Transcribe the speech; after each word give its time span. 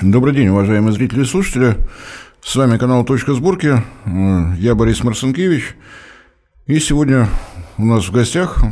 Добрый 0.00 0.32
день, 0.32 0.46
уважаемые 0.46 0.92
зрители 0.92 1.22
и 1.22 1.24
слушатели. 1.24 1.76
С 2.40 2.54
вами 2.54 2.78
канал 2.78 3.04
«Точка 3.04 3.34
сборки». 3.34 3.82
Я 4.56 4.76
Борис 4.76 5.02
Марцинкевич. 5.02 5.74
И 6.68 6.78
сегодня 6.78 7.28
у 7.78 7.84
нас 7.84 8.06
в 8.06 8.12
гостях 8.12 8.62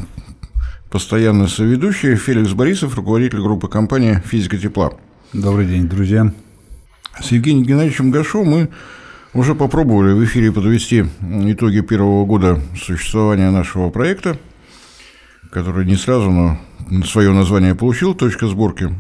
постоянный 0.89 1.49
соведущий 1.49 2.15
Феликс 2.15 2.53
Борисов, 2.53 2.95
руководитель 2.95 3.41
группы 3.41 3.67
компании 3.67 4.23
«Физика 4.25 4.57
тепла». 4.57 4.93
Добрый 5.33 5.67
день, 5.67 5.89
друзья. 5.89 6.33
С 7.21 7.33
Евгением 7.33 7.67
Геннадьевичем 7.67 8.13
Гашо 8.13 8.45
мы 8.45 8.69
уже 9.35 9.57
попробовали 9.57 10.13
в 10.13 10.25
эфире 10.25 10.53
подвести 10.53 11.07
итоги 11.21 11.81
первого 11.81 12.25
года 12.25 12.61
существования 12.81 13.51
нашего 13.51 13.91
проекта, 13.91 14.39
который 15.51 15.87
не 15.87 15.97
сразу, 15.97 16.31
но 16.31 16.57
свое 17.05 17.33
название 17.33 17.75
получил 17.75 18.15
«Точка 18.15 18.47
сборки». 18.47 18.95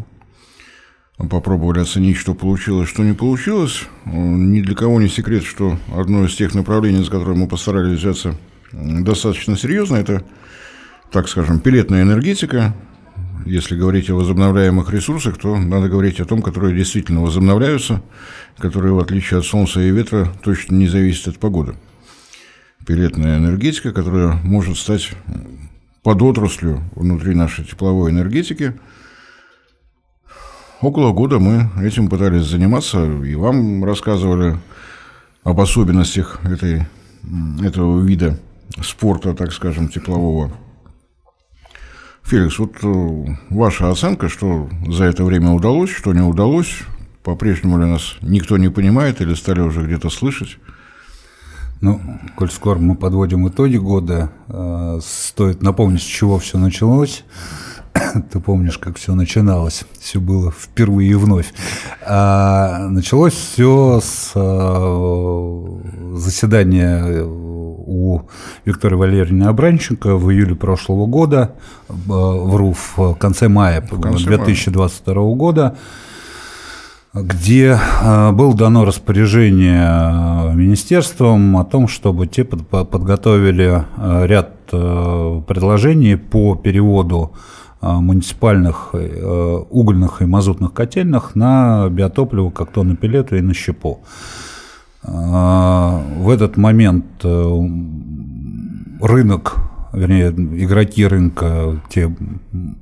Попробовали 1.16 1.80
оценить, 1.80 2.18
что 2.18 2.34
получилось, 2.34 2.90
что 2.90 3.02
не 3.02 3.14
получилось. 3.14 3.86
Ни 4.04 4.60
для 4.60 4.74
кого 4.74 5.00
не 5.00 5.09
секрет, 5.09 5.45
что 5.45 5.78
одно 5.95 6.27
из 6.27 6.34
тех 6.34 6.54
направлений, 6.54 7.02
за 7.02 7.10
которое 7.10 7.34
мы 7.34 7.48
постарались 7.48 8.00
взяться 8.00 8.36
достаточно 8.72 9.56
серьезно, 9.56 9.96
это, 9.96 10.24
так 11.10 11.28
скажем, 11.28 11.60
пилетная 11.60 12.02
энергетика. 12.02 12.77
Если 13.46 13.77
говорить 13.77 14.10
о 14.10 14.14
возобновляемых 14.14 14.92
ресурсах, 14.92 15.38
то 15.38 15.56
надо 15.56 15.88
говорить 15.88 16.20
о 16.20 16.27
том, 16.27 16.42
которые 16.42 16.77
действительно 16.77 17.22
возобновляются, 17.22 18.02
которые, 18.58 18.92
в 18.92 18.98
отличие 18.98 19.38
от 19.38 19.46
солнца 19.46 19.80
и 19.80 19.91
ветра, 19.91 20.30
точно 20.42 20.74
не 20.74 20.86
зависят 20.86 21.28
от 21.28 21.38
погоды. 21.38 21.77
Пилетная 22.86 23.38
энергетика, 23.38 23.92
которая 23.92 24.34
может 24.42 24.77
стать 24.77 25.12
подотраслью 26.02 26.83
внутри 26.94 27.34
нашей 27.34 27.64
тепловой 27.64 28.10
энергетики– 28.10 28.74
Около 30.86 31.12
года 31.12 31.40
мы 31.40 31.68
этим 31.84 32.08
пытались 32.08 32.45
заниматься, 32.45 33.04
и 33.04 33.34
вам 33.34 33.84
рассказывали 33.84 34.56
об 35.42 35.60
особенностях 35.60 36.38
этой, 36.44 36.86
этого 37.61 38.00
вида 38.00 38.38
спорта, 38.84 39.34
так 39.34 39.52
скажем, 39.52 39.88
теплового. 39.88 40.52
Феликс, 42.22 42.61
вот 42.61 42.77
э, 42.84 43.36
ваша 43.50 43.91
оценка, 43.91 44.28
что 44.28 44.70
за 44.86 45.06
это 45.06 45.24
время 45.24 45.50
удалось, 45.50 45.91
что 45.91 46.12
не 46.12 46.20
удалось, 46.20 46.78
по-прежнему 47.24 47.78
ли 47.80 47.86
нас 47.86 48.14
никто 48.22 48.56
не 48.56 48.68
понимает 48.68 49.20
или 49.20 49.34
стали 49.34 49.62
уже 49.62 49.84
где-то 49.84 50.08
слышать? 50.08 50.56
Ну, 51.80 52.00
коль 52.36 52.52
скоро 52.52 52.78
мы 52.78 52.94
подводим 52.94 53.48
итоги 53.48 53.77
года, 53.77 54.30
э, 54.46 55.00
стоит 55.02 55.64
напомнить, 55.64 56.02
с 56.02 56.06
чего 56.06 56.39
все 56.39 56.58
началось. 56.58 57.24
Ты 58.33 58.41
помнишь, 58.41 58.78
как 58.78 58.97
все 58.97 59.14
начиналось? 59.14 59.84
Все 60.00 60.20
было 60.20 60.50
впервые 60.50 61.11
и 61.11 61.14
вновь. 61.14 61.52
А, 62.05 62.89
началось 62.89 63.34
все 63.34 64.00
с 64.02 64.33
а, 64.34 65.80
заседания 66.14 67.24
у 67.24 68.22
Виктории 68.64 68.97
Валерьевны 68.97 69.44
Абранченко 69.44 70.17
в 70.17 70.30
июле 70.33 70.55
прошлого 70.55 71.06
года, 71.06 71.52
вру, 71.89 72.74
в 72.74 73.14
конце 73.14 73.48
мая 73.48 73.80
в 73.80 74.00
конце 74.00 74.24
2022 74.24 75.14
мая. 75.14 75.34
года, 75.34 75.77
где 77.14 77.78
а, 78.02 78.33
было 78.33 78.55
дано 78.55 78.84
распоряжение 78.84 80.52
министерством 80.55 81.56
о 81.56 81.64
том, 81.64 81.89
чтобы 81.89 82.27
те 82.27 82.44
подготовили 82.44 83.84
ряд 84.27 84.52
предложений 84.67 86.17
по 86.17 86.56
переводу 86.56 87.33
муниципальных 87.80 88.91
э, 88.94 89.62
угольных 89.70 90.22
и 90.22 90.24
мазутных 90.24 90.72
котельных 90.72 91.34
на 91.34 91.88
биотопливо, 91.91 92.50
как 92.50 92.70
то 92.70 92.83
на 92.83 92.96
пилету 92.96 93.36
и 93.36 93.41
на 93.41 93.55
щепу. 93.55 94.00
А, 95.02 96.02
в 96.16 96.30
этот 96.30 96.56
момент 96.56 97.05
э, 97.22 97.60
рынок, 99.00 99.56
вернее, 99.92 100.30
игроки 100.30 101.06
рынка, 101.06 101.80
те 101.90 102.14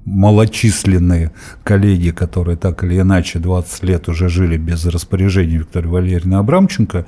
малочисленные 0.04 1.32
коллеги, 1.64 2.10
которые 2.10 2.56
так 2.56 2.82
или 2.84 3.00
иначе 3.00 3.38
20 3.38 3.82
лет 3.84 4.08
уже 4.08 4.28
жили 4.28 4.56
без 4.56 4.86
распоряжения 4.86 5.58
Виктории 5.58 5.88
Валерьевны 5.88 6.36
Абрамченко, 6.36 7.04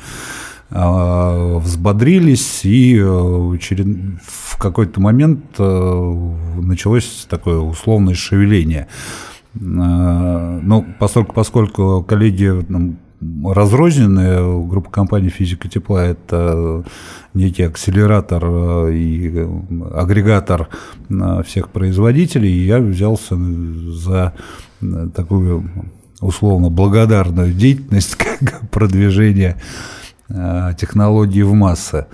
взбодрились, 0.70 2.64
и 2.64 2.98
э, 2.98 3.04
в 3.04 4.58
какой-то 4.58 5.00
момент 5.00 5.40
э, 5.58 6.32
началось 6.60 7.26
такое 7.28 7.58
условное 7.58 8.14
шевеление. 8.14 8.88
А, 9.54 10.60
ну, 10.62 10.84
поскольку, 10.98 11.34
поскольку 11.34 12.02
коллеги 12.02 12.66
разрозненные, 13.44 14.66
группа 14.66 14.90
компаний 14.90 15.30
«Физика 15.30 15.68
тепла»– 15.68 16.04
это 16.04 16.84
некий 17.32 17.62
акселератор 17.62 18.42
э, 18.44 18.94
и 18.94 19.46
агрегатор 19.94 20.68
всех 21.46 21.70
производителей, 21.70 22.66
я 22.66 22.80
взялся 22.80 23.36
за 23.36 24.34
такую 25.14 25.70
условно 26.20 26.70
благодарную 26.70 27.52
деятельность, 27.52 28.16
как 28.40 28.68
продвижение 28.70 29.58
Э, 29.58 30.05
технологии 30.28 31.42
в 31.42 31.52
массы. 31.54 32.06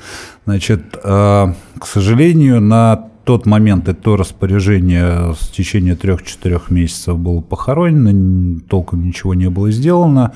Значит, 0.45 0.83
э, 1.03 1.55
к 1.79 1.87
сожалению, 1.87 2.61
на 2.61 3.09
тот 3.25 3.47
момент 3.47 3.89
и 3.89 3.95
то 3.95 4.17
распоряжение 4.17 5.35
в 5.35 5.53
течение 5.53 5.95
трех-четырех 5.95 6.71
месяцев 6.71 7.19
было 7.19 7.41
похоронено, 7.41 8.61
толком 8.69 9.07
ничего 9.07 9.35
не 9.35 9.49
было 9.49 9.71
сделано. 9.71 10.33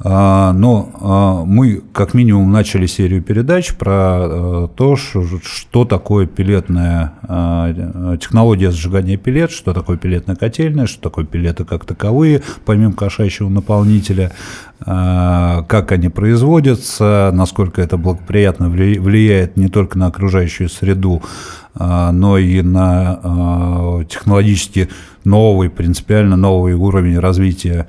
А, 0.00 0.52
но 0.52 0.90
а, 1.00 1.44
мы 1.44 1.82
как 1.92 2.14
минимум 2.14 2.52
начали 2.52 2.86
серию 2.86 3.20
передач 3.20 3.74
про 3.74 4.18
э, 4.20 4.68
то, 4.76 4.94
что 4.94 5.84
такое 5.84 6.26
пилетная 6.26 7.14
а, 7.22 8.16
технология 8.16 8.70
сжигания 8.70 9.16
пилет, 9.16 9.50
что 9.50 9.74
такое 9.74 9.96
пилетная 9.96 10.36
котельная, 10.36 10.86
что 10.86 11.02
такое 11.02 11.24
пилеты 11.24 11.64
как 11.64 11.84
таковые, 11.84 12.42
помимо 12.64 12.92
кошачьего 12.92 13.48
наполнителя, 13.48 14.32
как 14.80 15.90
они 15.90 16.08
производятся, 16.08 17.30
насколько 17.34 17.82
это 17.82 17.96
благоприятно 17.96 18.68
влияет 18.68 19.56
не 19.56 19.68
только 19.68 19.98
на 19.98 20.06
окружающую 20.06 20.68
среду, 20.68 21.20
но 21.74 22.38
и 22.38 22.62
на 22.62 24.04
технологически 24.08 24.88
новый, 25.24 25.68
принципиально 25.68 26.36
новый 26.36 26.74
уровень 26.74 27.18
развития 27.18 27.88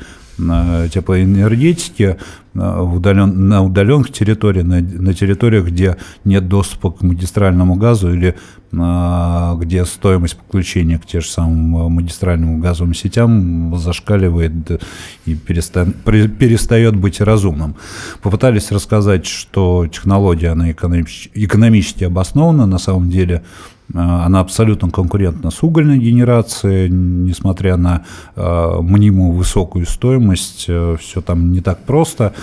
теплоэнергетики 0.91 2.17
в 2.53 2.95
удален, 2.95 3.47
на 3.47 3.63
удаленных 3.63 4.11
территориях, 4.11 4.65
на, 4.65 4.81
на 4.81 5.13
территориях, 5.13 5.65
где 5.65 5.97
нет 6.25 6.47
доступа 6.47 6.91
к 6.91 7.01
магистральному 7.01 7.75
газу 7.75 8.11
или 8.11 8.35
а, 8.71 9.55
где 9.55 9.85
стоимость 9.85 10.37
подключения 10.37 10.99
к 10.99 11.05
тем 11.05 11.21
же 11.21 11.27
самым 11.27 11.91
магистральным 11.91 12.59
газовым 12.59 12.93
сетям 12.93 13.75
зашкаливает 13.77 14.81
и 15.25 15.35
переста, 15.35 15.85
перестает 15.85 16.95
быть 16.95 17.21
разумным. 17.21 17.75
Попытались 18.21 18.71
рассказать, 18.71 19.25
что 19.25 19.87
технология 19.87 20.49
она 20.49 20.71
экономически, 20.71 21.31
экономически 21.33 22.03
обоснована, 22.03 22.65
на 22.65 22.77
самом 22.77 23.09
деле 23.09 23.43
а, 23.43 23.78
она 23.93 24.39
абсолютно 24.39 24.89
конкурентна 24.89 25.51
с 25.51 25.63
угольной 25.63 25.97
генерацией, 25.97 26.89
несмотря 26.89 27.77
на 27.77 28.05
э, 28.35 28.77
мнимую 28.81 29.31
высокую 29.31 29.85
стоимость, 29.85 30.65
э, 30.67 30.97
все 30.99 31.21
там 31.21 31.51
не 31.51 31.61
так 31.61 31.79
просто. 31.79 32.33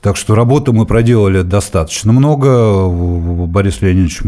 Так 0.00 0.16
что 0.16 0.34
работы 0.34 0.72
мы 0.72 0.86
проделали 0.86 1.42
достаточно 1.42 2.12
много. 2.12 2.88
Борис 2.88 3.82
Леонидович 3.82 4.20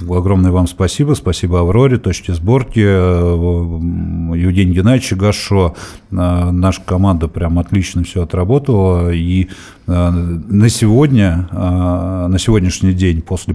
Огромное 0.00 0.50
вам 0.50 0.66
спасибо. 0.66 1.14
Спасибо 1.14 1.60
Авроре, 1.60 1.98
точке 1.98 2.34
сборки, 2.34 2.80
э, 2.80 4.36
Евгению 4.36 4.74
Геннадьевичу 4.74 5.16
Гашо. 5.16 5.76
Э, 6.10 6.50
наша 6.50 6.82
команда 6.82 7.28
прям 7.28 7.60
отлично 7.60 8.02
все 8.02 8.24
отработала. 8.24 9.12
И 9.12 9.48
э, 9.86 10.10
на 10.10 10.68
сегодня, 10.68 11.48
на 11.52 12.36
сегодняшний 12.38 12.92
день, 12.92 13.22
после 13.22 13.54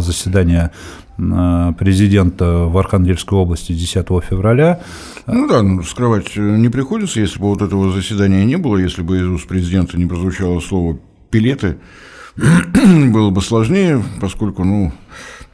заседания 0.00 0.72
президента 1.16 2.66
в 2.66 2.78
Архангельской 2.78 3.38
области 3.38 3.72
10 3.72 4.06
февраля. 4.28 4.80
Ну 5.26 5.48
да, 5.48 5.62
ну, 5.62 5.82
скрывать 5.82 6.36
не 6.36 6.68
приходится, 6.68 7.20
если 7.20 7.40
бы 7.40 7.48
вот 7.48 7.60
этого 7.60 7.90
заседания 7.92 8.44
не 8.44 8.56
было, 8.56 8.76
если 8.76 9.02
бы 9.02 9.18
из 9.18 9.26
уст 9.26 9.48
президента 9.48 9.98
не 9.98 10.06
прозвучало 10.06 10.60
слово 10.60 10.98
«пилеты», 11.30 11.78
было 12.36 13.30
бы 13.30 13.42
сложнее, 13.42 14.02
поскольку, 14.20 14.62
ну, 14.62 14.92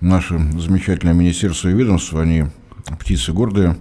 наше 0.05 0.39
замечательное 0.59 1.15
министерство 1.15 1.69
и 1.69 1.75
ведомство, 1.75 2.23
они 2.23 2.47
птицы 3.01 3.33
гордые, 3.33 3.77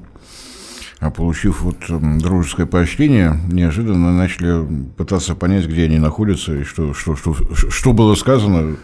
а 1.00 1.12
получив 1.12 1.62
вот 1.62 1.78
дружеское 2.20 2.66
поощрение, 2.66 3.38
неожиданно 3.52 4.16
начали 4.16 4.66
пытаться 4.98 5.36
понять, 5.36 5.68
где 5.68 5.84
они 5.84 6.00
находятся 6.00 6.56
и 6.56 6.64
что, 6.64 6.94
что, 6.94 7.16
что, 7.16 7.36
что 7.54 7.94
было 7.94 8.16
сказано 8.16 8.78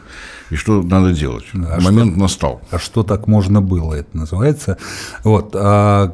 и 0.50 0.56
что 0.56 0.82
надо 0.82 1.14
делать. 1.14 1.46
А 1.54 1.80
Момент 1.82 2.14
что, 2.14 2.20
настал. 2.20 2.62
А 2.72 2.80
что 2.80 3.04
так 3.04 3.28
можно 3.28 3.62
было, 3.62 3.94
это 3.94 4.18
называется. 4.18 4.78
Вот, 5.24 5.52
а, 5.56 6.12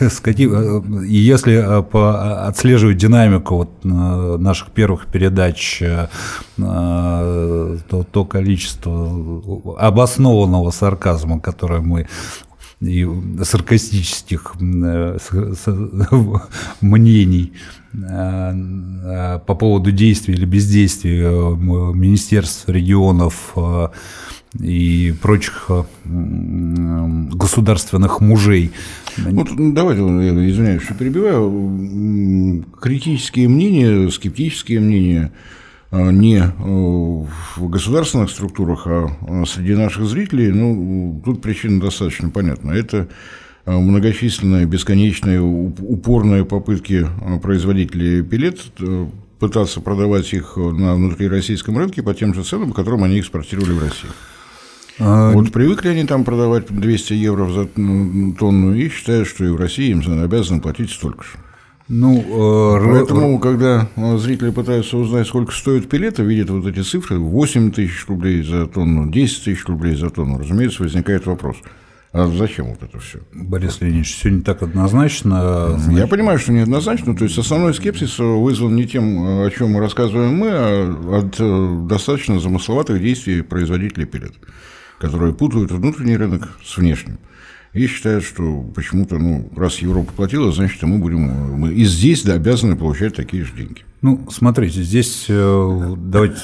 с 0.00 0.20
каким, 0.20 1.02
и 1.04 1.16
если 1.16 1.54
а, 1.54 1.82
по, 1.82 2.46
отслеживать 2.46 2.96
динамику 2.96 3.56
вот, 3.56 3.84
наших 3.84 4.70
первых 4.70 5.06
передач, 5.06 5.82
то, 6.56 7.78
то 7.88 8.24
количество 8.24 9.78
обоснованного 9.78 10.70
сарказма, 10.70 11.40
которое 11.40 11.80
мы 11.80 12.08
и 12.80 13.08
саркастических 13.42 14.54
э, 14.60 15.18
мнений 16.80 17.52
э, 17.52 17.52
э, 17.52 17.77
по 17.92 19.54
поводу 19.54 19.92
действий 19.92 20.34
или 20.34 20.44
бездействия 20.44 21.30
министерств, 21.30 22.68
регионов 22.68 23.54
и 24.60 25.14
прочих 25.22 25.70
государственных 26.04 28.20
мужей. 28.20 28.72
Вот 29.16 29.48
давайте, 29.56 30.02
я 30.02 30.50
извиняюсь, 30.50 30.82
что 30.82 30.94
перебиваю. 30.94 32.64
Критические 32.80 33.48
мнения, 33.48 34.10
скептические 34.10 34.80
мнения– 34.80 35.32
Э, 35.90 36.10
не 36.10 36.36
э, 36.36 36.50
в 36.58 37.68
государственных 37.68 38.30
структурах, 38.30 38.86
а 38.86 39.08
э, 39.26 39.44
среди 39.46 39.74
наших 39.74 40.04
зрителей, 40.04 40.52
ну, 40.52 41.22
тут 41.24 41.40
причина 41.40 41.80
достаточно 41.80 42.28
понятна. 42.28 42.72
Это 42.72 43.08
многочисленные, 43.70 44.66
бесконечные, 44.66 45.40
упорные 45.40 46.44
попытки 46.44 47.06
производителей 47.42 48.22
пилет 48.22 48.60
пытаться 49.38 49.80
продавать 49.80 50.32
их 50.32 50.56
на 50.56 50.94
внутрироссийском 50.94 51.78
рынке 51.78 52.02
по 52.02 52.14
тем 52.14 52.34
же 52.34 52.42
ценам, 52.42 52.70
по 52.70 52.74
которым 52.74 53.04
они 53.04 53.20
экспортировали 53.20 53.72
в 53.72 53.82
Россию. 53.82 54.12
А... 54.98 55.32
Вот 55.32 55.52
привыкли 55.52 55.88
они 55.88 56.04
там 56.04 56.24
продавать 56.24 56.66
200 56.68 57.12
евро 57.12 57.48
за 57.50 57.66
тонну 57.66 58.74
и 58.74 58.88
считают, 58.88 59.28
что 59.28 59.44
и 59.44 59.48
в 59.48 59.56
России 59.56 59.90
им 59.90 60.02
обязаны 60.22 60.60
платить 60.60 60.90
столько 60.90 61.22
же. 61.24 61.30
Ну, 61.88 62.20
э, 62.20 62.84
Поэтому, 62.84 63.38
когда 63.38 63.88
э, 63.96 64.18
зрители 64.18 64.50
пытаются 64.50 64.98
узнать, 64.98 65.26
сколько 65.26 65.52
стоит 65.52 65.88
пилета, 65.88 66.22
видят 66.22 66.50
вот 66.50 66.66
эти 66.66 66.82
цифры, 66.82 67.18
8 67.18 67.72
тысяч 67.72 68.06
рублей 68.06 68.42
за 68.42 68.66
тонну, 68.66 69.10
10 69.10 69.44
тысяч 69.44 69.64
рублей 69.64 69.96
за 69.96 70.10
тонну, 70.10 70.38
разумеется, 70.38 70.82
возникает 70.82 71.24
вопрос. 71.24 71.56
А 72.18 72.26
зачем 72.26 72.70
вот 72.70 72.82
это 72.82 72.98
все? 72.98 73.20
Борис 73.32 73.80
Леонидович, 73.80 74.16
все 74.16 74.30
не 74.30 74.40
так 74.40 74.62
однозначно. 74.62 75.78
Значит... 75.78 76.00
Я 76.00 76.06
понимаю, 76.08 76.40
что 76.40 76.52
неоднозначно. 76.52 77.16
То 77.16 77.24
есть 77.24 77.38
основной 77.38 77.74
скепсис 77.74 78.18
вызван 78.18 78.74
не 78.74 78.86
тем, 78.88 79.44
о 79.44 79.50
чем 79.50 79.70
мы 79.70 79.80
рассказываем 79.80 80.34
мы, 80.34 80.48
а 80.50 81.18
от 81.18 81.36
э, 81.38 81.86
достаточно 81.88 82.40
замысловатых 82.40 83.00
действий 83.00 83.42
производителей 83.42 84.04
пилет, 84.04 84.32
которые 84.98 85.32
путают 85.32 85.70
внутренний 85.70 86.16
рынок 86.16 86.58
с 86.64 86.76
внешним 86.76 87.20
и 87.72 87.86
считают, 87.86 88.24
что 88.24 88.62
почему-то, 88.74 89.18
ну, 89.18 89.48
раз 89.54 89.78
Европа 89.78 90.12
платила, 90.12 90.50
значит, 90.50 90.82
мы 90.82 90.98
будем 90.98 91.20
мы 91.20 91.72
и 91.72 91.84
здесь 91.84 92.24
да, 92.24 92.34
обязаны 92.34 92.74
получать 92.74 93.14
такие 93.14 93.44
же 93.44 93.52
деньги. 93.54 93.82
Ну, 94.02 94.26
смотрите, 94.30 94.82
здесь 94.82 95.26
э, 95.28 95.94
давайте, 95.96 96.40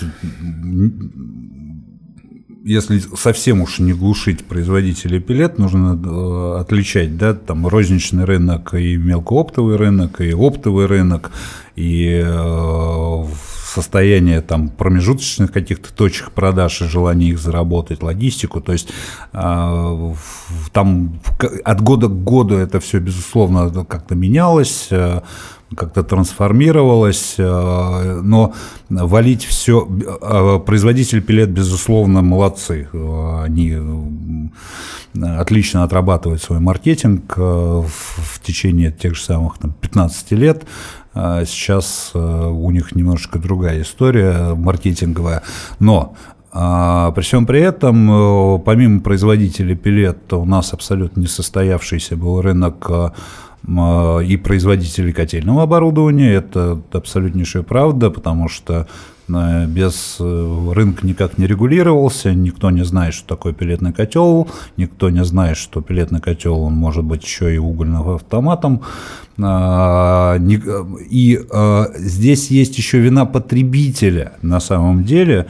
если 2.64 2.98
совсем 2.98 3.60
уж 3.60 3.78
не 3.78 3.92
глушить 3.92 4.46
производителей 4.46 5.20
пилет, 5.20 5.58
нужно 5.58 6.00
э, 6.02 6.60
отличать, 6.60 7.18
да, 7.18 7.34
там 7.34 7.66
розничный 7.66 8.24
рынок 8.24 8.72
и 8.74 8.96
мелкооптовый 8.96 9.76
рынок, 9.76 10.22
и 10.22 10.32
оптовый 10.32 10.86
рынок, 10.86 11.30
и 11.76 12.22
э, 12.24 13.24
состояние 13.66 14.40
там 14.40 14.70
промежуточных 14.70 15.52
каких-то 15.52 15.92
точек 15.92 16.30
продаж 16.30 16.80
и 16.80 16.86
желание 16.86 17.30
их 17.30 17.38
заработать, 17.38 18.02
логистику. 18.02 18.62
То 18.62 18.72
есть 18.72 18.88
э, 19.34 20.14
там 20.72 21.20
от 21.64 21.80
года 21.82 22.08
к 22.08 22.24
году 22.24 22.54
это 22.54 22.80
все, 22.80 22.98
безусловно, 22.98 23.84
как-то 23.84 24.14
менялось 24.14 24.88
как-то 25.76 26.02
трансформировалось, 26.02 27.34
э, 27.38 28.20
но 28.22 28.54
валить 28.88 29.44
все, 29.44 29.88
э, 30.20 30.58
производитель 30.64 31.22
пилет, 31.22 31.50
безусловно, 31.50 32.22
молодцы, 32.22 32.88
они 32.92 33.76
отлично 35.20 35.84
отрабатывают 35.84 36.42
свой 36.42 36.60
маркетинг 36.60 37.36
в 37.36 38.40
течение 38.42 38.90
тех 38.90 39.14
же 39.14 39.22
самых 39.22 39.58
там, 39.58 39.72
15 39.80 40.32
лет, 40.32 40.64
сейчас 41.14 42.10
э, 42.14 42.18
у 42.18 42.70
них 42.72 42.96
немножко 42.96 43.38
другая 43.38 43.82
история 43.82 44.54
маркетинговая. 44.54 45.44
Но 45.78 46.16
при 46.54 47.20
всем 47.22 47.46
при 47.46 47.60
этом, 47.60 48.10
э, 48.10 48.58
помимо 48.60 49.00
производителей 49.00 49.74
пилет, 49.74 50.32
у 50.32 50.44
нас 50.44 50.72
абсолютно 50.72 51.22
несостоявшийся 51.22 52.16
был 52.16 52.40
рынок 52.40 52.86
э, 52.88 53.10
и 53.66 54.36
производителей 54.36 55.12
котельного 55.12 55.62
оборудования. 55.62 56.32
Это 56.32 56.80
абсолютнейшая 56.92 57.62
правда, 57.62 58.10
потому 58.10 58.48
что 58.48 58.86
Э, 59.28 59.66
без 59.66 60.16
э, 60.20 60.72
рынка 60.72 61.06
никак 61.06 61.38
не 61.38 61.46
регулировался, 61.46 62.34
никто 62.34 62.70
не 62.70 62.84
знает, 62.84 63.14
что 63.14 63.28
такое 63.28 63.52
пилетный 63.52 63.92
котел, 63.92 64.48
никто 64.76 65.10
не 65.10 65.24
знает, 65.24 65.56
что 65.56 65.80
пилетный 65.80 66.20
котел 66.20 66.60
он 66.60 66.74
может 66.74 67.04
быть 67.04 67.24
еще 67.24 67.54
и 67.54 67.58
угольным 67.58 68.08
автоматом. 68.08 68.82
А, 69.42 70.38
и 70.38 71.40
здесь 71.96 72.50
есть 72.50 72.78
еще 72.78 73.00
вина 73.00 73.24
потребителя 73.24 74.34
на 74.42 74.60
самом 74.60 75.02
деле, 75.02 75.46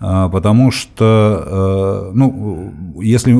потому 0.00 0.72
что, 0.72 2.10
ну, 2.14 2.74
если 3.00 3.38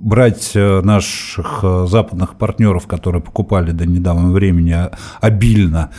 брать 0.00 0.52
наших 0.54 1.64
западных 1.86 2.34
партнеров, 2.34 2.86
которые 2.86 3.22
покупали 3.22 3.70
до 3.72 3.86
недавнего 3.86 4.32
времени 4.32 4.76
обильно 5.20 5.90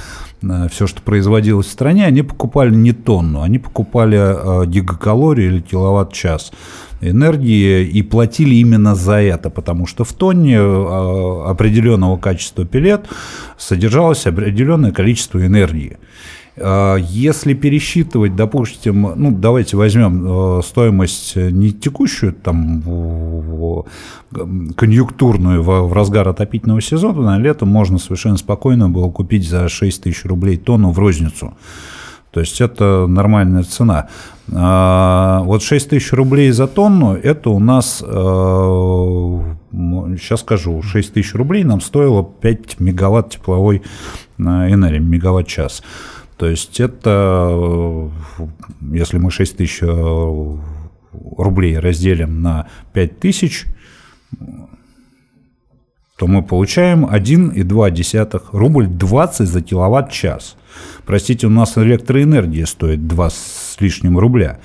Э, 0.43 0.67
все, 0.69 0.87
что 0.87 1.01
производилось 1.01 1.67
в 1.67 1.71
стране, 1.71 2.05
они 2.05 2.21
покупали 2.21 2.73
не 2.73 2.93
тонну, 2.93 3.41
они 3.41 3.59
покупали 3.59 4.17
э, 4.17 4.65
гигакалории 4.65 5.45
или 5.45 5.59
киловатт-час 5.59 6.51
энергии 7.01 7.85
и 7.87 8.03
платили 8.03 8.55
именно 8.55 8.95
за 8.95 9.21
это, 9.21 9.49
потому 9.49 9.87
что 9.87 10.03
в 10.03 10.13
тонне 10.13 10.57
э, 10.57 11.43
определенного 11.47 12.17
качества 12.17 12.65
пилет 12.65 13.07
содержалось 13.57 14.25
определенное 14.27 14.91
количество 14.91 15.43
энергии. 15.45 15.97
А, 16.57 16.95
если 16.95 17.53
пересчитывать, 17.53 18.35
допустим, 18.35 19.13
ну 19.15 19.31
давайте 19.31 19.77
возьмем 19.77 20.59
э, 20.59 20.61
стоимость 20.63 21.35
не 21.35 21.71
текущую, 21.71 22.33
там 22.33 22.83
конъюнктурную 24.75 25.63
в 25.63 25.93
разгар 25.93 26.27
отопительного 26.27 26.81
сезона, 26.81 27.21
на 27.21 27.37
лето 27.37 27.65
можно 27.65 27.97
совершенно 27.97 28.37
спокойно 28.37 28.89
было 28.89 29.09
купить 29.09 29.47
за 29.47 29.67
6 29.67 30.03
тысяч 30.03 30.25
рублей 30.25 30.57
тонну 30.57 30.91
в 30.91 30.99
розницу. 30.99 31.53
То 32.31 32.39
есть 32.39 32.61
это 32.61 33.07
нормальная 33.07 33.63
цена. 33.63 34.07
А, 34.53 35.41
вот 35.43 35.63
6 35.63 35.89
тысяч 35.89 36.13
рублей 36.13 36.51
за 36.51 36.67
тонну, 36.67 37.15
это 37.15 37.49
у 37.49 37.59
нас, 37.59 37.97
сейчас 37.99 38.05
э, 39.71 40.43
скажу, 40.43 40.81
6 40.81 41.13
тысяч 41.13 41.35
рублей 41.35 41.63
нам 41.63 41.81
стоило 41.81 42.23
5 42.23 42.79
мегаватт 42.79 43.31
тепловой 43.31 43.81
э, 44.37 44.41
энергии, 44.41 44.99
мегаватт-час. 44.99 45.83
То 46.41 46.49
есть 46.49 46.79
это, 46.79 48.09
если 48.91 49.19
мы 49.19 49.29
6 49.29 49.57
тысяч 49.57 49.83
э, 49.83 50.57
рублей 51.37 51.77
разделим 51.77 52.41
на 52.41 52.67
5 52.93 53.19
тысяч, 53.19 53.67
то 56.17 56.25
мы 56.25 56.41
получаем 56.41 57.05
1,2 57.05 58.41
рубль 58.53 58.87
20 58.87 59.47
за 59.47 59.61
киловатт-час. 59.61 60.57
Простите, 61.05 61.45
у 61.45 61.51
нас 61.51 61.77
электроэнергия 61.77 62.65
стоит 62.65 63.05
2 63.07 63.29
с 63.29 63.77
лишним 63.79 64.17
рубля 64.17 64.59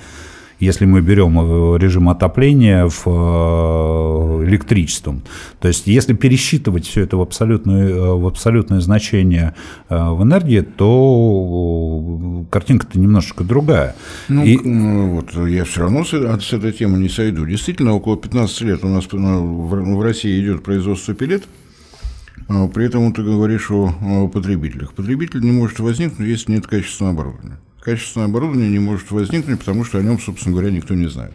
если 0.59 0.85
мы 0.85 1.01
берем 1.01 1.39
э, 1.39 1.77
режим 1.77 2.09
отопления 2.09 2.87
в 2.87 3.03
э, 3.05 4.45
электричеством. 4.47 5.21
То 5.59 5.67
есть, 5.67 5.87
если 5.87 6.13
пересчитывать 6.13 6.85
все 6.85 7.01
это 7.01 7.17
в 7.17 7.21
абсолютное, 7.21 7.89
э, 7.89 8.13
в 8.13 8.25
абсолютное 8.27 8.81
значение 8.81 9.53
в 9.89 10.23
энергии, 10.23 10.61
то 10.61 12.45
картинка-то 12.49 12.99
немножечко 12.99 13.43
другая. 13.43 13.95
Ну, 14.27 14.43
И... 14.43 14.57
вот 14.57 15.33
я 15.47 15.63
все 15.65 15.81
равно 15.81 16.03
с, 16.03 16.09
с 16.09 16.53
этой 16.53 16.71
темы 16.71 16.97
не 16.97 17.09
сойду. 17.09 17.45
Действительно, 17.45 17.93
около 17.93 18.17
15 18.17 18.61
лет 18.61 18.83
у 18.83 18.87
нас 18.87 19.05
в 19.11 20.01
России 20.01 20.39
идет 20.41 20.63
производство 20.63 21.13
пилет, 21.13 21.43
а 22.47 22.67
при 22.67 22.85
этом 22.85 23.13
ты 23.13 23.23
говоришь 23.23 23.69
о 23.71 24.27
потребителях. 24.27 24.93
Потребитель 24.93 25.41
не 25.41 25.51
может 25.51 25.79
возникнуть, 25.79 26.27
если 26.27 26.53
нет 26.53 26.67
качественного 26.67 27.13
оборудования 27.13 27.59
качественное 27.87 28.27
оборудование 28.27 28.69
не 28.69 28.79
может 28.79 29.11
возникнуть, 29.11 29.59
потому 29.59 29.85
что 29.85 29.97
о 29.97 30.01
нем, 30.01 30.19
собственно 30.19 30.53
говоря, 30.53 30.71
никто 30.71 30.93
не 30.93 31.07
знает. 31.07 31.31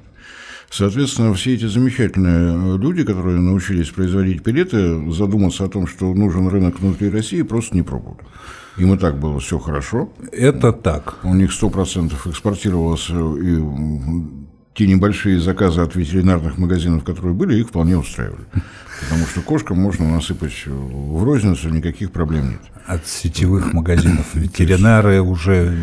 Соответственно, 0.71 1.33
все 1.33 1.55
эти 1.55 1.65
замечательные 1.65 2.77
люди, 2.77 3.05
которые 3.05 3.41
научились 3.41 3.89
производить 3.89 4.43
пилеты, 4.43 5.11
задуматься 5.11 5.65
о 5.65 5.69
том, 5.69 5.87
что 5.87 6.13
нужен 6.13 6.49
рынок 6.49 6.79
внутри 6.79 7.09
России, 7.09 7.41
просто 7.41 7.75
не 7.75 7.81
пробовали. 7.81 8.21
Им 8.77 8.93
и 8.93 8.99
так 8.99 9.19
было 9.19 9.41
все 9.41 9.59
хорошо. 9.59 10.13
Это 10.31 10.75
так. 10.75 11.21
У 11.23 11.35
них 11.35 11.51
100% 11.59 12.13
экспортировалось, 12.31 13.09
и 13.09 13.59
те 14.75 14.87
небольшие 14.87 15.41
заказы 15.41 15.81
от 15.81 15.97
ветеринарных 15.97 16.59
магазинов, 16.59 17.03
которые 17.03 17.33
были, 17.33 17.59
их 17.59 17.69
вполне 17.69 17.97
устраивали. 17.97 18.45
Потому 19.01 19.25
что 19.27 19.41
кошкам 19.41 19.79
можно 19.79 20.07
насыпать 20.07 20.67
в 20.67 21.25
розницу, 21.25 21.71
никаких 21.71 22.13
проблем 22.13 22.51
нет. 22.51 22.61
От 22.87 23.07
сетевых 23.07 23.73
магазинов 23.73 24.35
ветеринары 24.35 25.23
уже 25.23 25.75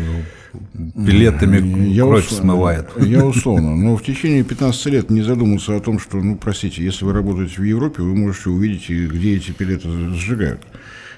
билетами 0.72 1.88
я 1.88 2.04
кровь 2.04 2.26
условно, 2.26 2.52
смывает. 2.52 2.88
Я 2.98 3.24
условно. 3.24 3.76
Но 3.76 3.96
в 3.96 4.02
течение 4.02 4.42
15 4.44 4.86
лет 4.86 5.10
не 5.10 5.22
задумался 5.22 5.76
о 5.76 5.80
том, 5.80 5.98
что, 5.98 6.18
ну, 6.18 6.36
простите, 6.36 6.84
если 6.84 7.04
вы 7.04 7.12
работаете 7.12 7.56
в 7.56 7.64
Европе, 7.64 8.02
вы 8.02 8.14
можете 8.14 8.50
увидеть, 8.50 8.88
где 8.88 9.36
эти 9.36 9.52
пилеты 9.52 9.88
сжигают. 10.14 10.62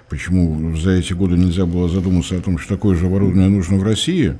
Почему 0.09 0.77
за 0.77 0.91
эти 0.91 1.15
годы 1.15 1.37
нельзя 1.37 1.65
было 1.65 1.89
задуматься 1.89 2.37
о 2.37 2.41
том, 2.41 2.59
что 2.59 2.75
такое 2.75 2.97
же 2.97 3.07
оборудование 3.07 3.49
нужно 3.49 3.79
в 3.79 3.83
России? 3.83 4.37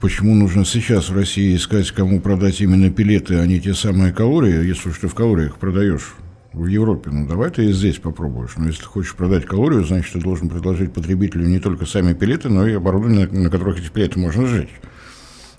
Почему 0.00 0.34
нужно 0.34 0.64
сейчас 0.64 1.10
в 1.10 1.14
России 1.14 1.54
искать, 1.54 1.90
кому 1.90 2.20
продать 2.20 2.60
именно 2.60 2.90
пилеты, 2.90 3.36
а 3.36 3.46
не 3.46 3.60
те 3.60 3.74
самые 3.74 4.12
калории, 4.12 4.66
если 4.66 4.88
уж 4.88 4.98
ты 4.98 5.08
в 5.08 5.14
калориях 5.14 5.58
продаешь? 5.58 6.14
В 6.52 6.66
Европе, 6.66 7.10
ну 7.10 7.26
давай 7.26 7.50
ты 7.50 7.66
и 7.66 7.72
здесь 7.72 7.98
попробуешь. 7.98 8.56
Но 8.56 8.66
если 8.66 8.80
ты 8.80 8.86
хочешь 8.86 9.14
продать 9.14 9.46
калорию, 9.46 9.84
значит, 9.84 10.12
ты 10.12 10.20
должен 10.20 10.48
предложить 10.48 10.92
потребителю 10.92 11.46
не 11.46 11.60
только 11.60 11.86
сами 11.86 12.12
пилеты, 12.12 12.48
но 12.48 12.66
и 12.66 12.74
оборудование, 12.74 13.26
на 13.28 13.50
которых 13.50 13.78
эти 13.78 13.90
пилеты 13.90 14.18
можно 14.18 14.46
сжечь. 14.46 14.80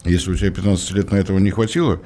Если 0.04 0.32
у 0.32 0.36
тебя 0.36 0.52
15 0.52 0.92
лет 0.92 1.12
на 1.12 1.16
этого 1.16 1.38
не 1.38 1.52
хватило, 1.52 2.02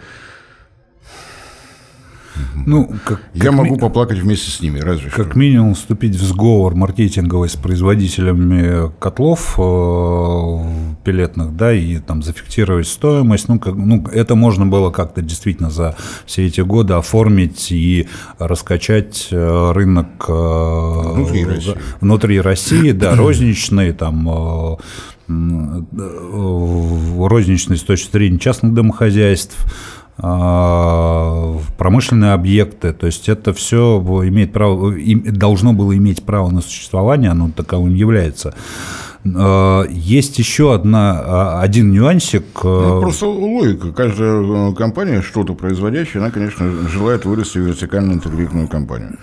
ну, 2.65 2.89
как, 3.05 3.21
Я 3.33 3.45
как 3.45 3.53
могу 3.53 3.75
ми... 3.75 3.79
поплакать 3.79 4.19
вместе 4.19 4.51
с 4.51 4.61
ними, 4.61 4.79
разве 4.79 5.09
Как 5.09 5.31
что. 5.31 5.39
минимум 5.39 5.73
вступить 5.75 6.15
в 6.15 6.23
сговор 6.23 6.75
маркетинговый 6.75 7.49
с 7.49 7.55
производителями 7.55 8.91
котлов 8.99 9.55
э, 9.57 10.95
пилетных, 11.03 11.55
да, 11.55 11.73
и 11.73 11.99
там 11.99 12.23
зафиксировать 12.23 12.87
стоимость. 12.87 13.47
Ну, 13.47 13.59
как, 13.59 13.75
ну, 13.75 14.05
это 14.11 14.35
можно 14.35 14.65
было 14.65 14.91
как-то 14.91 15.21
действительно 15.21 15.69
за 15.69 15.95
все 16.25 16.45
эти 16.45 16.61
годы 16.61 16.93
оформить 16.93 17.71
и 17.71 18.07
раскачать 18.39 19.27
э, 19.31 19.71
рынок 19.73 20.25
э, 20.27 20.31
внутри 20.31 21.45
России, 21.45 21.75
внутри 22.01 22.41
России 22.41 22.91
да, 22.91 23.15
розничный, 23.15 23.93
там 23.93 24.29
э, 24.29 24.77
э, 25.29 27.27
розничный 27.27 27.77
с 27.77 27.83
точки 27.83 28.11
зрения 28.11 28.39
частных 28.39 28.73
домохозяйств, 28.73 29.57
промышленные 30.17 32.31
объекты, 32.31 32.93
то 32.93 33.05
есть 33.05 33.27
это 33.27 33.53
все 33.53 34.01
имеет 34.25 34.53
право, 34.53 34.93
должно 35.25 35.73
было 35.73 35.95
иметь 35.97 36.23
право 36.23 36.49
на 36.49 36.61
существование, 36.61 37.31
оно 37.31 37.51
таковым 37.53 37.93
является. 37.93 38.53
А, 39.33 39.85
есть 39.89 40.37
еще 40.37 40.73
одна, 40.73 41.21
а, 41.25 41.61
один 41.61 41.91
нюансик. 41.91 42.45
Ну, 42.63 43.01
просто 43.01 43.27
логика. 43.27 43.91
Каждая 43.91 44.73
компания, 44.73 45.21
что-то 45.21 45.53
производящая, 45.53 46.23
она, 46.23 46.31
конечно, 46.31 46.69
желает 46.89 47.25
вырасти 47.25 47.57
в 47.57 47.61
вертикально 47.61 48.13
интегрированную 48.13 48.67
компанию. 48.67 49.17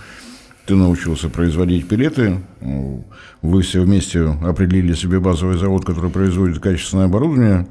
Ты 0.67 0.77
научился 0.77 1.29
производить 1.29 1.89
пилеты, 1.89 2.39
вы 3.43 3.63
все 3.63 3.81
вместе 3.81 4.23
определили 4.23 4.95
себе 4.95 5.19
базовый 5.19 5.59
завод, 5.59 5.85
который 5.85 6.11
производит 6.11 6.61
качественное 6.61 7.07
оборудование, 7.07 7.67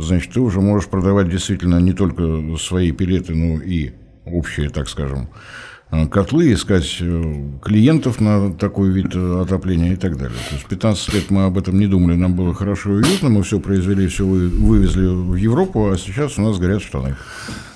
значит, 0.00 0.32
ты 0.32 0.40
уже 0.40 0.60
можешь 0.60 0.88
продавать 0.88 1.28
действительно 1.28 1.80
не 1.80 1.92
только 1.92 2.56
свои 2.58 2.92
пилеты, 2.92 3.34
но 3.34 3.60
и 3.60 3.92
общие, 4.24 4.68
так 4.70 4.88
скажем, 4.88 5.28
э, 5.90 6.06
котлы, 6.06 6.52
искать 6.52 6.96
э, 7.00 7.44
клиентов 7.62 8.20
на 8.20 8.52
такой 8.52 8.90
вид 8.90 9.14
э, 9.14 9.40
отопления 9.42 9.92
и 9.92 9.96
так 9.96 10.16
далее. 10.16 10.38
То 10.48 10.54
есть 10.54 10.66
15 10.66 11.14
лет 11.14 11.30
мы 11.30 11.44
об 11.44 11.58
этом 11.58 11.78
не 11.78 11.86
думали, 11.86 12.16
нам 12.16 12.34
было 12.34 12.54
хорошо 12.54 12.90
и 12.92 13.02
уютно, 13.02 13.28
мы 13.28 13.42
все 13.42 13.60
произвели, 13.60 14.06
все 14.06 14.24
вывезли 14.24 15.06
в 15.06 15.34
Европу, 15.34 15.90
а 15.90 15.96
сейчас 15.96 16.38
у 16.38 16.42
нас 16.42 16.58
горят 16.58 16.82
штаны. 16.82 17.16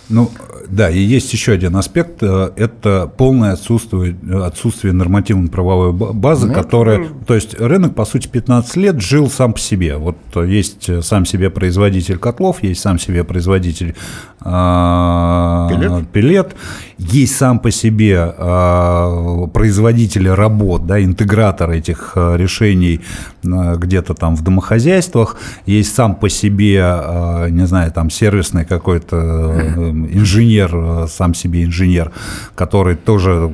Ну, 0.09 0.31
да, 0.69 0.91
и 0.91 0.99
есть 0.99 1.33
еще 1.33 1.53
один 1.53 1.77
аспект, 1.77 2.23
э, 2.23 2.51
это 2.57 3.11
полное 3.17 3.53
отсутствие, 3.53 4.17
отсутствие 4.45 4.93
нормативно-правовой 4.93 5.93
базы, 5.93 6.49
ну, 6.49 6.55
которая, 6.55 7.05
это... 7.05 7.15
то 7.27 7.35
есть 7.35 7.59
рынок, 7.59 7.95
по 7.95 8.05
сути, 8.05 8.29
15 8.29 8.77
лет 8.77 9.01
жил 9.01 9.31
сам 9.31 9.55
по 9.55 9.59
себе. 9.59 9.97
Вот 9.97 10.17
есть 10.37 11.05
сам 11.05 11.25
себе 11.25 11.51
производитель 11.51 12.19
котлов, 12.19 12.63
есть 12.63 12.81
сам 12.81 12.99
себе 12.99 13.25
производитель 13.25 13.95
э, 14.41 15.67
пилет. 15.71 16.09
пилет, 16.11 16.57
есть 16.99 17.37
сам 17.37 17.59
по 17.59 17.71
себе 17.71 18.35
э, 18.37 19.47
производители 19.53 20.29
работ, 20.29 20.87
да, 20.87 21.03
интегратор 21.03 21.71
этих 21.71 22.13
э, 22.15 22.37
решений 22.37 23.01
э, 23.43 23.77
где-то 23.77 24.15
там 24.15 24.37
в 24.37 24.43
домохозяйствах, 24.43 25.37
есть 25.67 25.95
сам 25.95 26.15
по 26.15 26.29
себе, 26.29 26.83
э, 26.83 27.49
не 27.51 27.67
знаю, 27.67 27.91
там 27.93 28.11
сервисный 28.11 28.65
какой-то 28.65 29.17
э, 29.17 29.91
инженер, 29.91 30.71
э, 30.75 31.07
сам 31.09 31.35
себе 31.35 31.65
инженер, 31.65 32.13
который 32.55 32.97
тоже, 32.97 33.53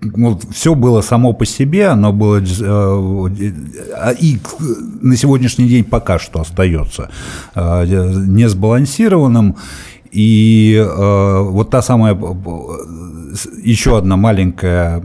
ну, 0.00 0.40
все 0.50 0.74
было 0.74 1.02
само 1.02 1.32
по 1.32 1.44
себе, 1.44 1.88
оно 1.88 2.12
было 2.12 2.38
э, 2.38 2.44
а, 3.96 4.10
и 4.12 4.38
на 5.02 5.16
сегодняшний 5.16 5.68
день 5.68 5.84
пока 5.84 6.18
что 6.18 6.40
остается 6.40 7.10
э, 7.54 7.84
не 8.26 8.48
сбалансированным. 8.48 9.56
И 10.10 10.74
э, 10.76 11.40
вот 11.42 11.70
та 11.70 11.82
самая, 11.82 12.14
еще 13.62 13.96
одна 13.96 14.16
маленькая 14.16 15.00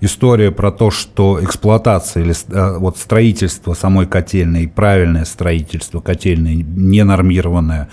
история 0.00 0.50
про 0.50 0.72
то, 0.72 0.90
что 0.90 1.42
эксплуатация 1.42 2.24
или 2.24 2.34
вот 2.78 2.98
строительство 2.98 3.74
самой 3.74 4.06
котельной, 4.06 4.68
правильное 4.68 5.24
строительство 5.24 6.00
котельной, 6.00 6.56
ненормированное, 6.56 7.88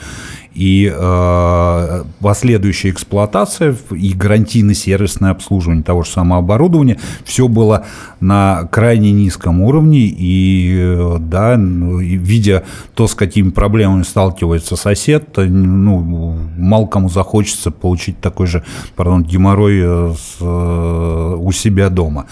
и 0.54 0.92
э, 0.94 2.04
последующая 2.20 2.90
эксплуатация 2.90 3.76
и 3.92 4.14
гарантийно-сервисное 4.14 5.32
обслуживание 5.32 5.84
того 5.84 6.04
же 6.04 6.12
самого 6.12 6.40
оборудования, 6.40 7.00
все 7.24 7.48
было 7.48 7.86
на 8.20 8.68
крайне 8.72 9.12
низком 9.12 9.62
уровне, 9.62 10.00
и, 10.08 10.78
э, 10.80 11.18
да, 11.20 11.56
видя 11.56 12.64
то, 12.96 13.08
с 13.08 13.16
какими 13.16 13.50
проблемами 13.50 14.04
сталкивается 14.04 14.76
сосед, 14.76 15.30
ну, 15.38 16.38
мало 16.58 16.88
кому 16.88 17.10
захочется 17.10 17.72
получить 17.72 18.20
такой 18.20 18.48
же, 18.48 18.64
пардон, 18.96 19.24
геморрой 19.24 19.80
э, 19.82 20.14
с, 20.14 20.38
э, 20.40 21.36
у 21.40 21.52
себя 21.52 21.90
дома. 21.90 22.28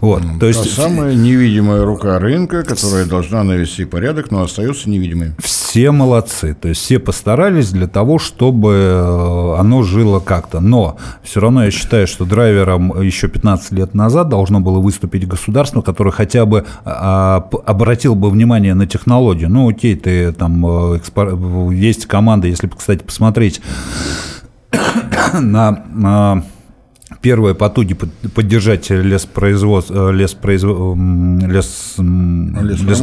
Вот, 0.00 0.22
то 0.40 0.46
есть... 0.46 0.76
Та 0.76 0.82
самая 0.82 1.14
невидимая 1.14 1.84
рука 1.84 2.18
рынка, 2.18 2.62
которая 2.62 3.04
должна 3.04 3.44
навести 3.44 3.84
порядок, 3.84 4.30
но 4.30 4.42
остается 4.42 4.88
невидимой. 4.88 5.32
Все 5.38 5.90
молодцы, 5.90 6.54
то 6.54 6.68
есть 6.68 6.80
все 6.80 6.98
постарались, 6.98 7.57
старались 7.58 7.70
для 7.70 7.86
того, 7.86 8.18
чтобы 8.18 8.72
э, 8.72 9.54
оно 9.58 9.82
жило 9.82 10.20
как-то. 10.20 10.60
Но 10.60 10.96
все 11.22 11.40
равно 11.40 11.64
я 11.64 11.70
считаю, 11.70 12.06
что 12.06 12.24
драйвером 12.24 13.00
еще 13.02 13.28
15 13.28 13.72
лет 13.72 13.94
назад 13.94 14.28
должно 14.28 14.60
было 14.60 14.80
выступить 14.80 15.26
государство, 15.26 15.82
которое 15.82 16.10
хотя 16.10 16.46
бы 16.46 16.64
а, 16.84 17.48
обратил 17.66 18.14
бы 18.14 18.30
внимание 18.30 18.74
на 18.74 18.86
технологию. 18.86 19.50
Ну, 19.50 19.68
окей, 19.68 19.96
ты 19.96 20.32
там 20.32 20.64
э, 20.94 21.00
есть 21.72 22.06
команда, 22.06 22.48
если, 22.48 22.68
кстати, 22.68 23.02
посмотреть 23.02 23.60
на 25.40 26.42
Первые 27.20 27.54
потуги 27.54 27.94
поддержать 27.94 28.90
леспроизводство, 28.90 30.10
э, 30.10 30.12
леспроизв... 30.14 30.66
лес... 30.66 31.94
лес... 31.98 33.02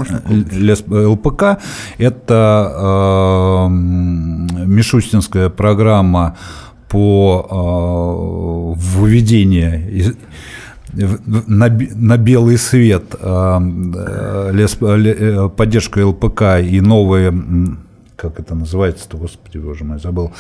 лес... 0.51 0.84
ЛПК– 0.88 1.60
это 1.98 2.72
э, 2.75 3.69
Мишустинская 3.69 5.50
программа 5.50 6.38
по 6.88 8.75
э, 8.77 8.79
выведению 8.79 10.15
на, 10.95 11.67
на 11.67 12.17
белый 12.17 12.57
свет 12.57 13.15
э, 13.19 13.60
э 13.60 14.51
лес, 14.53 14.77
э, 14.81 15.50
поддержка 15.55 16.05
ЛПК 16.07 16.41
и 16.62 16.79
новые, 16.81 17.34
как 18.15 18.39
это 18.39 18.55
называется-то, 18.55 19.17
господи, 19.17 19.57
боже 19.57 19.84
мой, 19.84 20.00
забыл, 20.00 20.27
а, 20.27 20.34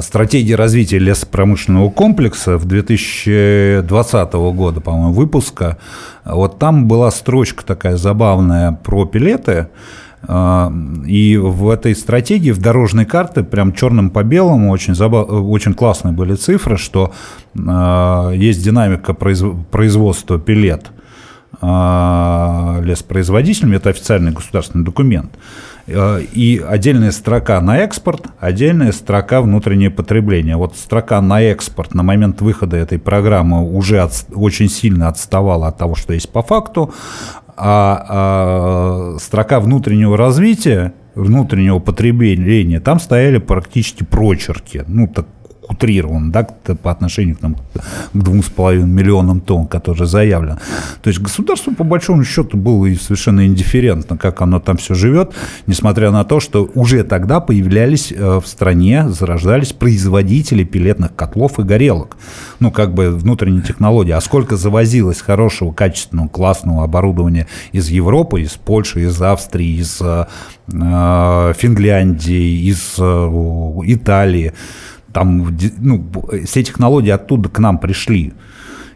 стратегии 0.00 0.52
развития 0.52 0.98
лесопромышленного 0.98 1.90
комплекса 1.90 2.56
в 2.56 2.64
2020 2.64 4.32
года, 4.32 4.80
по-моему, 4.80 5.12
выпуска. 5.12 5.78
Вот 6.24 6.58
там 6.58 6.88
была 6.88 7.10
строчка 7.10 7.64
такая 7.64 7.96
забавная 7.96 8.72
про 8.72 9.04
пилеты, 9.04 9.68
а, 10.26 10.72
и 11.06 11.36
в 11.36 11.68
этой 11.68 11.94
стратегии, 11.94 12.50
в 12.50 12.58
дорожной 12.58 13.04
карте, 13.04 13.42
прям 13.42 13.72
черным 13.74 14.10
по 14.10 14.22
белому, 14.22 14.70
очень, 14.70 14.94
забав... 14.94 15.28
очень 15.28 15.74
классные 15.74 16.14
были 16.14 16.34
цифры, 16.34 16.78
что 16.78 17.12
а, 17.58 18.30
есть 18.30 18.64
динамика 18.64 19.12
производства 19.12 20.38
пилет– 20.38 20.90
а, 21.66 22.78
лесопроизводителями, 22.82 23.76
это 23.76 23.88
официальный 23.88 24.32
государственный 24.32 24.84
документ. 24.84 25.32
Э, 25.86 26.20
и 26.20 26.58
отдельная 26.58 27.10
строка 27.10 27.58
на 27.62 27.78
экспорт, 27.78 28.26
отдельная 28.38 28.92
строка 28.92 29.40
внутреннее 29.40 29.88
потребление. 29.88 30.56
Вот 30.56 30.76
строка 30.76 31.22
на 31.22 31.40
экспорт 31.40 31.94
на 31.94 32.02
момент 32.02 32.42
выхода 32.42 32.76
этой 32.76 32.98
программы 32.98 33.64
уже 33.64 34.00
от, 34.00 34.12
очень 34.34 34.68
сильно 34.68 35.08
отставала 35.08 35.68
от 35.68 35.78
того, 35.78 35.94
что 35.94 36.12
есть 36.12 36.30
по 36.30 36.42
факту, 36.42 36.92
а, 37.56 38.06
а 38.08 39.16
строка 39.18 39.58
внутреннего 39.58 40.18
развития 40.18 40.92
внутреннего 41.14 41.78
потребления, 41.78 42.80
там 42.80 43.00
стояли 43.00 43.38
практически 43.38 44.04
прочерки. 44.04 44.84
Ну, 44.86 45.06
так 45.06 45.26
утрирован, 45.68 46.30
да, 46.30 46.46
по 46.82 46.90
отношению 46.90 47.36
там, 47.36 47.54
к 47.54 48.16
2,5 48.16 48.84
миллионам 48.84 49.40
тонн, 49.40 49.66
которые 49.66 50.06
заявлено. 50.06 50.58
То 51.02 51.08
есть 51.08 51.20
государство, 51.20 51.72
по 51.72 51.84
большому 51.84 52.24
счету, 52.24 52.56
было 52.56 52.86
совершенно 52.94 53.46
индифферентно, 53.46 54.16
как 54.16 54.40
оно 54.42 54.60
там 54.60 54.76
все 54.76 54.94
живет, 54.94 55.32
несмотря 55.66 56.10
на 56.10 56.24
то, 56.24 56.40
что 56.40 56.70
уже 56.74 57.04
тогда 57.04 57.40
появлялись 57.40 58.12
э, 58.12 58.40
в 58.40 58.46
стране, 58.46 59.08
зарождались 59.08 59.72
производители 59.72 60.64
пилетных 60.64 61.14
котлов 61.14 61.58
и 61.58 61.62
горелок. 61.62 62.16
Ну, 62.60 62.70
как 62.70 62.94
бы 62.94 63.10
внутренние 63.10 63.62
технологии. 63.62 64.12
А 64.12 64.20
сколько 64.20 64.56
завозилось 64.56 65.20
хорошего, 65.20 65.72
качественного, 65.72 66.28
классного 66.28 66.84
оборудования 66.84 67.46
из 67.72 67.88
Европы, 67.88 68.42
из 68.42 68.52
Польши, 68.52 69.02
из 69.02 69.20
Австрии, 69.20 69.80
из 69.80 70.00
э, 70.00 70.26
Финляндии, 70.66 72.68
из 72.68 72.96
э, 72.98 73.02
Италии 73.86 74.52
там, 75.14 75.56
ну, 75.78 76.04
все 76.44 76.64
технологии 76.64 77.10
оттуда 77.10 77.48
к 77.48 77.58
нам 77.60 77.78
пришли. 77.78 78.34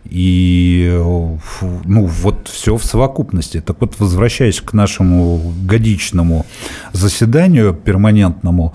И 0.04 0.90
ну, 1.00 2.06
вот 2.06 2.48
все 2.48 2.76
в 2.76 2.84
совокупности. 2.84 3.60
Так 3.60 3.80
вот, 3.80 3.94
возвращаясь 3.98 4.60
к 4.60 4.72
нашему 4.72 5.54
годичному 5.62 6.44
заседанию 6.92 7.72
перманентному, 7.72 8.74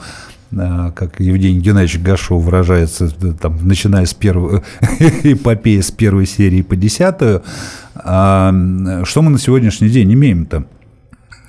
э, 0.51 0.91
как 0.95 1.19
Евгений 1.19 1.59
Геннадьевич 1.59 1.99
Гашов 1.99 2.43
выражается, 2.43 3.09
там, 3.41 3.67
начиная 3.67 4.05
с 4.05 4.13
первой 4.13 4.61
эпопеи, 5.23 5.81
с 5.81 5.91
первой 5.91 6.27
серии 6.27 6.61
по 6.61 6.75
десятую, 6.75 7.43
а, 7.95 8.53
что 9.03 9.21
мы 9.21 9.31
на 9.31 9.39
сегодняшний 9.39 9.89
день 9.89 10.13
имеем-то? 10.13 10.65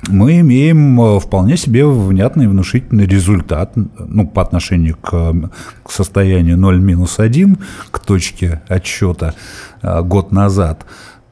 Мы 0.09 0.41
имеем 0.41 1.01
э, 1.01 1.21
вполне 1.21 1.57
себе 1.57 1.87
внятный 1.87 2.49
внушительный 2.49 3.07
результат 3.07 3.73
ну, 3.75 4.27
по 4.27 4.43
отношению 4.43 4.97
к, 4.97 5.35
к 5.83 5.91
состоянию 5.91 6.57
0-1, 6.57 7.59
к 7.91 7.99
точке 8.01 8.63
отсчета 8.69 9.35
э, 9.83 10.03
год 10.03 10.33
назад 10.33 10.85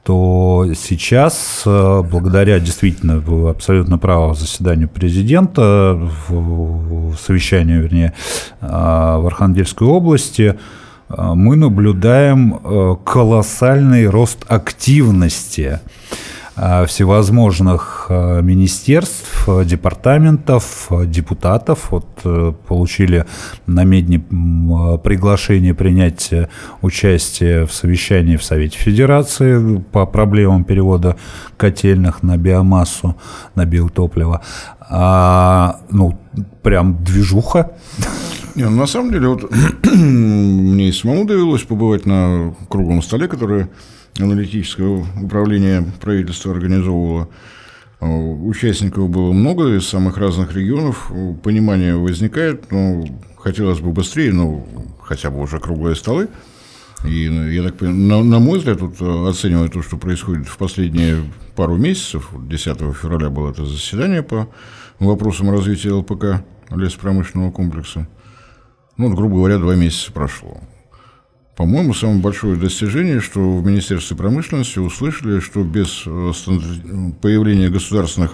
то 0.05 0.67
сейчас, 0.77 1.63
э, 1.65 2.03
благодаря 2.03 2.59
действительно 2.59 3.23
абсолютно 3.51 3.99
правому 3.99 4.35
заседанию 4.35 4.89
президента, 4.89 5.97
в 6.29 7.15
совещанию, 7.17 7.83
вернее, 7.83 8.13
в 8.61 9.27
Архангельской 9.27 9.87
области, 9.87 10.59
мы 11.09 11.55
наблюдаем 11.55 12.99
колоссальный 13.05 14.07
рост 14.09 14.45
активности 14.49 15.79
всевозможных 16.55 18.07
э, 18.09 18.43
министерств, 18.43 19.49
департаментов, 19.65 20.89
депутатов. 21.07 21.91
Вот 21.91 22.07
получили 22.67 23.25
на 23.67 23.85
Медне 23.85 24.19
приглашение 24.19 25.75
принять 25.75 26.31
участие 26.83 27.67
в 27.67 27.73
совещании 27.73 28.37
в 28.37 28.45
Совете 28.45 28.79
Федерации 28.79 29.83
по 29.93 30.07
проблемам 30.07 30.65
перевода 30.65 31.17
котельных 31.57 32.23
на 32.23 32.37
биомассу, 32.37 33.17
на 33.55 33.65
биотопливо. 33.65 34.43
А, 34.95 35.81
ну, 35.91 36.19
прям 36.63 37.03
движуха. 37.03 37.73
Не, 38.55 38.65
ну, 38.65 38.77
на 38.77 38.87
самом 38.87 39.11
деле, 39.11 39.29
вот 39.29 39.51
мне 39.85 40.89
и 40.89 40.93
самому 40.93 41.25
довелось 41.25 41.63
побывать 41.63 42.05
на 42.05 42.55
круглом 42.69 43.03
столе, 43.03 43.29
который 43.29 43.69
аналитическое 44.19 45.05
управление 45.23 45.85
правительства 46.01 46.53
организовывало. 46.53 47.29
А, 48.01 48.07
участников 48.07 49.09
было 49.09 49.33
много 49.33 49.77
из 49.77 49.87
самых 49.87 50.17
разных 50.19 50.55
регионов. 50.55 51.11
Понимание 51.43 51.97
возникает, 51.97 52.71
но 52.71 53.05
хотелось 53.37 53.81
бы 53.81 53.93
быстрее, 53.93 54.33
но 54.33 54.67
хотя 55.03 55.31
бы 55.31 55.41
уже 55.41 55.59
круглые 55.59 55.97
столы. 55.97 56.29
И 57.05 57.25
я 57.25 57.63
так 57.65 57.77
понимаю, 57.77 57.99
на, 57.99 58.23
на 58.23 58.39
мой 58.39 58.59
взгляд, 58.59 58.81
вот, 58.81 59.01
оценивая 59.29 59.69
то, 59.69 59.83
что 59.83 59.97
происходит 59.97 60.47
в 60.47 60.57
последние 60.57 61.19
пару 61.57 61.77
месяцев, 61.77 62.31
10 62.33 62.79
февраля 62.95 63.29
было 63.29 63.51
это 63.51 63.65
заседание 63.65 64.23
по 64.23 64.49
вопросам 65.01 65.51
развития 65.51 65.93
ЛПК, 65.93 66.45
лесопромышленного 66.71 67.51
комплекса, 67.51 68.07
ну, 68.97 69.13
грубо 69.15 69.37
говоря, 69.37 69.59
два 69.59 69.75
месяца 69.75 70.13
прошло. 70.13 70.61
По-моему, 71.57 71.93
самое 71.93 72.19
большое 72.19 72.57
достижение, 72.57 73.21
что 73.21 73.59
в 73.59 73.67
Министерстве 73.67 74.17
промышленности 74.17 74.79
услышали, 74.79 75.41
что 75.41 75.63
без 75.63 76.05
э, 76.07 76.33
появления 77.21 77.69
государственных 77.69 78.33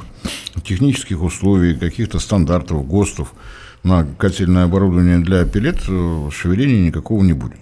технических 0.63 1.21
условий, 1.21 1.75
каких-то 1.75 2.21
стандартов, 2.21 2.87
ГОСТов 2.87 3.35
на 3.83 4.05
котельное 4.05 4.65
оборудование 4.65 5.19
для 5.19 5.45
пилет 5.47 5.83
э, 5.89 6.31
шевеления 6.33 6.87
никакого 6.87 7.25
не 7.25 7.33
будет. 7.33 7.59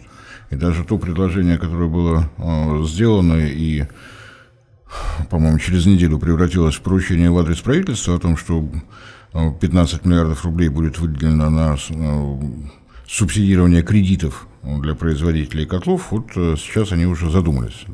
И 0.50 0.56
даже 0.56 0.84
то 0.84 0.98
предложение, 0.98 1.56
которое 1.56 1.88
было 1.88 2.30
э, 2.36 2.84
сделано 2.84 3.40
и, 3.40 3.84
по-моему, 5.30 5.58
через 5.58 5.86
неделю 5.86 6.18
превратилось 6.18 6.74
в 6.74 6.82
поручение 6.82 7.30
в 7.30 7.38
адрес 7.38 7.60
правительства 7.60 8.16
о 8.16 8.18
том, 8.18 8.36
что 8.36 8.68
15 9.32 10.04
миллиардов 10.04 10.44
рублей 10.44 10.68
будет 10.68 10.98
выделено 10.98 11.48
на 11.48 11.78
субсидирование 13.08 13.82
кредитов 13.82 14.46
для 14.66 14.94
производителей 14.94 15.66
котлов, 15.66 16.08
вот 16.10 16.26
э, 16.36 16.56
сейчас 16.58 16.92
они 16.92 17.06
уже 17.06 17.30
задумались. 17.30 17.84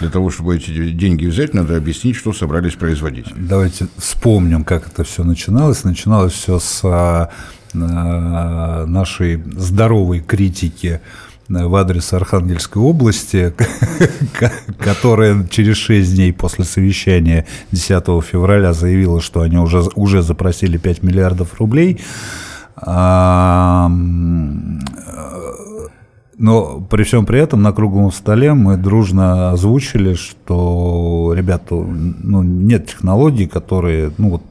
Для 0.00 0.10
того, 0.10 0.30
чтобы 0.30 0.56
эти 0.56 0.90
деньги 0.90 1.26
взять, 1.26 1.54
надо 1.54 1.76
объяснить, 1.76 2.16
что 2.16 2.32
собрались 2.32 2.74
производить. 2.74 3.26
Давайте 3.36 3.86
вспомним, 3.96 4.64
как 4.64 4.88
это 4.88 5.04
все 5.04 5.24
начиналось. 5.24 5.84
Начиналось 5.84 6.32
все 6.32 6.58
с 6.58 6.80
а, 6.84 7.30
а, 7.74 8.86
нашей 8.86 9.42
здоровой 9.56 10.20
критики 10.20 11.00
в 11.48 11.76
адрес 11.76 12.12
Архангельской 12.12 12.82
области, 12.82 13.54
которая 14.78 15.46
через 15.48 15.76
6 15.76 16.14
дней 16.14 16.32
после 16.32 16.64
совещания 16.64 17.46
10 17.72 18.04
февраля 18.24 18.72
заявила, 18.72 19.20
что 19.20 19.42
они 19.42 19.58
уже, 19.58 19.82
уже 19.94 20.22
запросили 20.22 20.78
5 20.78 21.02
миллиардов 21.02 21.60
рублей. 21.60 22.00
Но 26.38 26.80
при 26.80 27.02
всем 27.04 27.26
при 27.26 27.40
этом 27.40 27.62
на 27.62 27.72
круглом 27.72 28.10
столе 28.10 28.54
мы 28.54 28.76
дружно 28.76 29.50
озвучили, 29.50 30.14
что, 30.14 31.32
ребята, 31.36 31.74
ну, 31.74 32.42
нет 32.42 32.88
технологий, 32.88 33.46
которые, 33.46 34.12
ну, 34.18 34.30
вот 34.30 34.42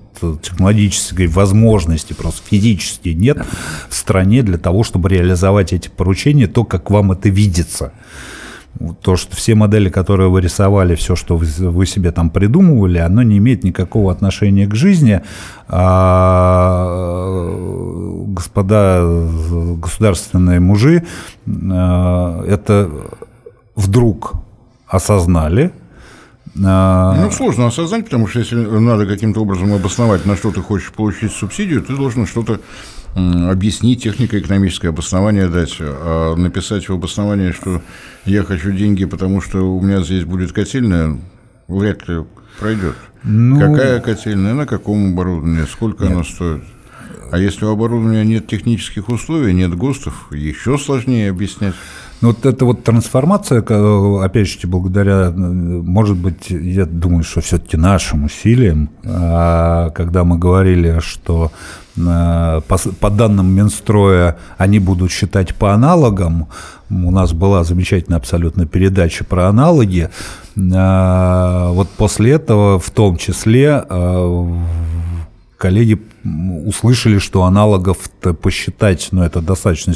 технологической 0.42 1.28
возможности, 1.28 2.14
просто 2.14 2.42
физически 2.48 3.10
нет 3.10 3.44
в 3.90 3.96
стране 3.96 4.44
для 4.44 4.58
того, 4.58 4.84
чтобы 4.84 5.10
реализовать 5.10 5.74
эти 5.74 5.90
поручения, 5.90 6.48
то, 6.48 6.64
как 6.64 6.92
вам 6.92 7.12
это 7.12 7.30
видится 7.30 7.94
то, 9.02 9.16
что 9.16 9.36
все 9.36 9.56
модели, 9.56 9.90
которые 9.90 10.30
вы 10.30 10.42
рисовали, 10.42 10.96
все, 10.96 11.16
что 11.16 11.38
вы, 11.38 11.86
себе 11.86 12.12
там 12.12 12.30
придумывали, 12.30 12.98
оно 12.98 13.22
не 13.22 13.38
имеет 13.38 13.64
никакого 13.64 14.12
отношения 14.12 14.68
к 14.68 14.76
жизни. 14.76 15.22
А, 15.68 16.88
господа 18.28 19.02
государственные 19.78 20.60
мужи 20.60 21.04
а, 21.48 22.44
это 22.46 22.90
вдруг 23.76 24.34
осознали, 24.88 25.72
а, 26.64 27.16
ну, 27.16 27.32
сложно 27.32 27.68
осознать, 27.68 28.06
потому 28.06 28.28
что 28.28 28.40
если 28.40 28.56
надо 28.56 29.06
каким-то 29.06 29.42
образом 29.42 29.74
обосновать, 29.74 30.26
на 30.26 30.36
что 30.36 30.52
ты 30.52 30.62
хочешь 30.62 30.92
получить 30.92 31.32
субсидию, 31.32 31.82
ты 31.82 31.96
должен 31.96 32.26
что-то 32.26 32.60
объяснить, 33.16 34.04
технико-экономическое 34.04 34.90
обоснование 34.90 35.48
дать, 35.48 35.76
а 35.80 36.36
написать 36.36 36.88
в 36.88 36.94
обосновании, 36.94 37.52
что 37.52 37.82
я 38.26 38.44
хочу 38.44 38.72
деньги, 38.72 39.06
потому 39.06 39.42
что 39.42 39.60
у 39.60 39.82
меня 39.82 40.02
здесь 40.02 40.24
будет 40.24 40.54
котельная, 40.54 41.20
вряд 41.68 42.08
ли 42.08 42.24
пройдет. 42.60 42.96
Ну... 43.24 43.60
Какая 43.60 44.00
котельная, 44.00 44.54
на 44.54 44.66
каком 44.66 45.14
оборудовании, 45.14 45.66
сколько 45.72 46.06
Нет. 46.06 46.14
она 46.14 46.24
стоит? 46.24 46.64
А 47.32 47.38
если 47.38 47.64
у 47.64 47.70
оборудования 47.70 48.26
нет 48.26 48.48
технических 48.48 49.08
условий, 49.08 49.54
нет 49.54 49.74
ГОСТов, 49.74 50.28
еще 50.32 50.78
сложнее 50.78 51.30
объяснять. 51.30 51.76
Ну, 52.22 52.30
вот 52.30 52.46
эта 52.46 52.66
вот 52.66 52.84
трансформация, 52.84 53.62
опять 54.24 54.48
же, 54.48 54.68
благодаря, 54.68 55.32
может 55.32 56.18
быть, 56.18 56.50
я 56.50 56.86
думаю, 56.86 57.24
что 57.24 57.42
все-таки 57.42 57.78
нашим 57.78 58.26
усилиям, 58.26 58.90
а, 59.04 59.90
когда 59.90 60.24
мы 60.24 60.38
говорили, 60.38 61.00
что 61.00 61.52
Э, 61.98 62.62
по, 62.68 62.78
по 63.00 63.10
данным 63.10 63.54
Минстроя 63.54 64.38
они 64.58 64.80
будут 64.80 65.12
считать 65.12 65.56
по 65.56 65.74
аналогам. 65.74 66.48
У 66.90 67.12
нас 67.12 67.34
была 67.34 67.64
замечательная 67.64 68.18
абсолютно 68.18 68.66
передача 68.66 69.24
про 69.24 69.48
аналоги. 69.48 70.10
Вот 70.56 71.90
после 71.98 72.34
этого, 72.34 72.80
в 72.80 72.90
том 72.90 73.16
числе, 73.16 73.86
коллеги 75.58 76.02
услышали, 76.24 77.18
что 77.18 77.44
аналогов 77.44 77.98
посчитать, 78.42 79.10
ну, 79.12 79.24
это 79.24 79.42
достаточно 79.42 79.94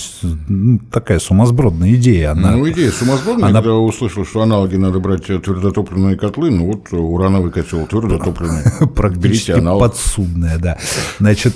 ну, 0.48 0.80
такая 0.92 1.20
сумасбродная 1.20 1.94
идея. 1.96 2.32
Она, 2.32 2.52
ну, 2.52 2.70
идея 2.70 2.92
сумасбродная, 2.92 3.50
она... 3.50 3.62
когда 3.62 3.76
услышал, 3.76 4.26
что 4.26 4.42
аналоги 4.42 4.76
надо 4.76 5.00
брать 5.00 5.26
твердотопливные 5.26 6.18
котлы, 6.18 6.50
ну, 6.50 6.66
вот 6.68 6.92
урановый 6.92 7.52
котел 7.52 7.86
твердотопливный. 7.86 8.64
Практически 8.96 9.62
подсудная, 9.62 10.58
да. 10.58 10.78
Значит, 11.20 11.54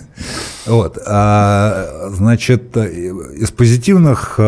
вот, 0.66 0.98
а, 1.06 2.08
значит, 2.10 2.76
из 2.76 3.50
позитивных 3.50 4.40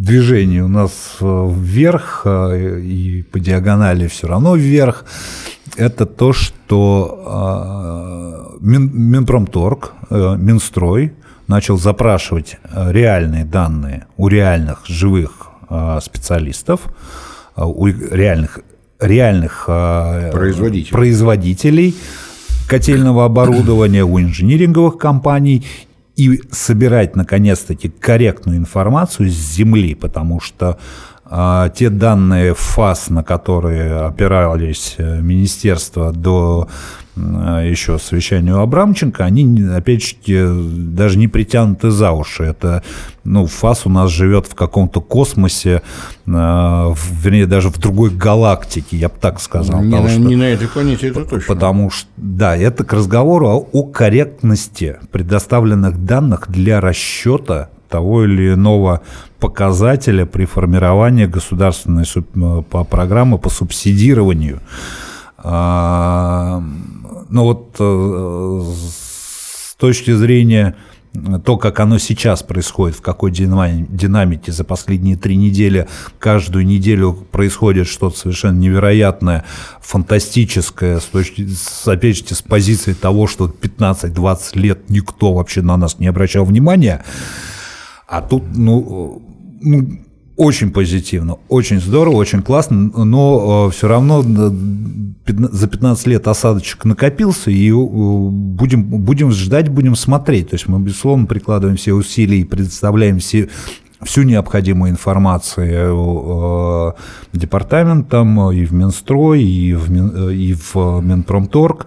движений 0.00 0.62
у 0.62 0.68
нас 0.68 1.18
вверх 1.20 2.22
а, 2.24 2.54
и 2.54 3.22
по 3.22 3.38
диагонали 3.38 4.08
все 4.08 4.26
равно 4.26 4.56
вверх 4.56 5.04
это 5.76 6.06
то, 6.06 6.32
что 6.32 8.56
э, 8.60 8.60
Мин, 8.60 8.90
Минпромторг, 8.92 9.92
э, 10.10 10.36
Минстрой 10.36 11.12
начал 11.46 11.78
запрашивать 11.78 12.58
э, 12.64 12.92
реальные 12.92 13.44
данные 13.44 14.06
у 14.16 14.26
реальных 14.28 14.86
живых 14.86 15.46
специалистов, 16.02 16.80
у 17.54 17.86
реальных, 17.86 18.58
реальных 18.98 19.66
производителей. 19.66 20.90
производителей 20.90 21.94
котельного 22.68 23.24
оборудования, 23.24 24.02
у 24.02 24.18
инжиниринговых 24.18 24.98
компаний 24.98 25.64
и 26.20 26.42
собирать 26.50 27.16
наконец-таки 27.16 27.88
корректную 27.88 28.58
информацию 28.58 29.30
с 29.30 29.32
земли, 29.32 29.94
потому 29.94 30.38
что 30.38 30.78
те 31.74 31.90
данные 31.90 32.54
ФАС, 32.54 33.08
на 33.10 33.22
которые 33.22 34.00
опирались 34.06 34.96
э, 34.98 35.20
министерства 35.20 36.12
до 36.12 36.68
еще 37.16 37.98
совещанию 37.98 38.60
Абрамченко, 38.60 39.24
они, 39.24 39.62
опять 39.64 40.02
же, 40.02 40.54
даже 40.54 41.18
не 41.18 41.28
притянуты 41.28 41.90
за 41.90 42.12
уши. 42.12 42.44
Это, 42.44 42.82
ну, 43.24 43.46
ФАС 43.46 43.86
у 43.86 43.90
нас 43.90 44.10
живет 44.10 44.46
в 44.46 44.54
каком-то 44.54 45.00
космосе, 45.00 45.82
э, 46.26 46.30
вернее, 46.30 47.46
даже 47.46 47.68
в 47.70 47.78
другой 47.78 48.10
галактике, 48.10 48.96
я 48.96 49.08
бы 49.08 49.14
так 49.20 49.40
сказал. 49.40 49.82
Не, 49.82 50.00
на, 50.00 50.08
что, 50.08 50.20
не 50.20 50.36
на 50.36 50.44
этой 50.44 50.68
планете, 50.68 51.08
это 51.08 51.24
точно. 51.24 51.54
Потому 51.54 51.90
что, 51.90 52.08
да, 52.16 52.56
это 52.56 52.84
к 52.84 52.92
разговору 52.92 53.48
о, 53.48 53.68
о 53.72 53.82
корректности 53.84 54.98
предоставленных 55.10 56.04
данных 56.04 56.46
для 56.48 56.80
расчета 56.80 57.70
того 57.90 58.24
или 58.24 58.54
иного 58.54 59.02
показателя 59.38 60.24
при 60.26 60.44
формировании 60.46 61.26
государственной 61.26 62.04
э, 62.04 62.84
программы 62.84 63.38
по 63.38 63.50
субсидированию. 63.50 64.60
А, 65.38 66.60
Но 66.60 67.24
ну 67.28 67.42
вот 67.44 67.76
э, 67.78 68.62
с 69.70 69.74
точки 69.76 70.12
зрения 70.12 70.76
то, 71.44 71.56
как 71.56 71.80
оно 71.80 71.98
сейчас 71.98 72.42
происходит, 72.42 72.96
в 72.96 73.00
какой 73.00 73.32
динамике 73.32 74.52
за 74.52 74.62
последние 74.62 75.16
три 75.16 75.36
недели, 75.36 75.88
каждую 76.18 76.64
неделю 76.64 77.12
происходит 77.32 77.88
что-то 77.88 78.16
совершенно 78.16 78.58
невероятное, 78.58 79.44
фантастическое, 79.80 81.00
с 81.00 81.04
точки, 81.04 81.48
опять 81.84 82.16
же, 82.16 82.34
с 82.34 82.42
позиции 82.42 82.92
того, 82.92 83.26
что 83.26 83.46
15-20 83.48 84.58
лет 84.58 84.88
никто 84.88 85.34
вообще 85.34 85.62
на 85.62 85.76
нас 85.76 85.98
не 85.98 86.06
обращал 86.06 86.44
внимания, 86.44 87.04
а 88.10 88.22
тут, 88.22 88.42
ну, 88.56 89.22
ну 89.62 89.88
очень 90.36 90.72
позитивно, 90.72 91.38
очень 91.48 91.80
здорово, 91.80 92.16
очень 92.16 92.42
классно, 92.42 93.04
но 93.04 93.68
э, 93.68 93.72
все 93.72 93.86
равно 93.86 94.22
за 94.22 95.68
15 95.68 96.06
лет 96.08 96.26
осадочек 96.26 96.84
накопился, 96.84 97.52
и 97.52 97.70
э, 97.70 97.72
будем, 97.72 98.82
будем 98.82 99.30
ждать, 99.30 99.68
будем 99.68 99.94
смотреть. 99.94 100.50
То 100.50 100.54
есть 100.54 100.66
мы, 100.66 100.80
безусловно, 100.80 101.26
прикладываем 101.26 101.76
все 101.76 101.92
усилия 101.92 102.40
и 102.40 102.44
предоставляем 102.44 103.20
все 103.20 103.48
всю 104.02 104.22
необходимую 104.22 104.90
информацию 104.90 106.96
департаментам 107.34 108.50
и 108.50 108.64
в 108.64 108.72
Минстрой, 108.72 109.42
и 109.42 109.74
в, 109.74 110.30
и 110.30 110.54
в 110.54 111.00
Минпромторг. 111.02 111.86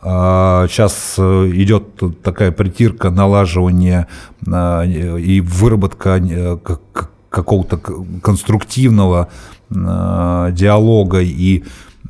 Сейчас 0.00 1.16
а, 1.18 1.50
идет 1.50 2.22
такая 2.22 2.52
притирка, 2.52 3.10
налаживание 3.10 4.06
а, 4.46 4.82
и 4.84 5.40
выработка 5.40 6.18
э, 6.18 6.56
какого-то 7.30 7.78
конструктивного 8.22 9.28
а, 9.74 10.50
диалога 10.52 11.20
и 11.20 11.64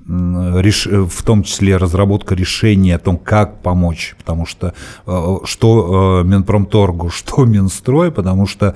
в 0.08 1.22
том 1.22 1.42
числе 1.42 1.76
разработка 1.76 2.34
решения 2.34 2.96
о 2.96 2.98
том, 2.98 3.18
как 3.18 3.60
помочь, 3.60 4.16
потому 4.18 4.46
что 4.46 4.72
э, 5.06 5.36
что 5.44 6.22
э, 6.22 6.26
Минпромторгу, 6.26 7.10
что 7.10 7.44
Минстрой, 7.44 8.10
потому 8.10 8.46
что 8.46 8.74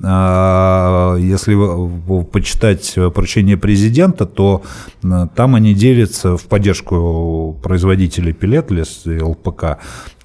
если 0.00 1.54
почитать 2.24 2.94
поручение 2.94 3.56
президента, 3.56 4.26
то 4.26 4.62
там 5.34 5.54
они 5.54 5.74
делятся 5.74 6.36
в 6.36 6.44
поддержку 6.44 7.58
производителей 7.62 8.32
пилет, 8.32 8.70
ЛПК, 9.06 9.78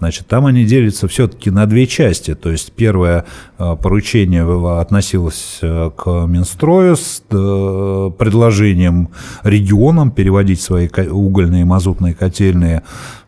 значит, 0.03 0.27
там 0.27 0.45
они 0.45 0.65
делятся 0.65 1.07
все-таки 1.07 1.49
на 1.49 1.65
две 1.65 1.87
части. 1.87 2.35
То 2.35 2.51
есть 2.51 2.73
первое 2.73 3.23
а, 3.57 3.77
поручение 3.77 4.43
относилось 4.79 5.59
э, 5.61 5.91
к 5.95 6.25
Минстрою 6.27 6.97
с 6.97 7.23
э, 7.29 8.11
предложением 8.17 9.09
регионам 9.43 10.11
переводить 10.11 10.59
свои 10.59 10.89
угольные 11.09 11.61
и 11.61 11.65
мазутные 11.65 12.13
котельные 12.13 12.83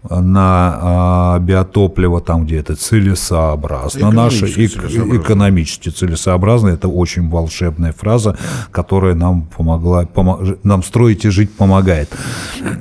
на 0.09 0.77
а, 0.81 1.39
биотопливо 1.39 2.21
там, 2.21 2.45
где 2.45 2.57
это 2.57 2.75
целесообразно, 2.75 4.01
целесообразно. 4.91 5.17
экономически 5.17 5.89
целесообразно, 5.89 6.24
это 6.31 6.87
очень 6.87 7.29
волшебная 7.29 7.91
фраза, 7.91 8.37
которая 8.71 9.15
нам 9.15 9.43
помогла, 9.43 10.05
пом, 10.05 10.57
нам 10.63 10.83
строить 10.83 11.25
и 11.25 11.29
жить 11.29 11.51
помогает. 11.51 12.09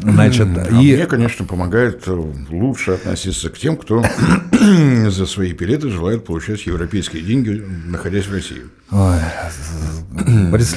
Значит, 0.02 0.48
а 0.56 0.68
и... 0.70 0.94
мне, 0.94 1.06
конечно, 1.06 1.44
помогает 1.44 2.04
э, 2.06 2.32
лучше 2.50 2.92
относиться 2.92 3.50
к 3.50 3.58
тем, 3.58 3.76
кто 3.76 4.02
за 5.08 5.26
свои 5.26 5.52
билеты 5.52 5.90
желает 5.90 6.24
получать 6.24 6.66
европейские 6.66 7.22
деньги, 7.22 7.62
находясь 7.86 8.26
в 8.26 8.32
России. 8.32 8.62
Ой, 8.90 9.18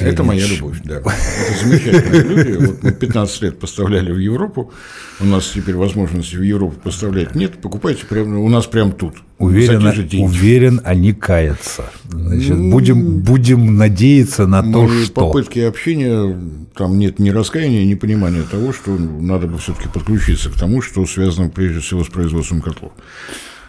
это 0.00 0.24
моя 0.24 0.46
любовь, 0.46 0.80
да. 0.84 0.96
Это 0.96 1.64
замечательные 1.64 2.22
люди. 2.22 2.66
Вот 2.66 2.82
мы 2.82 2.92
15 2.92 3.42
лет 3.42 3.58
поставляли 3.58 4.12
в 4.12 4.18
Европу. 4.18 4.72
У 5.20 5.24
нас 5.24 5.48
теперь 5.48 5.76
возможности 5.76 6.36
в 6.36 6.42
Европу 6.42 6.76
поставлять 6.82 7.34
нет. 7.34 7.60
Покупайте 7.60 8.06
прямо 8.06 8.38
у 8.38 8.48
нас 8.48 8.66
прямо 8.66 8.92
тут. 8.92 9.16
Уверен, 9.38 9.86
уверен, 10.20 10.80
они 10.84 11.12
каятся. 11.12 11.84
Значит, 12.10 12.56
ну, 12.56 12.72
будем, 12.72 13.20
будем 13.20 13.76
надеяться 13.76 14.48
на 14.48 14.62
то, 14.62 14.88
что... 14.88 15.12
попытки 15.12 15.60
общения, 15.60 16.36
там 16.74 16.98
нет 16.98 17.20
ни 17.20 17.30
раскаяния, 17.30 17.84
ни 17.84 17.94
понимания 17.94 18.42
того, 18.42 18.72
что 18.72 18.96
надо 18.96 19.46
бы 19.46 19.58
все-таки 19.58 19.88
подключиться 19.88 20.50
к 20.50 20.54
тому, 20.54 20.82
что 20.82 21.06
связано 21.06 21.50
прежде 21.50 21.78
всего 21.78 22.02
с 22.02 22.08
производством 22.08 22.60
котлов. 22.60 22.92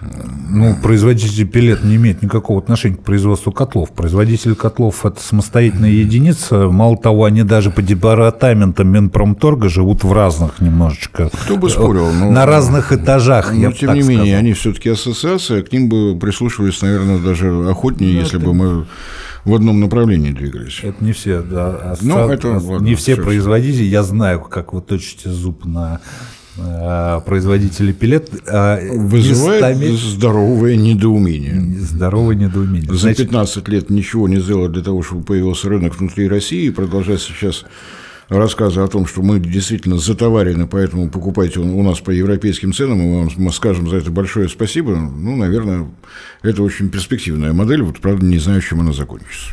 Ну, 0.01 0.77
производитель 0.81 1.45
пилет 1.45 1.83
не 1.83 1.97
имеет 1.97 2.21
никакого 2.21 2.62
отношения 2.62 2.95
к 2.95 3.03
производству 3.03 3.51
котлов. 3.51 3.91
Производитель 3.91 4.55
котлов– 4.55 5.05
это 5.05 5.19
самостоятельная 5.21 5.89
единица. 5.89 6.69
Мало 6.69 6.97
того, 6.97 7.25
они 7.25 7.43
даже 7.43 7.69
по 7.69 7.81
департаментам 7.81 8.88
Минпромторга 8.88 9.67
живут 9.67 10.05
в 10.05 10.13
разных 10.13 10.62
немножечко. 10.62 11.29
Кто 11.33 11.57
бы 11.57 11.69
спорил. 11.69 12.12
Но, 12.13 12.25
ну, 12.25 12.31
на 12.31 12.45
разных 12.45 12.93
этажах, 12.93 13.51
но, 13.51 13.59
я 13.59 13.71
тем 13.73 13.93
не 13.93 14.01
менее, 14.01 14.17
сказал. 14.17 14.39
они 14.39 14.53
все-таки 14.53 14.89
ассоциация, 14.89 15.63
к 15.63 15.71
ним 15.73 15.89
бы 15.89 16.17
прислушивались, 16.17 16.81
наверное, 16.81 17.19
даже 17.19 17.69
охотнее, 17.69 18.13
ну, 18.13 18.19
если 18.19 18.38
это... 18.38 18.45
бы 18.45 18.53
мы 18.53 18.85
в 19.43 19.53
одном 19.53 19.81
направлении 19.81 20.31
двигались. 20.31 20.79
Это 20.81 21.03
не 21.03 21.12
все, 21.12 21.41
да. 21.41 21.97
Ну, 22.01 22.29
это, 22.29 22.51
ладно, 22.51 22.85
не 22.85 22.95
все 22.95 23.17
производители. 23.17 23.83
Я 23.83 24.03
знаю, 24.03 24.39
как 24.41 24.71
вы 24.71 24.81
точите 24.81 25.29
зуб 25.29 25.65
на 25.65 25.99
Э, 26.57 27.21
производители 27.25 27.91
пилет 27.91 28.29
э, 28.47 28.97
вызывает 28.97 29.77
местами... 29.77 29.95
здоровое 29.95 30.75
недоумение. 30.75 31.62
Здоровое 31.79 32.35
недоумение. 32.35 32.91
За 32.93 33.13
15 33.13 33.67
лет 33.69 33.89
ничего 33.89 34.27
не 34.27 34.39
сделали 34.39 34.71
для 34.71 34.83
того, 34.83 35.03
чтобы 35.03 35.23
появился 35.23 35.69
рынок 35.69 35.97
внутри 35.97 36.27
России, 36.27 36.65
и 36.65 36.71
продолжать 36.71 37.21
сейчас 37.21 37.65
рассказы 38.29 38.81
о 38.81 38.88
том, 38.88 39.05
что 39.05 39.21
мы 39.21 39.39
действительно 39.39 39.97
затоварены, 39.97 40.67
поэтому 40.67 41.09
покупайте 41.09 41.59
у 41.59 41.83
нас 41.83 41.99
по 41.99 42.12
европейским 42.12 42.73
ценам, 42.73 43.01
и 43.01 43.05
мы 43.05 43.27
вам 43.27 43.51
скажем 43.51 43.89
за 43.89 43.97
это 43.97 44.12
большое 44.12 44.47
спасибо, 44.49 44.95
ну, 44.95 45.35
наверное, 45.35 45.88
это 46.43 46.62
очень 46.62 46.89
перспективная 46.89 47.53
модель, 47.53 47.81
вот, 47.81 47.99
правда, 47.99 48.25
не 48.25 48.38
знаю, 48.38 48.62
чем 48.62 48.81
она 48.81 48.93
закончится. 48.93 49.51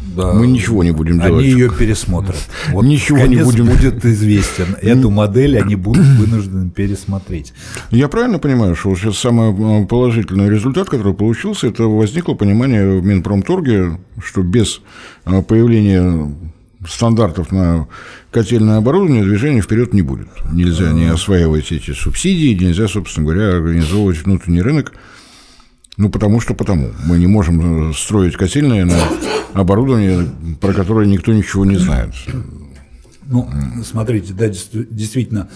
Да. 0.00 0.32
Мы 0.32 0.46
ничего 0.46 0.84
не 0.84 0.92
будем 0.92 1.20
делать. 1.20 1.44
Они 1.44 1.52
ее 1.52 1.70
пересмотрят. 1.70 2.36
Вот 2.72 2.84
ничего 2.84 3.26
не 3.26 3.42
будем. 3.42 3.66
будет 3.66 4.04
известен. 4.04 4.76
Эту 4.80 5.10
модель 5.10 5.58
они 5.58 5.74
будут 5.74 6.04
вынуждены 6.04 6.70
пересмотреть. 6.70 7.52
Я 7.90 8.08
правильно 8.08 8.38
понимаю, 8.38 8.76
что 8.76 8.94
сейчас 8.94 9.18
самый 9.18 9.82
э, 9.82 9.86
положительный 9.86 10.48
результат, 10.48 10.88
который 10.88 11.14
получился, 11.14 11.68
это 11.68 11.84
возникло 11.84 12.34
понимание 12.34 12.98
в 12.98 13.04
Минпромторге, 13.04 13.98
что 14.22 14.42
без 14.42 14.80
э, 15.24 15.42
появления 15.42 16.32
стандартов 16.86 17.50
на 17.50 17.88
котельное 18.30 18.78
оборудование 18.78 19.24
движения 19.24 19.60
вперед 19.60 19.92
не 19.92 20.02
будет. 20.02 20.28
Нельзя 20.52 20.92
не 20.92 21.06
осваивать 21.06 21.72
эти 21.72 21.92
субсидии, 21.92 22.54
нельзя, 22.54 22.86
собственно 22.88 23.26
говоря, 23.26 23.56
организовывать 23.56 24.24
внутренний 24.24 24.62
рынок. 24.62 24.92
Ну, 25.98 26.10
потому 26.10 26.40
что 26.40 26.54
потому. 26.54 26.90
Мы 27.04 27.18
не 27.18 27.26
можем 27.26 27.92
строить 27.92 28.36
котельное 28.36 28.84
на 28.84 28.96
оборудование, 29.52 30.26
про 30.60 30.72
которое 30.72 31.06
никто 31.08 31.32
ничего 31.32 31.64
не 31.64 31.76
знает. 31.76 32.14
Ну, 33.26 33.50
смотрите, 33.84 34.32
да, 34.32 34.48
действительно, 34.48 35.50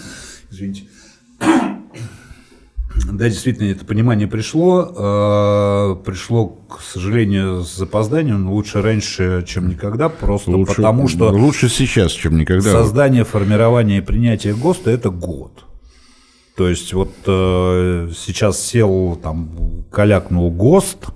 извините, 0.51 0.83
да, 1.39 3.29
действительно, 3.29 3.71
это 3.71 3.85
понимание 3.85 4.27
пришло. 4.27 5.95
Э, 5.95 6.03
пришло, 6.05 6.47
к 6.47 6.81
сожалению, 6.81 7.63
с 7.63 7.75
запозданием, 7.75 8.43
но 8.43 8.53
лучше 8.53 8.81
раньше, 8.81 9.45
чем 9.47 9.69
никогда, 9.69 10.09
просто 10.09 10.51
лучше, 10.51 10.75
потому 10.75 11.07
что... 11.07 11.29
Лучше 11.29 11.69
сейчас, 11.69 12.11
чем 12.11 12.37
никогда. 12.37 12.69
Создание, 12.69 13.23
формирование 13.23 13.99
и 13.99 14.01
принятие 14.01 14.53
ГОСТа– 14.53 14.91
это 14.91 15.09
год. 15.09 15.63
То 16.55 16.69
есть 16.69 16.93
вот 16.93 17.11
э, 17.25 18.09
сейчас 18.15 18.63
сел, 18.63 19.19
там, 19.21 19.85
калякнул 19.91 20.51
ГОСТ, 20.51 21.07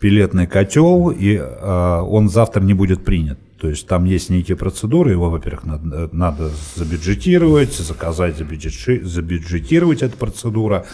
пилетный 0.00 0.46
котел, 0.46 1.10
и 1.10 1.36
э, 1.36 2.00
он 2.00 2.30
завтра 2.30 2.62
не 2.62 2.72
будет 2.72 3.04
принят. 3.04 3.38
То 3.60 3.68
есть 3.68 3.88
там 3.88 4.04
есть 4.04 4.30
некие 4.30 4.56
процедуры, 4.56 5.10
его, 5.10 5.30
во-первых, 5.30 5.64
надо, 5.64 6.08
надо 6.12 6.50
забюджетировать, 6.76 7.74
заказать, 7.74 8.36
забюджети, 8.36 9.00
забюджетировать 9.00 10.02
эту 10.02 10.16
процедуру, 10.16 10.84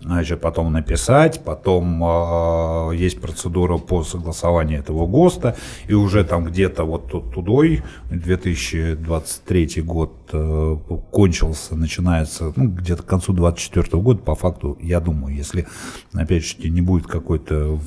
значит, 0.00 0.40
потом 0.40 0.70
написать, 0.70 1.42
потом 1.42 2.02
э, 2.04 2.96
есть 2.96 3.22
процедура 3.22 3.78
по 3.78 4.04
согласованию 4.04 4.80
этого 4.80 5.06
ГОСТа, 5.06 5.56
и 5.88 5.94
уже 5.94 6.22
там 6.24 6.44
где-то 6.44 6.84
вот 6.84 7.10
тут 7.10 7.32
тудой 7.32 7.82
2023 8.10 9.82
год 9.82 10.12
э, 10.32 10.76
кончился, 11.10 11.74
начинается, 11.74 12.52
ну, 12.54 12.68
где-то 12.68 13.02
к 13.02 13.06
концу 13.06 13.32
2024 13.32 14.02
года, 14.02 14.20
по 14.20 14.34
факту, 14.34 14.76
я 14.82 15.00
думаю, 15.00 15.34
если, 15.34 15.66
опять 16.12 16.44
же, 16.44 16.68
не 16.68 16.82
будет 16.82 17.06
какой-то 17.06 17.78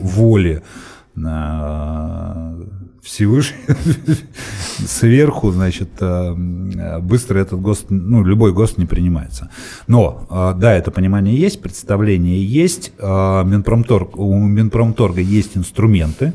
воли 0.00 0.64
Всевышний 3.04 3.58
сверху, 4.86 5.52
значит, 5.52 5.90
э, 6.00 6.34
быстро 7.00 7.38
этот 7.38 7.60
ГОСТ, 7.60 7.90
ну, 7.90 8.24
любой 8.24 8.52
ГОСТ 8.52 8.78
не 8.78 8.86
принимается. 8.86 9.50
Но, 9.86 10.26
э, 10.30 10.58
да, 10.58 10.72
это 10.72 10.90
понимание 10.90 11.36
есть, 11.36 11.60
представление 11.60 12.42
есть, 12.42 12.92
э, 12.98 13.42
Минпромторг, 13.44 14.16
у 14.16 14.34
Минпромторга 14.38 15.20
есть 15.20 15.56
инструменты, 15.56 16.32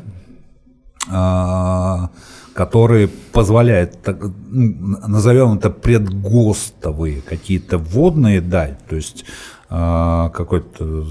которые 2.52 3.08
позволяют, 3.32 3.96
назовем 4.50 5.56
это 5.56 5.70
предгостовые 5.70 7.22
какие-то 7.22 7.78
вводные 7.78 8.42
дать, 8.42 8.78
то 8.86 8.96
есть 8.96 9.24
какой-то 9.70 11.04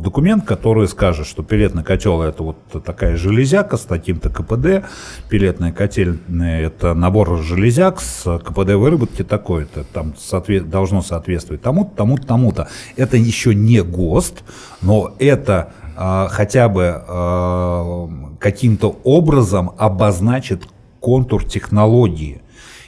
документ, 0.00 0.44
который 0.44 0.88
скажет, 0.88 1.28
что 1.28 1.44
пилетный 1.44 1.84
котел 1.84 2.22
это 2.22 2.42
вот 2.42 2.56
такая 2.84 3.16
железяка 3.16 3.76
с 3.76 3.82
таким-то 3.82 4.30
КПД, 4.30 4.84
пилетная 5.28 5.70
котельная 5.70 6.60
это 6.60 6.94
набор 6.94 7.40
железяк 7.40 8.00
с 8.00 8.40
КПД 8.40 8.74
выработки 8.74 9.22
такой-то, 9.22 9.84
там 9.84 10.14
соответ, 10.18 10.68
должно 10.68 11.02
соответствовать 11.02 11.62
тому-то, 11.62 11.94
тому-то, 11.94 12.26
тому-то. 12.26 12.68
Это 12.96 13.16
еще 13.16 13.54
не 13.54 13.80
ГОСТ, 13.80 14.42
но 14.82 15.14
это 15.20 15.72
а, 15.96 16.26
хотя 16.28 16.68
бы 16.68 17.00
а, 17.06 18.08
каким-то 18.40 18.98
образом 19.04 19.70
обозначит 19.78 20.64
контур 20.98 21.44
технологии 21.44 22.42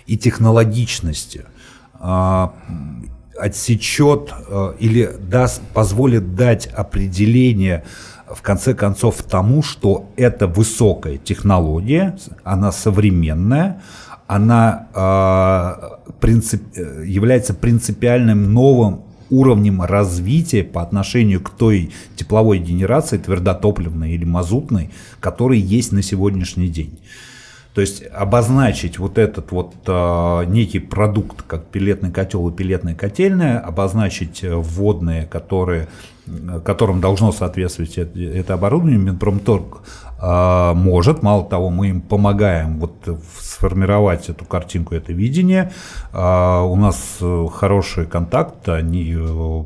и 0.09 0.19
технологичности 0.19 1.45
отсечет 3.39 4.33
э, 4.49 4.75
или 4.79 5.11
даст, 5.19 5.63
позволит 5.75 6.35
дать 6.35 6.67
определение 6.67 7.85
в 8.29 8.43
конце 8.43 8.75
концов 8.75 9.23
тому, 9.23 9.63
что 9.63 10.11
это 10.17 10.47
высокая 10.47 11.17
технология, 11.17 12.17
она 12.45 12.73
современная, 12.73 13.83
она 14.27 14.89
э, 14.95 16.13
принцип, 16.21 16.63
э, 16.77 17.05
является 17.07 17.55
принципиальным 17.55 18.53
новым 18.53 19.03
уровнем 19.31 19.83
развития 19.83 20.65
по 20.65 20.83
отношению 20.83 21.41
к 21.41 21.51
той 21.51 21.93
тепловой 22.17 22.59
генерации, 22.59 23.19
твердотопливной 23.19 24.13
или 24.13 24.25
мазутной, 24.25 24.91
которая 25.21 25.59
есть 25.59 25.93
на 25.93 26.03
сегодняшний 26.03 26.69
день. 26.69 26.99
То 27.77 27.83
есть 27.83 28.03
обозначить 28.11 28.99
вот 28.99 29.19
этот 29.19 29.53
вот 29.53 29.75
э, 29.87 30.45
некий 30.47 30.79
продукт, 30.79 31.43
как 31.43 31.67
пилетный 31.67 32.11
котел 32.11 32.49
и 32.49 32.51
пилетная 32.51 32.95
котельная, 32.95 33.61
обозначить 33.61 34.43
э, 34.43 34.55
вводные, 34.55 35.27
которые, 35.27 35.87
которым 36.65 37.03
должно 37.03 37.33
соответствовать 37.33 37.99
это, 37.99 38.19
это 38.19 38.55
оборудование, 38.55 38.99
Минпромторг 38.99 39.83
э, 40.19 40.73
может. 40.75 41.23
Мало 41.23 41.45
того, 41.45 41.69
мы 41.69 41.89
им 41.89 42.01
помогаем 42.01 42.79
вот 42.79 42.95
сформировать 43.39 44.31
эту 44.31 44.47
картинку, 44.47 44.95
это 44.95 45.13
видение. 45.13 45.71
Э, 46.15 46.63
у 46.63 46.77
нас 46.77 47.19
хороший 47.53 48.07
контакт, 48.07 48.71
они 48.71 49.15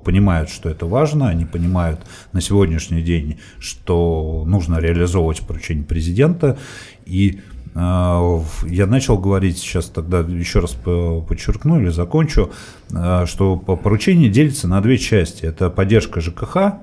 понимают, 0.04 0.50
что 0.50 0.68
это 0.68 0.84
важно, 0.84 1.28
они 1.28 1.44
понимают 1.44 2.00
на 2.32 2.40
сегодняшний 2.40 3.02
день, 3.02 3.38
что 3.60 4.42
нужно 4.48 4.78
реализовывать 4.78 5.42
поручение 5.42 5.84
президента. 5.84 6.58
И 7.06 7.40
я 7.74 8.86
начал 8.86 9.16
говорить, 9.16 9.58
сейчас 9.58 9.86
тогда 9.86 10.20
еще 10.20 10.58
раз 10.58 10.72
подчеркну 10.72 11.80
или 11.80 11.90
закончу, 11.90 12.50
а, 12.92 13.26
что 13.26 13.56
поручение 13.56 14.28
делится 14.28 14.66
на 14.66 14.80
две 14.80 14.98
части. 14.98 15.44
Это 15.44 15.70
поддержка 15.70 16.20
ЖКХ, 16.20 16.80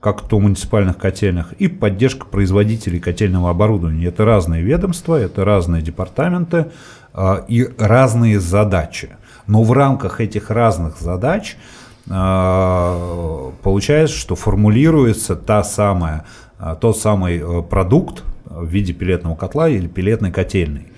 как 0.00 0.28
то 0.28 0.38
муниципальных 0.38 0.98
котельных, 0.98 1.52
и 1.54 1.66
поддержка 1.66 2.26
производителей 2.26 3.00
котельного 3.00 3.50
оборудования. 3.50 4.06
Это 4.06 4.24
разные 4.24 4.62
ведомства, 4.62 5.16
это 5.16 5.44
разные 5.44 5.82
департаменты 5.82 6.70
а, 7.12 7.44
и 7.48 7.68
разные 7.78 8.38
задачи. 8.38 9.16
Но 9.48 9.64
в 9.64 9.72
рамках 9.72 10.20
этих 10.20 10.50
разных 10.50 10.98
задач 10.98 11.56
получается, 12.08 14.16
что 14.16 14.36
формулируется 14.36 15.34
та 15.34 15.64
самая, 15.64 16.24
тот 16.80 16.98
самый 16.98 17.38
э, 17.38 17.62
продукт, 17.62 18.24
в 18.44 18.66
виде 18.66 18.92
пилетного 18.92 19.34
котла 19.34 19.68
или 19.68 19.86
пилетной 19.86 20.32
котельной. 20.32 20.88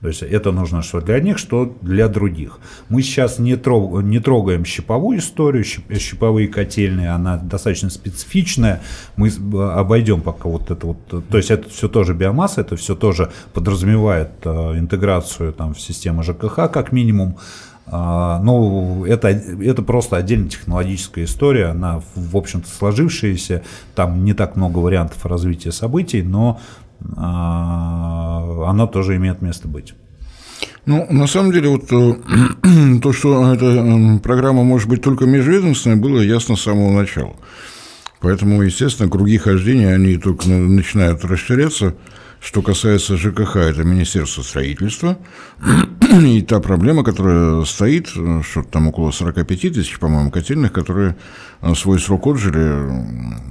То 0.00 0.08
есть 0.08 0.22
это 0.22 0.52
нужно 0.52 0.82
что 0.82 1.00
для 1.00 1.18
них, 1.18 1.38
что 1.38 1.74
для 1.80 2.08
других. 2.08 2.58
Мы 2.90 3.00
сейчас 3.00 3.38
не, 3.38 3.56
трог, 3.56 4.02
не 4.02 4.18
трогаем 4.18 4.66
щиповую 4.66 5.18
историю, 5.18 5.64
щиповые 5.64 6.48
котельные, 6.48 7.10
она 7.10 7.38
достаточно 7.38 7.88
специфичная. 7.88 8.82
Мы 9.16 9.30
обойдем 9.72 10.20
пока 10.20 10.50
вот 10.50 10.70
это 10.70 10.88
вот. 10.88 10.98
То 11.06 11.36
есть 11.38 11.50
это 11.50 11.70
все 11.70 11.88
тоже 11.88 12.12
биомасса, 12.12 12.60
это 12.60 12.76
все 12.76 12.94
тоже 12.94 13.32
подразумевает 13.54 14.32
э, 14.44 14.78
интеграцию 14.78 15.54
там, 15.54 15.72
в 15.72 15.80
систему 15.80 16.22
ЖКХ 16.22 16.70
как 16.70 16.92
минимум. 16.92 17.38
А, 17.86 18.40
ну, 18.40 19.04
это, 19.04 19.28
это 19.28 19.82
просто 19.82 20.16
отдельная 20.16 20.48
технологическая 20.48 21.24
история, 21.24 21.66
она, 21.66 22.00
в 22.14 22.36
общем-то, 22.36 22.68
сложившаяся, 22.68 23.62
там 23.94 24.24
не 24.24 24.32
так 24.32 24.56
много 24.56 24.78
вариантов 24.78 25.24
развития 25.26 25.70
событий, 25.72 26.22
но 26.22 26.60
а, 27.16 28.64
оно 28.68 28.86
тоже 28.86 29.16
имеет 29.16 29.42
место 29.42 29.68
быть. 29.68 29.94
Ну, 30.86 31.06
на 31.10 31.26
самом 31.26 31.52
деле, 31.52 31.68
вот 31.68 31.92
э, 31.92 32.98
то, 33.02 33.12
что 33.12 33.52
эта 33.52 34.18
программа 34.22 34.64
может 34.64 34.88
быть 34.88 35.02
только 35.02 35.26
межведомственной, 35.26 35.96
было 35.96 36.20
ясно 36.20 36.56
с 36.56 36.62
самого 36.62 36.90
начала. 36.90 37.34
Поэтому, 38.20 38.62
естественно, 38.62 39.10
круги 39.10 39.36
хождения, 39.36 39.94
они 39.94 40.16
только 40.16 40.48
начинают 40.48 41.24
расширяться– 41.24 41.94
что 42.40 42.62
касается 42.62 43.16
ЖКХ, 43.16 43.56
это 43.56 43.84
Министерство 43.84 44.42
строительства. 44.42 45.18
И 46.22 46.42
та 46.42 46.60
проблема, 46.60 47.02
которая 47.02 47.64
стоит, 47.64 48.08
что 48.08 48.62
там 48.70 48.88
около 48.88 49.10
45 49.10 49.60
тысяч, 49.60 49.98
по-моему, 49.98 50.30
котельных, 50.30 50.72
которые 50.72 51.16
э, 51.62 51.74
свой 51.74 51.98
срок 51.98 52.26
отжили, 52.26 52.84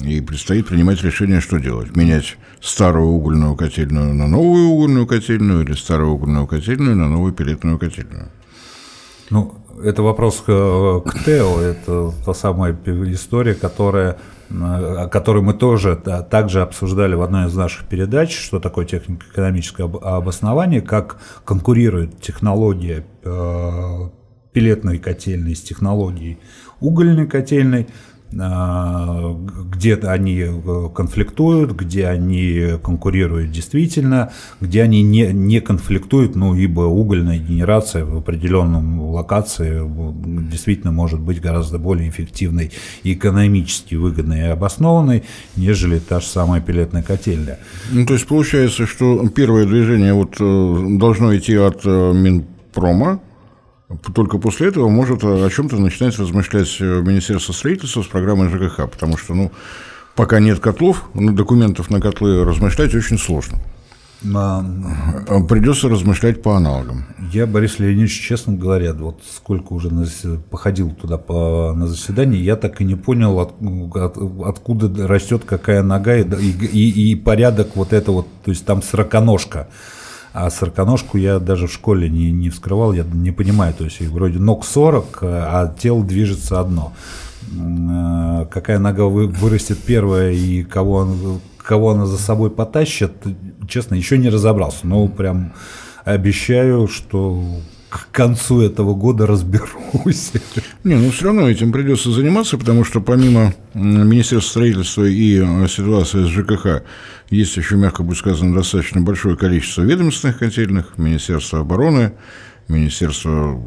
и 0.05 0.21
предстоит 0.21 0.67
принимать 0.67 1.03
решение, 1.03 1.41
что 1.41 1.57
делать. 1.59 1.95
Менять 1.95 2.37
старую 2.61 3.07
угольную 3.07 3.55
котельную 3.55 4.13
на 4.13 4.27
новую 4.27 4.67
угольную 4.67 5.07
котельную 5.07 5.63
или 5.63 5.73
старую 5.73 6.11
угольную 6.11 6.47
котельную 6.47 6.95
на 6.95 7.09
новую 7.09 7.33
пилетную 7.33 7.77
котельную. 7.77 8.29
Ну, 9.29 9.62
это 9.81 10.03
вопрос 10.03 10.41
к, 10.45 11.01
к 11.05 11.23
Тео, 11.25 11.59
это 11.61 12.11
та 12.25 12.33
самая 12.33 12.77
история, 13.13 13.53
которая 13.53 14.17
который 15.11 15.41
мы 15.41 15.53
тоже 15.53 15.95
также 16.29 16.61
обсуждали 16.61 17.15
в 17.15 17.23
одной 17.23 17.47
из 17.47 17.55
наших 17.55 17.87
передач, 17.87 18.37
что 18.37 18.59
такое 18.59 18.85
технико-экономическое 18.85 19.83
обоснование, 19.85 20.81
как 20.81 21.17
конкурирует 21.43 22.21
технология 22.21 23.03
э, 23.23 24.09
пилетной 24.51 24.99
котельной 24.99 25.55
с 25.55 25.61
технологией 25.61 26.37
угольной 26.79 27.27
котельной. 27.27 27.87
А, 28.39 29.37
где 29.71 29.95
они 29.95 30.39
э, 30.39 30.89
конфликтуют, 30.93 31.71
где 31.71 32.07
они 32.07 32.77
конкурируют 32.81 33.51
действительно, 33.51 34.31
где 34.61 34.83
они 34.83 35.01
не, 35.01 35.33
не 35.33 35.59
конфликтуют, 35.59 36.35
ну, 36.35 36.55
ибо 36.55 36.81
угольная 36.81 37.37
генерация 37.37 38.05
в 38.05 38.17
определенном 38.17 39.01
локации 39.01 39.81
действительно 40.49 40.91
может 40.91 41.19
быть 41.19 41.41
гораздо 41.41 41.79
более 41.79 42.09
эффективной 42.09 42.71
и 43.03 43.13
экономически 43.13 43.95
выгодной 43.95 44.39
и 44.39 44.43
обоснованной, 44.43 45.23
нежели 45.55 45.99
та 45.99 46.19
же 46.19 46.27
самая 46.27 46.61
пилетная 46.61 47.03
котельная. 47.03 47.59
Ну, 47.91 48.05
то 48.05 48.13
есть 48.13 48.27
получается, 48.27 48.85
что 48.85 49.27
первое 49.29 49.65
движение 49.65 50.13
вот 50.13 50.35
э, 50.39 50.97
должно 50.97 51.35
идти 51.35 51.55
от 51.55 51.81
э, 51.85 52.13
Минпрома, 52.13 53.19
только 54.13 54.37
после 54.37 54.67
этого 54.67 54.89
может 54.89 55.23
о 55.23 55.49
чем-то 55.49 55.77
начинать 55.77 56.17
размышлять 56.17 56.79
Министерство 56.79 57.53
строительства 57.53 58.01
с 58.01 58.07
программой 58.07 58.49
ЖКХ, 58.49 58.89
потому 58.89 59.17
что, 59.17 59.33
ну, 59.33 59.51
пока 60.15 60.39
нет 60.39 60.59
котлов, 60.59 61.05
ну, 61.13 61.33
документов 61.33 61.89
на 61.89 62.01
котлы 62.01 62.43
размышлять 62.43 62.95
очень 62.95 63.17
сложно. 63.17 63.59
А, 64.33 64.63
Придется 65.49 65.89
размышлять 65.89 66.41
по 66.41 66.55
аналогам. 66.55 67.05
Я, 67.31 67.45
Борис 67.45 67.79
Леонидович, 67.79 68.21
честно 68.21 68.53
говоря, 68.53 68.93
вот 68.93 69.21
сколько 69.29 69.73
уже 69.73 69.89
походил 70.49 70.91
туда 70.91 71.17
по, 71.17 71.73
на 71.75 71.87
заседание, 71.87 72.43
я 72.43 72.55
так 72.55 72.79
и 72.79 72.85
не 72.85 72.95
понял, 72.95 73.39
от, 73.39 73.53
от, 73.95 74.17
откуда 74.45 75.07
растет 75.07 75.43
какая 75.45 75.83
нога 75.83 76.15
и, 76.15 76.23
и, 76.23 77.11
и 77.11 77.15
порядок 77.15 77.75
вот 77.75 77.91
это 77.91 78.11
вот, 78.11 78.27
то 78.45 78.51
есть 78.51 78.65
там 78.65 78.81
сороконожка. 78.81 79.67
А 80.33 80.49
сороконожку 80.49 81.17
я 81.17 81.37
даже 81.37 81.67
в 81.67 81.71
школе 81.71 82.09
не, 82.09 82.31
не 82.31 82.49
вскрывал, 82.49 82.91
я 82.93 83.03
не 83.03 83.31
понимаю. 83.31 83.73
То 83.73 83.83
есть 83.83 84.01
вроде 84.01 84.39
ног 84.39 84.65
40, 84.65 85.19
а 85.21 85.75
тело 85.77 86.03
движется 86.03 86.59
одно. 86.59 86.93
Э, 87.51 88.45
какая 88.49 88.79
нога 88.79 89.05
вырастет 89.05 89.77
первая 89.77 90.31
и 90.31 90.63
кого, 90.63 90.93
он, 90.93 91.39
кого 91.57 91.91
она 91.91 92.07
за 92.07 92.17
собой 92.17 92.49
потащит, 92.49 93.11
честно, 93.67 93.93
еще 93.95 94.17
не 94.17 94.29
разобрался. 94.29 94.87
Но 94.87 95.07
прям 95.07 95.53
обещаю, 96.03 96.87
что 96.87 97.43
к 97.93 98.11
концу 98.11 98.61
этого 98.61 98.93
года 98.93 99.27
разберусь. 99.27 100.31
Не, 100.83 100.95
ну 100.95 101.11
все 101.11 101.25
равно 101.25 101.49
этим 101.49 101.71
придется 101.71 102.11
заниматься, 102.11 102.57
потому 102.57 102.83
что 102.83 103.01
помимо 103.01 103.53
Министерства 103.73 104.49
строительства 104.49 105.03
и 105.03 105.39
э, 105.39 105.67
ситуации 105.67 106.23
с 106.23 106.27
ЖКХ 106.27 106.83
есть 107.29 107.55
еще, 107.55 107.75
мягко 107.75 108.03
будет 108.03 108.17
сказано, 108.17 108.55
достаточно 108.55 109.01
большое 109.01 109.37
количество 109.37 109.83
ведомственных 109.83 110.39
котельных, 110.39 110.97
Министерство 110.97 111.59
обороны, 111.59 112.13
Министерство 112.67 113.61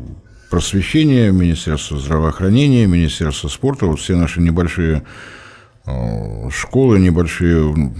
просвещения, 0.51 1.31
Министерство 1.31 1.99
здравоохранения, 1.99 2.87
Министерство 2.87 3.49
спорта, 3.49 3.87
вот 3.87 4.01
все 4.01 4.17
наши 4.17 4.41
небольшие 4.41 5.05
э, 5.87 6.51
школы, 6.51 6.99
небольшие 6.99 7.95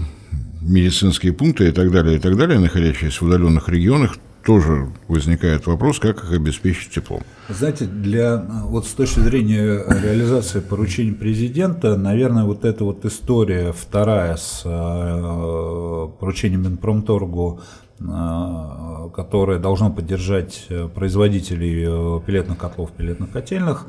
медицинские 0.61 1.33
пункты 1.33 1.69
и 1.69 1.71
так 1.71 1.91
далее, 1.91 2.17
и 2.17 2.19
так 2.19 2.35
далее, 2.35 2.59
находящиеся 2.59 3.23
в 3.23 3.27
удаленных 3.27 3.69
регионах, 3.69 4.17
тоже 4.47 4.87
возникает 5.09 5.67
вопрос, 5.67 5.99
как 5.99 6.23
их 6.23 6.31
обеспечить 6.31 6.91
теплом. 6.91 7.21
Знаете, 7.49 7.83
для 7.83 8.37
вот 8.37 8.87
с 8.87 8.93
точки 8.93 9.19
зрения 9.19 9.83
реализации 10.01 10.61
поручений 10.61 11.13
президента, 11.13 11.97
наверное, 11.97 12.45
вот 12.45 12.63
эта 12.63 12.85
вот 12.85 13.03
история 13.03 13.73
вторая 13.73 14.37
с 14.37 14.61
э, 14.63 16.07
поручением 16.17 16.63
Минпромторгу, 16.63 17.59
э, 17.99 18.03
которое 19.13 19.59
должно 19.59 19.89
поддержать 19.89 20.65
производителей 20.95 21.83
э, 21.85 22.21
пилетных 22.25 22.57
котлов, 22.57 22.93
пилетных 22.93 23.29
котельных, 23.31 23.87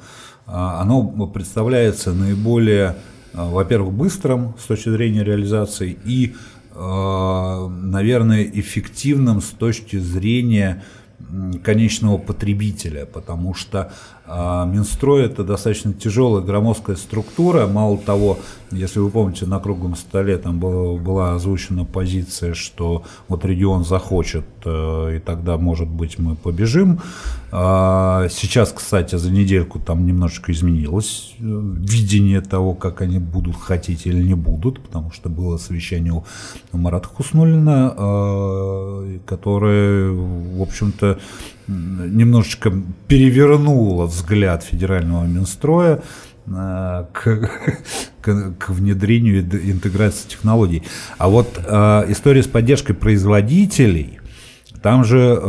э, 0.49 0.51
оно 0.51 1.07
представляется 1.29 2.13
наиболее, 2.13 2.97
э, 3.33 3.49
во-первых, 3.49 3.95
быстрым 3.95 4.55
с 4.59 4.65
точки 4.65 4.89
зрения 4.89 5.23
реализации 5.23 5.97
и 6.05 6.35
Э, 6.35 6.58
наверное, 6.79 8.45
эффективным 8.45 9.41
с 9.41 9.51
точки 9.51 9.97
зрения 9.97 10.85
конечного 11.65 12.19
потребителя, 12.19 13.05
потому 13.05 13.53
что 13.55 13.93
Минстрой– 14.67 15.25
это 15.25 15.43
достаточно 15.43 15.93
тяжелая 15.93 16.43
громоздкая 16.43 16.97
структура. 16.97 17.67
Мало 17.67 17.97
того, 17.99 18.39
если 18.71 18.99
вы 18.99 19.11
помните, 19.11 19.47
на 19.47 19.59
круглом 19.61 19.97
столе 19.97 20.37
там 20.37 20.59
была 20.59 21.35
озвучена 21.35 21.85
позиция, 21.85 22.55
что 22.55 23.05
вот 23.29 23.45
регион 23.45 23.85
захочет, 23.85 24.45
э, 24.65 25.17
и 25.17 25.19
тогда, 25.21 25.57
может 25.57 25.89
быть, 25.89 26.19
мы 26.19 26.37
побежим. 26.37 27.01
А 27.51 28.29
сейчас, 28.29 28.73
кстати, 28.73 29.17
за 29.17 29.31
недельку 29.31 29.79
там 29.79 30.05
немножечко 30.07 30.53
изменилось 30.53 31.35
э, 31.39 31.43
видение 31.43 32.43
того, 32.43 32.75
как 32.75 33.01
они 33.01 33.19
будут 33.19 33.57
хотеть 33.57 34.07
или 34.07 34.23
не 34.23 34.35
будут, 34.35 34.81
потому 34.81 35.11
что 35.13 35.31
было 35.31 35.57
совещание 35.57 36.13
у 36.13 36.25
Марата 36.77 37.09
Хуснулина, 37.09 37.95
э, 37.97 39.19
которое, 39.25 40.11
в 40.11 40.61
общем-то, 40.61 41.19
немножечко 41.69 42.73
перевернула 43.07 44.07
взгляд 44.07 44.63
федерального 44.65 45.25
Минстроя 45.25 46.03
э, 46.47 47.05
к, 47.13 47.51
к, 48.21 48.55
к 48.59 48.69
внедрению 48.71 49.47
и 49.49 49.71
интеграции 49.71 50.29
технологий. 50.29 50.83
А 51.19 51.29
вот 51.29 51.61
э, 51.65 52.05
история 52.09 52.43
с 52.43 52.47
поддержкой 52.47 52.95
производителей, 52.95 54.19
там 54.83 55.05
же 55.05 55.19
э, 55.19 55.45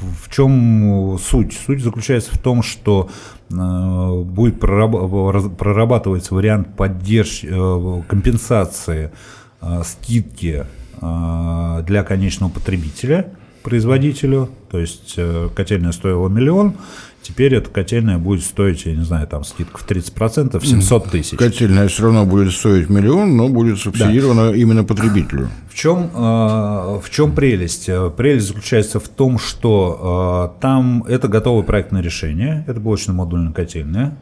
в 0.00 0.30
чем 0.30 1.18
суть? 1.18 1.56
Суть 1.66 1.82
заключается 1.82 2.34
в 2.34 2.38
том, 2.38 2.62
что 2.62 3.10
э, 3.50 4.22
будет 4.24 4.58
прораб 4.58 5.56
прорабатываться 5.56 6.34
вариант 6.34 6.76
поддержки, 6.76 7.48
э, 7.48 8.02
компенсации 8.08 9.12
э, 9.60 9.82
скидки 9.84 10.66
э, 11.00 11.82
для 11.86 12.02
конечного 12.02 12.50
потребителя– 12.50 13.32
производителю, 13.62 14.50
то 14.70 14.78
есть 14.78 15.14
э, 15.16 15.48
котельная 15.54 15.92
стоила 15.92 16.28
миллион, 16.28 16.74
теперь 17.22 17.54
эта 17.54 17.70
котельная 17.70 18.18
будет 18.18 18.44
стоить, 18.44 18.86
я 18.86 18.94
не 18.94 19.04
знаю, 19.04 19.26
там 19.26 19.44
скидка 19.44 19.78
в 19.78 19.88
30%, 19.88 20.64
700 20.64 21.10
тысяч. 21.10 21.38
Котельная 21.38 21.88
все 21.88 22.04
равно 22.04 22.24
будет 22.24 22.52
стоить 22.52 22.88
миллион, 22.88 23.36
но 23.36 23.48
будет 23.48 23.78
субсидирована 23.78 24.50
да. 24.50 24.56
именно 24.56 24.84
потребителю. 24.84 25.48
В 25.70 25.74
чем, 25.74 26.10
э, 26.14 27.00
в 27.02 27.04
чем 27.10 27.32
прелесть? 27.32 27.86
Прелесть 28.16 28.48
заключается 28.48 29.00
в 29.00 29.08
том, 29.08 29.38
что 29.38 30.52
э, 30.56 30.60
там 30.60 31.04
это 31.08 31.28
готовое 31.28 31.62
проектное 31.64 32.02
решение, 32.02 32.64
это 32.66 32.80
блочно-модульная 32.80 33.52
котельная, 33.52 34.16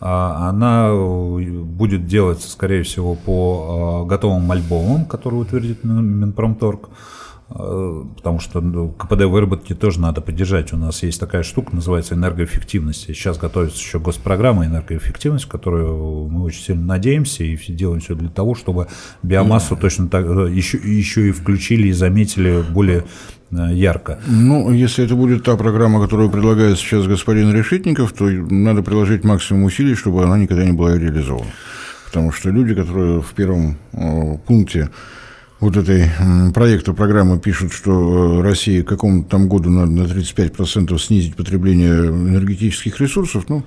а 0.00 0.50
она 0.50 0.92
будет 0.92 2.06
делаться, 2.06 2.50
скорее 2.50 2.82
всего, 2.82 3.14
по 3.14 4.04
готовым 4.06 4.50
альбомам, 4.50 5.06
которые 5.06 5.40
утвердит 5.40 5.82
Минпромторг. 5.82 6.90
Э, 7.50 8.04
потому 8.16 8.40
что 8.40 8.60
ну, 8.60 8.88
КПД 8.88 9.24
выработки 9.24 9.74
тоже 9.74 10.00
надо 10.00 10.20
поддержать. 10.20 10.72
У 10.72 10.76
нас 10.76 11.02
есть 11.02 11.20
такая 11.20 11.42
штука, 11.42 11.74
называется 11.74 12.14
энергоэффективность. 12.14 13.02
Сейчас 13.06 13.38
готовится 13.38 13.78
еще 13.78 13.98
госпрограмма 13.98 14.66
энергоэффективность, 14.66 15.46
которую 15.46 16.28
мы 16.28 16.42
очень 16.44 16.62
сильно 16.62 16.84
надеемся 16.84 17.44
и 17.44 17.56
делаем 17.56 18.00
все 18.00 18.14
для 18.14 18.30
того, 18.30 18.54
чтобы 18.54 18.88
биомассу 19.22 19.76
точно 19.76 20.08
так 20.08 20.24
еще, 20.24 20.78
э, 20.78 20.88
еще 20.88 21.28
и 21.28 21.32
включили 21.32 21.88
и 21.88 21.92
заметили 21.92 22.64
более 22.70 23.04
э, 23.50 23.74
ярко. 23.74 24.18
Ну, 24.26 24.72
если 24.72 25.04
это 25.04 25.14
будет 25.14 25.44
та 25.44 25.56
программа, 25.56 26.00
которую 26.00 26.30
предлагает 26.30 26.78
сейчас 26.78 27.06
господин 27.06 27.52
Решетников, 27.52 28.12
то 28.14 28.24
надо 28.24 28.82
приложить 28.82 29.22
максимум 29.22 29.64
усилий, 29.64 29.94
чтобы 29.94 30.24
она 30.24 30.38
никогда 30.38 30.64
не 30.64 30.72
была 30.72 30.96
реализована. 30.96 31.50
Потому 32.06 32.32
что 32.32 32.48
люди, 32.48 32.74
которые 32.74 33.20
в 33.20 33.34
первом 33.34 33.76
пункте 34.46 34.88
вот 35.60 35.76
этой 35.76 36.10
проекта 36.52 36.92
программы 36.92 37.38
пишут, 37.38 37.72
что 37.72 38.40
э, 38.40 38.42
России 38.42 38.82
к 38.82 38.88
какому-то 38.88 39.30
там 39.30 39.48
году 39.48 39.70
надо 39.70 39.90
на 39.90 40.02
35% 40.02 40.98
снизить 40.98 41.36
потребление 41.36 42.08
энергетических 42.08 43.00
ресурсов, 43.00 43.46
ну, 43.48 43.64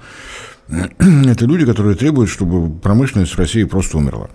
это 0.67 1.45
люди, 1.45 1.65
которые 1.65 1.95
требуют, 1.95 2.30
чтобы 2.30 2.78
промышленность 2.80 3.34
в 3.34 3.39
России 3.39 3.63
просто 3.63 3.97
умерла. 3.97 4.30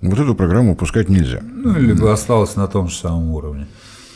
Вот 0.00 0.18
эту 0.18 0.34
программу 0.34 0.74
пускать 0.76 1.08
нельзя. 1.08 1.40
Ну, 1.42 1.78
либо 1.78 2.12
осталось 2.12 2.56
на 2.56 2.66
том 2.66 2.88
же 2.88 2.96
самом 2.96 3.30
уровне, 3.30 3.66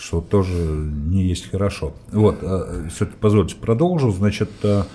что 0.00 0.20
тоже 0.20 0.52
не 0.52 1.24
есть 1.24 1.50
хорошо. 1.50 1.94
Вот, 2.12 2.38
а, 2.42 2.86
все-таки 2.88 3.16
позвольте 3.20 3.56
продолжу. 3.56 4.10
Значит, 4.12 4.50
а, 4.64 4.86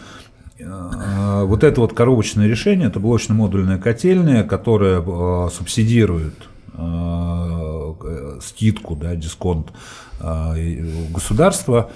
а, 0.61 1.45
вот 1.45 1.63
это 1.63 1.81
вот 1.81 1.93
коробочное 1.93 2.47
решение, 2.47 2.87
это 2.89 2.99
блочно-модульная 2.99 3.79
котельная, 3.79 4.43
которая 4.43 5.01
субсидирует 5.49 6.35
скидку, 8.41 8.95
да, 8.95 9.15
дисконт 9.15 9.71
государства 11.09 11.91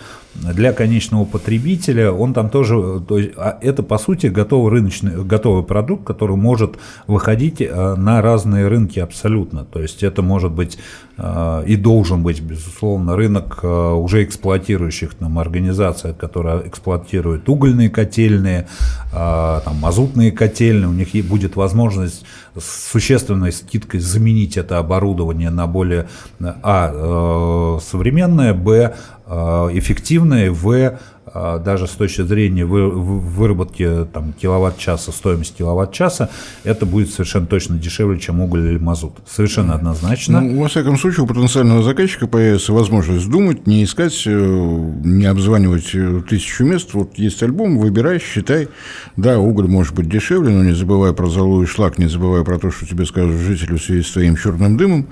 для 0.54 0.74
конечного 0.74 1.26
потребителя, 1.26 2.12
он 2.12 2.34
там 2.34 2.50
тоже, 2.50 3.02
то 3.08 3.18
есть, 3.18 3.32
а 3.38 3.58
это 3.62 3.84
по 3.84 3.98
сути 3.98 4.28
готовый 4.28 4.72
рыночный, 4.72 5.24
готовый 5.24 5.64
продукт, 5.64 6.06
который 6.06 6.36
может 6.36 6.78
выходить 7.08 7.60
на 7.60 8.22
разные 8.22 8.68
рынки 8.68 9.00
абсолютно. 9.00 9.66
То 9.66 9.82
есть 9.82 10.04
это 10.04 10.22
может 10.22 10.52
быть 10.52 10.78
и 11.18 11.76
должен 11.76 12.22
быть, 12.22 12.42
безусловно, 12.42 13.16
рынок 13.16 13.64
уже 13.64 14.24
эксплуатирующих 14.24 15.16
там 15.16 15.40
организаций, 15.40 16.14
которые 16.14 16.68
эксплуатируют 16.68 17.50
угольные 17.50 17.90
котельные, 17.90 18.68
там, 19.12 19.76
мазутные 19.82 20.32
котельные, 20.32 20.88
у 20.88 20.94
них 20.94 21.10
будет 21.26 21.56
возможность 21.56 22.24
с 22.56 22.92
существенной 22.92 23.52
скидкой 23.52 24.00
заменить 24.00 24.58
это 24.58 24.78
оборудование 24.78 25.50
на 25.50 25.66
более 25.68 26.08
а, 26.40 27.80
современное, 27.82 28.54
б, 28.54 28.96
эффективное, 29.28 30.52
в 30.52 30.98
а, 31.34 31.60
даже 31.60 31.88
с 31.88 31.92
точки 31.92 32.22
зрения 32.22 32.66
выработки 32.66 34.08
там, 34.14 34.34
киловатт-часа, 34.34 35.12
стоимость 35.12 35.56
киловатт-часа, 35.58 36.30
это 36.64 36.86
будет 36.86 37.12
совершенно 37.12 37.46
точно 37.46 37.78
дешевле, 37.78 38.20
чем 38.20 38.42
уголь 38.42 38.66
или 38.68 38.78
мазут. 38.78 39.18
Совершенно 39.30 39.76
однозначно. 39.76 40.42
Ну, 40.42 40.62
во 40.62 40.68
всяком 40.68 40.98
случае, 40.98 41.26
у 41.26 41.28
потенциального 41.28 41.84
заказчика 41.84 42.28
появится 42.28 42.72
возможность 42.74 43.30
думать, 43.30 43.68
не 43.68 43.84
искать, 43.84 44.24
э, 44.26 44.32
не 44.32 45.26
обзванивать 45.26 45.94
э, 45.94 46.22
тысячу 46.28 46.64
мест. 46.64 46.94
Вот 46.94 47.18
есть 47.18 47.44
альбом, 47.44 47.78
выбирай, 47.78 48.20
считай. 48.20 48.70
Да, 49.18 49.40
уголь 49.40 49.68
может 49.68 49.96
быть 49.96 50.10
дешевле, 50.10 50.52
но 50.52 50.64
не 50.64 50.74
забывай 50.74 51.14
про 51.14 51.28
золу 51.28 51.62
и 51.62 51.66
шлак, 51.66 51.98
не 51.98 52.08
забывай 52.08 52.44
про 52.46 52.58
то, 52.58 52.72
что 52.72 52.86
тебе 52.86 53.06
скажут 53.06 53.36
жители 53.36 53.78
в 53.78 53.84
связи 53.84 54.04
с 54.04 54.12
твоим 54.12 54.38
черным 54.38 54.78
дымом 54.78 55.08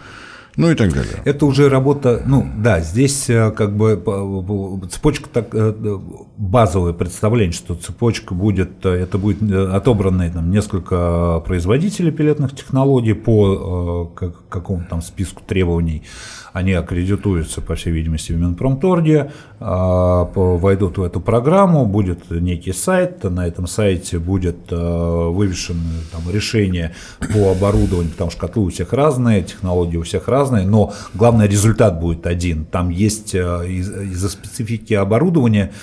ну 0.57 0.71
и 0.71 0.75
так 0.75 0.93
далее. 0.93 1.21
Это 1.25 1.45
уже 1.45 1.69
работа, 1.69 2.21
ну 2.25 2.47
да, 2.57 2.79
здесь 2.79 3.29
э, 3.29 3.51
как 3.51 3.75
бы 3.75 4.01
цепочка 4.89 5.29
так 5.29 5.47
э, 5.53 5.99
базовое 6.37 6.93
представление, 6.93 7.53
что 7.53 7.75
цепочка 7.75 8.33
будет, 8.33 8.85
э, 8.85 8.89
это 8.89 9.17
будет 9.17 9.41
отобраны 9.51 10.31
там 10.31 10.49
несколько 10.51 11.41
производителей 11.45 12.11
пилетных 12.11 12.55
технологий 12.55 13.13
по 13.13 14.05
какому-то 14.49 14.89
там 14.89 15.01
списку 15.01 15.43
требований 15.45 16.03
они 16.55 16.71
аккредитуются, 16.71 17.59
по 17.59 17.75
всей 17.75 17.91
видимости, 17.91 18.31
в 18.31 18.37
Минпромторге, 18.37 19.33
а, 19.59 20.23
войдут 20.33 20.97
в 20.97 21.03
эту 21.03 21.19
программу, 21.19 21.85
будет 21.85 22.31
некий 22.31 22.71
сайт, 22.71 23.25
на 23.25 23.45
этом 23.45 23.67
сайте 23.67 24.19
будет 24.19 24.55
а, 24.71 25.31
вывешено 25.31 25.81
там, 26.13 26.33
решение 26.33 26.93
по 27.33 27.51
оборудованию, 27.51 28.09
потому 28.13 28.31
что 28.31 28.39
котлы 28.39 28.63
у 28.63 28.69
всех 28.69 28.93
разные, 28.93 29.43
технологии 29.43 29.97
у 29.97 30.03
всех 30.03 30.29
разные, 30.29 30.65
но 30.65 30.93
главный 31.13 31.45
результат 31.45 31.99
будет 31.99 32.25
один. 32.25 32.63
Там 32.63 32.87
есть 32.87 33.35
а, 33.35 33.61
из-за 33.63 34.29
специфики 34.29 34.93
оборудования 34.93 35.73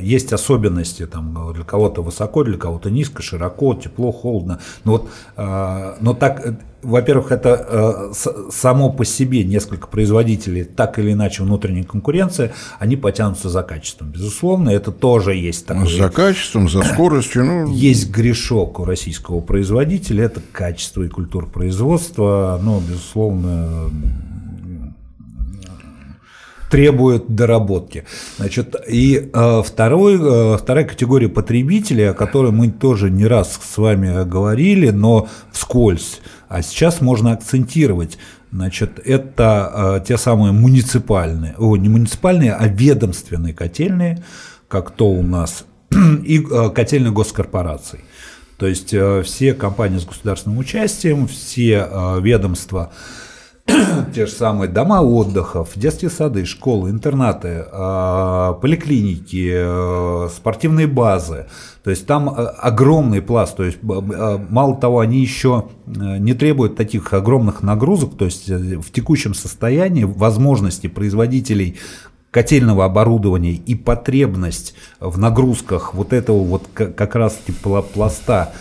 есть 0.00 0.32
особенности, 0.32 1.06
там, 1.06 1.52
для 1.54 1.64
кого-то 1.64 2.02
высоко, 2.02 2.44
для 2.44 2.56
кого-то 2.56 2.90
низко, 2.90 3.22
широко, 3.22 3.74
тепло, 3.74 4.12
холодно. 4.12 4.60
Но, 4.84 4.92
вот, 4.92 5.10
но 5.36 6.14
так 6.14 6.56
во-первых, 6.86 7.32
это 7.32 8.12
э, 8.14 8.50
само 8.50 8.90
по 8.90 9.04
себе 9.04 9.42
несколько 9.44 9.88
производителей, 9.88 10.62
так 10.64 10.98
или 10.98 11.12
иначе 11.12 11.42
внутренняя 11.42 11.82
конкуренция, 11.82 12.52
они 12.78 12.96
потянутся 12.96 13.48
за 13.48 13.62
качеством. 13.62 14.10
Безусловно, 14.10 14.70
это 14.70 14.92
тоже 14.92 15.34
есть 15.34 15.66
такой... 15.66 15.92
За 15.92 16.10
качеством, 16.10 16.68
за 16.68 16.82
скоростью. 16.94 17.44
Ну... 17.44 17.72
Есть 17.72 18.10
грешок 18.10 18.78
у 18.78 18.84
российского 18.84 19.40
производителя, 19.40 20.24
это 20.26 20.40
качество 20.52 21.02
и 21.02 21.08
культура 21.08 21.46
производства, 21.46 22.60
но, 22.62 22.80
безусловно, 22.80 23.90
требует 26.76 27.34
доработки. 27.34 28.04
Значит, 28.36 28.76
и 28.86 29.30
э, 29.32 29.62
второй, 29.64 30.18
э, 30.20 30.58
вторая 30.58 30.84
категория 30.84 31.30
потребителей, 31.30 32.10
о 32.10 32.12
которой 32.12 32.52
мы 32.52 32.70
тоже 32.70 33.08
не 33.08 33.26
раз 33.26 33.58
с 33.62 33.78
вами 33.78 34.28
говорили, 34.28 34.90
но 34.90 35.26
вскользь, 35.52 36.20
а 36.50 36.60
сейчас 36.60 37.00
можно 37.00 37.32
акцентировать. 37.32 38.18
Значит, 38.52 39.00
это 39.02 40.00
э, 40.02 40.06
те 40.06 40.18
самые 40.18 40.52
муниципальные, 40.52 41.54
о, 41.56 41.78
не 41.78 41.88
муниципальные, 41.88 42.52
а 42.52 42.68
ведомственные 42.68 43.54
котельные, 43.54 44.22
как 44.68 44.90
то 44.90 45.08
у 45.08 45.22
нас, 45.22 45.64
и 46.24 46.44
э, 46.44 46.70
котельные 46.74 47.10
госкорпораций. 47.10 48.00
То 48.58 48.66
есть 48.66 48.92
э, 48.92 49.22
все 49.22 49.54
компании 49.54 49.96
с 49.96 50.04
государственным 50.04 50.58
участием, 50.58 51.26
все 51.26 51.88
э, 51.90 52.20
ведомства, 52.20 52.92
те 54.14 54.26
же 54.26 54.32
самые 54.32 54.68
дома 54.68 55.02
отдыхов, 55.02 55.70
детские 55.74 56.10
сады, 56.10 56.44
школы, 56.44 56.90
интернаты, 56.90 57.64
а, 57.72 58.54
поликлиники, 58.54 59.52
э, 59.54 60.28
спортивные 60.34 60.86
базы. 60.86 61.46
То 61.82 61.90
есть 61.90 62.06
там 62.06 62.28
э, 62.28 62.44
огромный 62.44 63.22
пласт. 63.22 63.56
То 63.56 63.64
есть 63.64 63.78
э, 63.82 64.38
мало 64.48 64.76
того, 64.76 65.00
они 65.00 65.20
еще 65.20 65.66
не 65.86 66.34
требуют 66.34 66.76
таких 66.76 67.12
огромных 67.12 67.62
нагрузок. 67.62 68.16
То 68.16 68.26
есть 68.26 68.48
в 68.48 68.90
текущем 68.92 69.34
состоянии 69.34 70.04
возможности 70.04 70.86
производителей 70.86 71.78
котельного 72.30 72.84
оборудования 72.84 73.54
и 73.54 73.74
потребность 73.74 74.74
в 75.00 75.18
нагрузках 75.18 75.94
вот 75.94 76.12
этого 76.12 76.44
вот 76.44 76.68
как 76.74 77.14
раз 77.14 77.38
типа 77.46 77.80
пласта 77.80 78.52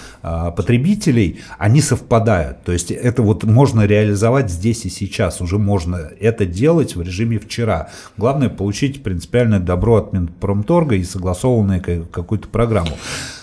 потребителей, 0.55 1.41
они 1.57 1.82
совпадают. 1.82 2.63
То 2.63 2.71
есть 2.71 2.91
это 2.91 3.21
вот 3.21 3.43
можно 3.43 3.86
реализовать 3.86 4.49
здесь 4.49 4.86
и 4.86 4.89
сейчас. 4.89 5.41
Уже 5.41 5.57
можно 5.57 5.97
это 6.19 6.45
делать 6.45 6.95
в 6.95 7.01
режиме 7.01 7.39
вчера. 7.39 7.89
Главное 8.17 8.49
получить 8.49 9.03
принципиальное 9.03 9.59
добро 9.59 9.95
от 9.97 10.13
Минпромторга 10.13 10.95
и 10.95 11.03
согласованную 11.03 12.07
какую-то 12.11 12.47
программу. 12.47 12.91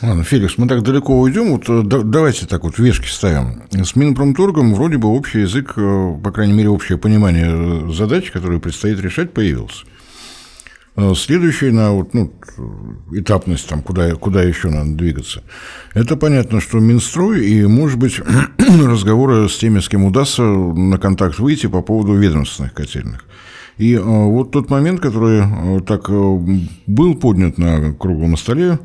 Ладно, 0.00 0.24
Феликс, 0.24 0.58
мы 0.58 0.66
так 0.66 0.82
далеко 0.82 1.18
уйдем. 1.18 1.52
Вот 1.52 1.68
э, 1.68 1.82
давайте 2.04 2.46
так 2.46 2.64
вот 2.64 2.78
вешки 2.78 3.06
ставим. 3.06 3.62
С 3.70 3.94
Минпромторгом 3.96 4.74
вроде 4.74 4.98
бы 4.98 5.08
общий 5.08 5.40
язык, 5.40 5.74
э, 5.76 6.14
по 6.22 6.30
крайней 6.30 6.54
мере, 6.54 6.68
общее 6.68 6.98
понимание 6.98 7.50
э, 7.88 7.92
задач, 7.92 8.30
которые 8.30 8.60
предстоит 8.60 9.00
решать, 9.00 9.32
появился. 9.32 9.84
Э, 10.94 11.14
следующий 11.16 11.70
на 11.70 11.92
вот, 11.92 12.12
ну, 12.12 12.32
этапность, 13.12 13.66
там, 13.66 13.82
куда, 13.82 14.14
куда 14.14 14.42
еще 14.42 14.68
надо 14.68 14.90
двигаться, 14.92 15.42
это 15.94 16.16
понятно, 16.16 16.60
что 16.60 16.80
Минстрой 16.80 17.46
и, 17.46 17.64
может 17.64 17.98
быть, 17.98 18.20
разговоры 18.58 19.48
с 19.48 19.56
теми, 19.56 19.80
с 19.80 19.88
кем 19.88 20.04
удастся 20.04 20.42
на 20.42 20.98
контакт 20.98 21.38
выйти 21.38 21.66
по 21.66 21.80
поводу 21.80 22.14
ведомственных 22.14 22.74
котельных. 22.74 23.24
И 23.78 23.94
э, 23.94 24.00
вот 24.00 24.50
тот 24.50 24.68
момент, 24.68 25.00
который 25.00 25.42
э, 25.42 25.80
так 25.80 26.10
был 26.10 27.14
поднят 27.14 27.56
на 27.56 27.94
круглом 27.94 28.36
столе, 28.36 28.78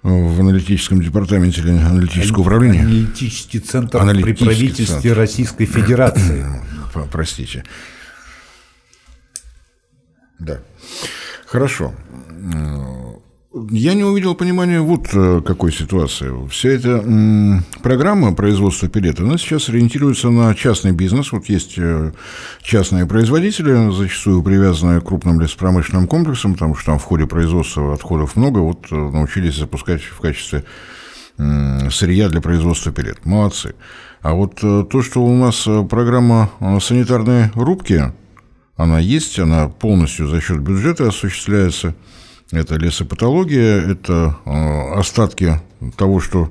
в 0.00 0.40
аналитическом 0.40 1.02
департаменте 1.02 1.60
или 1.60 1.70
аналитического 1.70 2.42
управления. 2.42 2.82
Аналитический 2.82 3.58
центр 3.58 3.98
Аналитический 3.98 4.36
при 4.36 4.44
правительстве 4.44 5.00
центр. 5.00 5.18
Российской 5.18 5.66
Федерации. 5.66 6.46
Простите. 7.12 7.64
Да. 10.38 10.60
Хорошо. 11.48 11.94
Я 13.70 13.94
не 13.94 14.04
увидел 14.04 14.34
понимания 14.34 14.80
вот 14.80 15.08
э, 15.14 15.40
какой 15.44 15.72
ситуации. 15.72 16.30
Вся 16.50 16.68
эта 16.68 17.02
программа 17.82 18.34
производства 18.34 18.86
пилета, 18.88 19.22
она 19.22 19.38
сейчас 19.38 19.70
ориентируется 19.70 20.28
на 20.28 20.54
частный 20.54 20.92
бизнес. 20.92 21.32
Вот 21.32 21.46
есть 21.46 21.78
э, 21.78 22.12
частные 22.60 23.06
производители, 23.06 23.90
зачастую 23.90 24.42
привязанные 24.42 25.00
к 25.00 25.06
крупным 25.06 25.40
лесопромышленным 25.40 26.06
комплексам, 26.06 26.52
потому 26.52 26.74
что 26.74 26.92
там 26.92 26.98
в 26.98 27.04
ходе 27.04 27.26
производства 27.26 27.94
отходов 27.94 28.36
много, 28.36 28.58
вот 28.58 28.86
э, 28.90 28.94
научились 28.94 29.56
запускать 29.56 30.02
в 30.02 30.20
качестве 30.20 30.64
сырья 31.38 32.28
для 32.28 32.40
производства 32.40 32.90
пилет. 32.90 33.24
Молодцы. 33.24 33.76
А 34.22 34.34
вот 34.34 34.56
то, 34.56 35.02
что 35.02 35.24
у 35.24 35.32
нас 35.36 35.68
программа 35.88 36.50
санитарной 36.80 37.52
рубки, 37.54 38.12
она 38.78 39.00
есть, 39.00 39.38
она 39.38 39.68
полностью 39.68 40.28
за 40.28 40.40
счет 40.40 40.60
бюджета 40.60 41.08
осуществляется. 41.08 41.94
Это 42.50 42.76
лесопатология, 42.76 43.82
это 43.82 44.38
э, 44.46 44.94
остатки 44.94 45.60
того, 45.98 46.20
что 46.20 46.50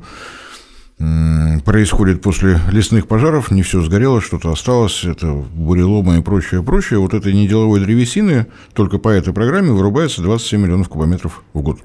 происходит 1.64 2.24
после 2.24 2.60
лесных 2.72 3.08
пожаров, 3.08 3.52
не 3.52 3.62
все 3.62 3.82
сгорело, 3.82 4.20
что-то 4.20 4.52
осталось, 4.52 5.04
это 5.04 5.32
буреломы 5.32 6.18
и 6.18 6.22
прочее, 6.24 6.64
прочее. 6.64 6.98
Вот 6.98 7.14
этой 7.14 7.34
неделовой 7.34 7.82
древесины 7.82 8.48
только 8.74 8.98
по 8.98 9.10
этой 9.10 9.32
программе 9.32 9.72
вырубается 9.72 10.24
27 10.24 10.60
миллионов 10.60 10.90
кубометров 10.90 11.44
в 11.54 11.62
год. 11.62 11.80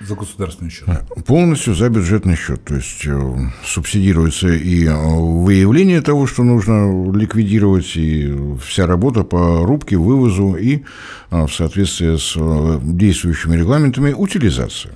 За 0.00 0.14
государственный 0.14 0.70
счет? 0.70 0.88
Полностью 1.26 1.74
за 1.74 1.88
бюджетный 1.88 2.36
счет. 2.36 2.64
То 2.64 2.76
есть 2.76 3.04
э, 3.04 3.36
субсидируется 3.64 4.48
и 4.48 4.84
э, 4.84 4.94
выявление 4.94 6.00
того, 6.02 6.28
что 6.28 6.44
нужно 6.44 7.12
ликвидировать, 7.12 7.96
и 7.96 8.32
вся 8.64 8.86
работа 8.86 9.24
по 9.24 9.66
рубке, 9.66 9.96
вывозу 9.96 10.54
и 10.54 10.84
э, 11.30 11.46
в 11.46 11.52
соответствии 11.52 12.16
с 12.16 12.80
действующими 12.82 13.56
регламентами 13.56 14.12
утилизация. 14.12 14.94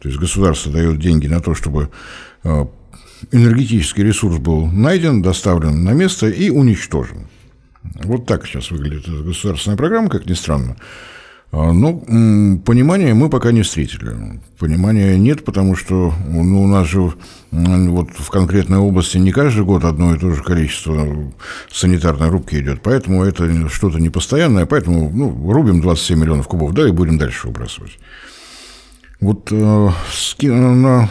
То 0.00 0.08
есть 0.08 0.18
государство 0.18 0.72
дает 0.72 0.98
деньги 0.98 1.26
на 1.26 1.40
то, 1.40 1.54
чтобы 1.54 1.90
энергетический 3.30 4.02
ресурс 4.02 4.38
был 4.38 4.66
найден, 4.66 5.22
доставлен 5.22 5.84
на 5.84 5.90
место 5.90 6.28
и 6.28 6.50
уничтожен. 6.50 7.28
Вот 8.02 8.26
так 8.26 8.46
сейчас 8.46 8.70
выглядит 8.70 9.06
эта 9.06 9.22
государственная 9.22 9.76
программа, 9.76 10.08
как 10.08 10.26
ни 10.26 10.34
странно. 10.34 10.76
А, 11.52 11.70
ну, 11.70 12.00
понимания 12.64 13.12
мы 13.12 13.28
пока 13.28 13.52
не 13.52 13.60
встретили. 13.60 14.40
Понимания 14.58 15.18
нет, 15.18 15.44
потому 15.44 15.76
что 15.76 16.14
ну, 16.26 16.62
у 16.62 16.66
нас 16.66 16.88
же 16.88 17.12
вот 17.50 18.08
в 18.10 18.30
конкретной 18.30 18.78
области 18.78 19.18
не 19.18 19.32
каждый 19.32 19.62
год 19.64 19.84
одно 19.84 20.14
и 20.14 20.18
то 20.18 20.32
же 20.32 20.42
количество 20.42 21.06
санитарной 21.70 22.30
рубки 22.30 22.54
идет, 22.56 22.80
поэтому 22.82 23.22
это 23.22 23.68
что-то 23.68 23.98
непостоянное, 23.98 24.64
поэтому 24.64 25.10
ну, 25.10 25.52
рубим 25.52 25.82
27 25.82 26.18
миллионов 26.18 26.48
кубов, 26.48 26.72
да, 26.72 26.88
и 26.88 26.90
будем 26.90 27.18
дальше 27.18 27.48
выбрасывать. 27.48 27.98
Вот 29.22 29.52
э, 29.52 29.90
на 30.40 31.08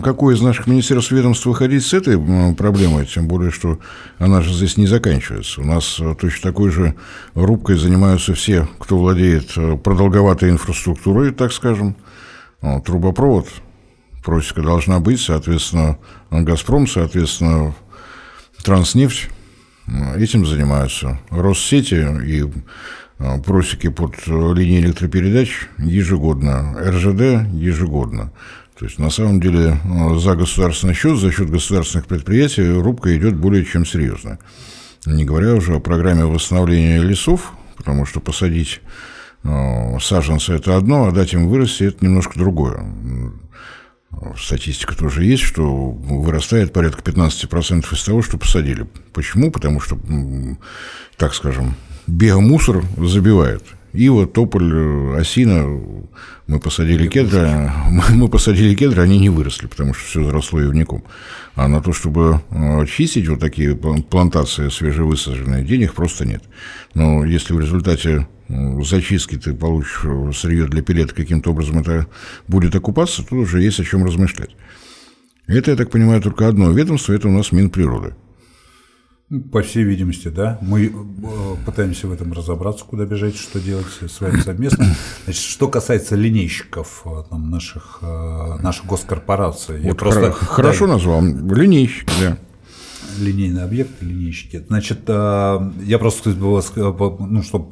какое 0.00 0.34
из 0.34 0.40
наших 0.40 0.66
министерств 0.66 1.12
ведомств 1.12 1.44
выходить 1.44 1.84
с 1.84 1.92
этой 1.92 2.18
проблемой, 2.54 3.04
тем 3.04 3.28
более, 3.28 3.50
что 3.50 3.78
она 4.18 4.40
же 4.40 4.50
здесь 4.54 4.78
не 4.78 4.86
заканчивается. 4.86 5.60
У 5.60 5.64
нас 5.64 6.00
э, 6.00 6.14
точно 6.18 6.50
такой 6.50 6.70
же 6.70 6.94
рубкой 7.34 7.76
занимаются 7.76 8.32
все, 8.32 8.66
кто 8.78 8.96
владеет 8.96 9.52
э, 9.58 9.76
продолговатой 9.76 10.48
инфраструктурой, 10.48 11.32
так 11.32 11.52
скажем. 11.52 11.96
Трубопровод, 12.84 13.48
просека 14.24 14.62
должна 14.62 15.00
быть, 15.00 15.20
соответственно, 15.20 15.98
«Газпром», 16.30 16.86
соответственно, 16.86 17.74
«Транснефть» 18.62 19.28
этим 20.16 20.46
занимаются. 20.46 21.18
Россети 21.30 22.06
и 22.26 22.44
Э, 22.44 22.52
просеки 23.44 23.88
под 23.88 24.14
э, 24.26 24.54
линией 24.54 24.80
электропередач 24.80 25.68
ежегодно, 25.78 26.74
РЖД 26.78 27.52
ежегодно. 27.52 28.32
То 28.78 28.86
есть, 28.86 28.98
на 28.98 29.10
самом 29.10 29.40
деле, 29.40 29.76
э, 29.84 30.18
за 30.18 30.36
государственный 30.36 30.94
счет, 30.94 31.18
за 31.18 31.30
счет 31.30 31.50
государственных 31.50 32.06
предприятий 32.06 32.66
рубка 32.66 33.14
идет 33.16 33.36
более 33.36 33.64
чем 33.64 33.84
серьезно. 33.84 34.38
Не 35.04 35.24
говоря 35.24 35.54
уже 35.54 35.74
о 35.74 35.80
программе 35.80 36.24
восстановления 36.24 37.00
лесов, 37.02 37.52
потому 37.76 38.04
что 38.06 38.20
посадить 38.20 38.80
саженцы– 39.42 40.52
это 40.54 40.76
одно, 40.76 41.06
а 41.06 41.12
дать 41.12 41.32
им 41.32 41.48
вырасти– 41.48 41.84
это 41.84 42.04
немножко 42.04 42.38
другое. 42.38 42.84
Статистика 44.38 44.94
тоже 44.94 45.24
есть, 45.24 45.42
что 45.42 45.90
вырастает 45.90 46.74
порядка 46.74 47.00
15% 47.00 47.94
из 47.94 48.04
того, 48.04 48.20
что 48.20 48.36
посадили. 48.36 48.86
Почему? 49.14 49.50
Потому 49.50 49.80
что, 49.80 49.98
так 51.16 51.32
скажем, 51.32 51.74
биомусор 52.10 52.84
забивает. 52.96 53.62
Ива, 53.92 54.26
тополь, 54.26 54.72
э, 54.72 55.18
осина, 55.18 55.66
мы 56.46 56.60
посадили 56.60 57.08
кедры, 57.08 57.72
мы 58.10 58.28
посадили 58.28 58.74
кедры, 58.74 59.02
они 59.02 59.18
не 59.18 59.30
выросли, 59.30 59.66
потому 59.66 59.94
что 59.94 60.06
все 60.06 60.24
заросло 60.24 60.60
ивником. 60.60 61.02
А 61.56 61.66
на 61.66 61.80
то, 61.80 61.92
чтобы 61.92 62.40
э, 62.50 62.82
очистить 62.82 63.26
вот 63.28 63.40
такие 63.40 63.74
плантации 63.74 64.68
свежевысаженные, 64.68 65.64
денег 65.64 65.94
просто 65.94 66.24
нет. 66.24 66.42
Но 66.94 67.24
если 67.24 67.52
в 67.52 67.60
результате 67.60 68.28
э, 68.48 68.82
зачистки 68.82 69.36
ты 69.36 69.54
получишь 69.54 70.04
сырье 70.36 70.66
для 70.66 70.82
пилета, 70.82 71.14
каким-то 71.14 71.50
образом 71.50 71.80
это 71.80 72.06
будет 72.46 72.76
окупаться, 72.76 73.24
то 73.24 73.34
уже 73.34 73.60
есть 73.60 73.80
о 73.80 73.84
чем 73.84 74.04
размышлять. 74.04 74.50
Это, 75.48 75.72
я 75.72 75.76
так 75.76 75.90
понимаю, 75.90 76.22
только 76.22 76.46
одно 76.46 76.70
ведомство, 76.70 77.12
это 77.12 77.26
у 77.26 77.32
нас 77.32 77.50
Минприроды. 77.50 78.14
По 79.52 79.62
всей 79.62 79.84
видимости, 79.84 80.26
да. 80.26 80.58
Мы 80.60 80.86
э, 80.86 80.90
пытаемся 81.64 82.08
в 82.08 82.12
этом 82.12 82.32
разобраться, 82.32 82.84
куда 82.84 83.04
бежать, 83.04 83.36
что 83.36 83.60
делать 83.60 83.86
с 83.86 84.20
вами 84.20 84.40
совместно. 84.40 84.84
Значит, 85.24 85.42
что 85.42 85.68
касается 85.68 86.16
линейщиков 86.16 87.02
э, 87.04 87.22
там, 87.30 87.48
наших, 87.48 87.98
э, 88.02 88.56
наших 88.60 88.86
госкорпораций. 88.86 89.76
Вот 89.76 89.84
я 89.84 89.94
просто, 89.94 90.32
хорошо 90.32 90.88
да, 90.88 90.94
назвал. 90.94 91.22
Линейщики, 91.22 92.10
да. 92.20 92.38
Линейный 93.20 93.62
объект, 93.62 94.02
линейщики. 94.02 94.64
Значит, 94.66 95.08
я 95.08 95.96
просто, 96.00 96.30
ну, 96.30 97.42
чтобы 97.44 97.66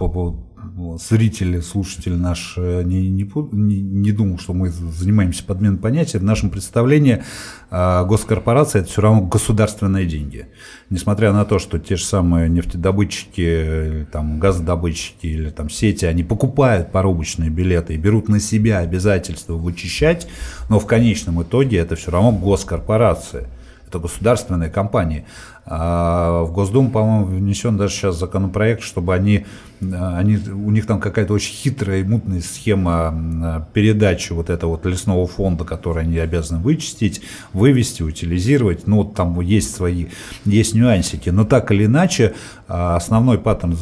зрители, 0.98 1.60
слушатели 1.60 2.14
наш 2.14 2.54
э, 2.56 2.82
не, 2.84 3.08
не, 3.08 3.24
не, 3.52 4.12
думал, 4.12 4.38
что 4.38 4.54
мы 4.54 4.70
занимаемся 4.70 5.44
подменой 5.44 5.78
понятия. 5.78 6.18
В 6.18 6.24
нашем 6.24 6.50
представлении 6.50 7.22
э, 7.70 8.04
госкорпорация– 8.06 8.80
это 8.82 8.90
все 8.90 9.02
равно 9.02 9.22
государственные 9.22 10.06
деньги. 10.06 10.46
Несмотря 10.90 11.32
на 11.32 11.44
то, 11.44 11.58
что 11.58 11.78
те 11.78 11.96
же 11.96 12.04
самые 12.04 12.48
нефтедобытчики, 12.48 14.06
там, 14.12 14.38
газодобытчики 14.38 15.26
или 15.26 15.50
там, 15.50 15.68
сети, 15.68 16.04
они 16.04 16.24
покупают 16.24 16.92
порубочные 16.92 17.50
билеты 17.50 17.94
и 17.94 17.98
берут 17.98 18.28
на 18.28 18.40
себя 18.40 18.78
обязательство 18.78 19.54
вычищать, 19.54 20.28
но 20.68 20.78
в 20.78 20.86
конечном 20.86 21.42
итоге 21.42 21.78
это 21.78 21.96
все 21.96 22.10
равно 22.10 22.32
госкорпорация 22.32 23.48
это 23.88 23.98
государственные 23.98 24.70
компании. 24.70 25.24
А 25.70 26.44
в 26.44 26.52
Госдуму, 26.52 26.90
по-моему, 26.90 27.26
внесен 27.26 27.76
даже 27.76 27.92
сейчас 27.94 28.16
законопроект, 28.16 28.82
чтобы 28.82 29.14
они, 29.14 29.44
они 29.80 30.36
у 30.36 30.70
них 30.70 30.86
там 30.86 30.98
какая-то 30.98 31.34
очень 31.34 31.52
хитрая 31.52 32.00
и 32.00 32.04
мутная 32.04 32.40
схема 32.40 33.68
передачи 33.74 34.32
вот 34.32 34.48
этого 34.48 34.70
вот 34.70 34.86
лесного 34.86 35.26
фонда, 35.26 35.64
который 35.64 36.04
они 36.04 36.16
обязаны 36.16 36.60
вычистить, 36.60 37.20
вывести, 37.52 38.02
утилизировать. 38.02 38.86
Ну, 38.86 38.98
вот 38.98 39.14
там 39.14 39.38
есть 39.40 39.74
свои, 39.74 40.06
есть 40.46 40.74
нюансики. 40.74 41.28
Но 41.28 41.44
так 41.44 41.70
или 41.70 41.84
иначе, 41.84 42.34
а, 42.66 42.96
основной 42.96 43.38
паттерн, 43.38 43.74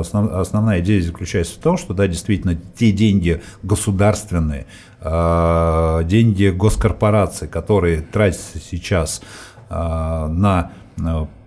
основ, 0.00 0.30
основная 0.32 0.80
идея 0.80 1.00
заключается 1.02 1.54
в 1.54 1.62
том, 1.62 1.78
что, 1.78 1.94
да, 1.94 2.06
действительно, 2.06 2.58
те 2.76 2.92
деньги 2.92 3.40
государственные, 3.62 4.66
деньги 5.02 6.50
госкорпораций, 6.50 7.48
которые 7.48 8.02
тратятся 8.02 8.58
сейчас 8.58 9.22
на, 9.70 10.72
э, 10.74 10.79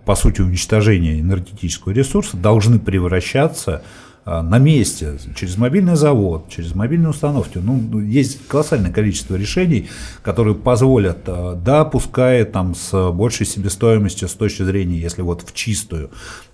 по 0.04 0.14
сути, 0.14 0.40
уничтожение 0.40 1.20
энергетического 1.20 1.92
ресурса, 1.92 2.36
должны 2.36 2.78
превращаться 2.78 3.82
а, 4.26 4.42
на 4.42 4.58
месте, 4.58 5.18
через 5.36 5.58
мобильный 5.58 5.96
завод, 5.96 6.48
через 6.48 6.74
мобильные 6.74 7.10
установки. 7.10 7.58
Ну, 7.58 8.00
есть 8.00 8.46
колоссальное 8.48 8.90
количество 8.90 9.34
решений, 9.34 9.88
которые 10.22 10.54
позволят, 10.54 11.18
а, 11.26 11.54
да, 11.54 11.84
пускай 11.84 12.44
там 12.44 12.74
с 12.74 13.10
большей 13.10 13.44
себестоимостью 13.44 14.28
с 14.28 14.32
точки 14.32 14.62
зрения, 14.62 14.98
если 14.98 15.22
вот 15.22 15.42
в 15.42 15.52
чистую 15.54 16.10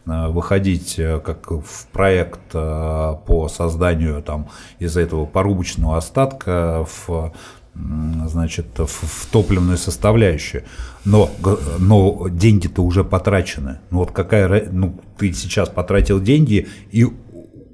выходить 0.06 0.98
э, 0.98 1.20
как 1.20 1.50
в 1.50 1.86
проект 1.92 2.40
по 2.50 3.50
созданию 3.54 4.22
там 4.22 4.48
из 4.78 4.96
этого 4.96 5.26
порубочного 5.26 5.98
остатка 5.98 6.86
в 7.06 7.32
значит, 7.74 8.66
в, 8.78 8.86
в 8.86 9.26
топливную 9.30 9.78
составляющую. 9.78 10.64
Но, 11.04 11.30
но 11.78 12.28
деньги-то 12.28 12.82
уже 12.82 13.04
потрачены. 13.04 13.80
Ну 13.90 13.98
вот 13.98 14.12
какая, 14.12 14.68
ну 14.70 15.00
ты 15.18 15.32
сейчас 15.32 15.68
потратил 15.68 16.20
деньги 16.20 16.68
и 16.90 17.06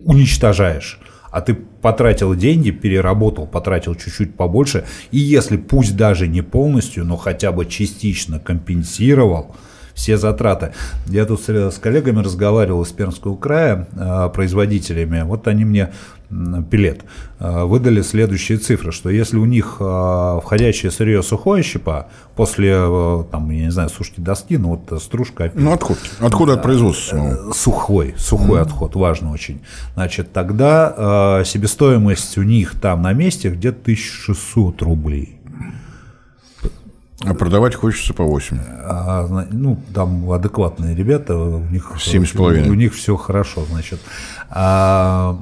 уничтожаешь. 0.05 1.01
А 1.31 1.41
ты 1.41 1.55
потратил 1.55 2.35
деньги, 2.35 2.71
переработал, 2.71 3.47
потратил 3.47 3.95
чуть-чуть 3.95 4.37
побольше. 4.37 4.87
И 5.11 5.19
если 5.19 5.57
пусть 5.57 5.97
даже 5.97 6.29
не 6.29 6.41
полностью, 6.41 7.05
но 7.05 7.17
хотя 7.17 7.53
бы 7.53 7.67
частично 7.67 8.39
компенсировал, 8.39 9.55
все 9.97 10.19
затраты. 10.19 10.73
Я 11.07 11.25
тут 11.25 11.41
с 11.49 11.79
коллегами 11.79 12.23
разговаривал 12.23 12.83
из 12.83 12.93
Пермского 12.93 13.35
края, 13.37 13.89
а, 13.97 14.29
производителями, 14.29 15.23
вот 15.23 15.49
они 15.49 15.65
мне 15.65 15.91
пилет, 16.71 17.05
а, 17.39 17.67
выдали 17.67 18.03
следующие 18.03 18.59
цифры, 18.59 18.93
что 18.93 19.11
если 19.11 19.39
у 19.39 19.45
них 19.45 19.77
а, 19.81 20.41
входящее 20.41 20.91
сырье 20.91 21.23
сухое 21.23 21.63
щепа, 21.63 22.09
после, 22.35 22.75
там, 23.31 23.49
я 23.51 23.65
не 23.65 23.71
знаю, 23.71 23.89
сушки 23.89 24.21
доски, 24.21 24.59
ну 24.59 24.77
вот 24.77 25.03
стружка... 25.03 25.51
Ну, 25.55 25.73
отход, 25.73 25.99
отходы 26.21 26.53
от 26.53 26.63
производства. 26.63 27.17
Э, 27.17 27.53
сухой, 27.55 28.15
сухой 28.19 28.61
mm-hmm. 28.61 28.63
отход, 28.63 28.97
важно 28.97 29.33
очень. 29.33 29.61
Значит, 29.95 30.33
тогда 30.33 31.43
себестоимость 31.47 32.37
у 32.37 32.43
них 32.43 32.79
там 32.81 33.01
на 33.01 33.15
месте 33.15 33.49
где-то 33.49 33.81
1600 33.81 34.83
рублей. 34.83 35.36
А 37.25 37.35
продавать 37.35 37.75
хочется 37.75 38.13
по 38.13 38.25
8. 38.25 38.59
А, 38.59 39.47
ну, 39.51 39.81
там 39.95 40.31
адекватные 40.31 40.95
ребята, 40.95 41.37
у 41.37 41.61
них, 41.61 41.93
7,5. 41.97 42.69
у 42.69 42.75
них 42.75 42.95
все 42.95 43.17
хорошо, 43.17 43.65
значит. 43.71 44.01
А, 44.51 45.39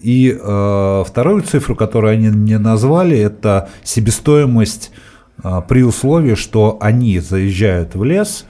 и 0.00 0.38
а, 0.40 1.02
вторую 1.04 1.42
цифру, 1.42 1.74
которую 1.74 2.12
они 2.12 2.28
мне 2.28 2.58
назвали, 2.58 3.18
это 3.18 3.68
себестоимость 3.82 4.92
а, 5.42 5.62
при 5.62 5.82
условии, 5.82 6.36
что 6.36 6.78
они 6.80 7.18
заезжают 7.18 7.96
в 7.96 8.04
лес, 8.04 8.46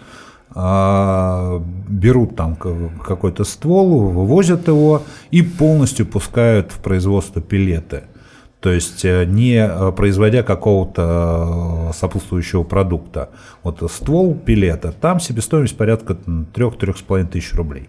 а, 0.54 1.62
берут 1.88 2.36
там 2.36 2.56
какой-то 2.56 3.44
ствол, 3.44 4.08
вывозят 4.10 4.68
его 4.68 5.02
и 5.30 5.40
полностью 5.40 6.04
пускают 6.04 6.72
в 6.72 6.78
производство 6.80 7.40
пилеты 7.40 8.04
то 8.66 8.72
есть 8.72 9.04
э, 9.04 9.24
не 9.26 9.64
э, 9.64 9.92
производя 9.92 10.42
какого-то 10.42 11.90
э, 11.90 11.92
сопутствующего 11.96 12.64
продукта. 12.64 13.30
Вот 13.62 13.80
ствол 13.92 14.34
пилета, 14.34 14.90
там 14.90 15.20
себестоимость 15.20 15.76
порядка 15.76 16.14
3-3,5 16.14 17.28
тысяч 17.28 17.54
рублей. 17.54 17.88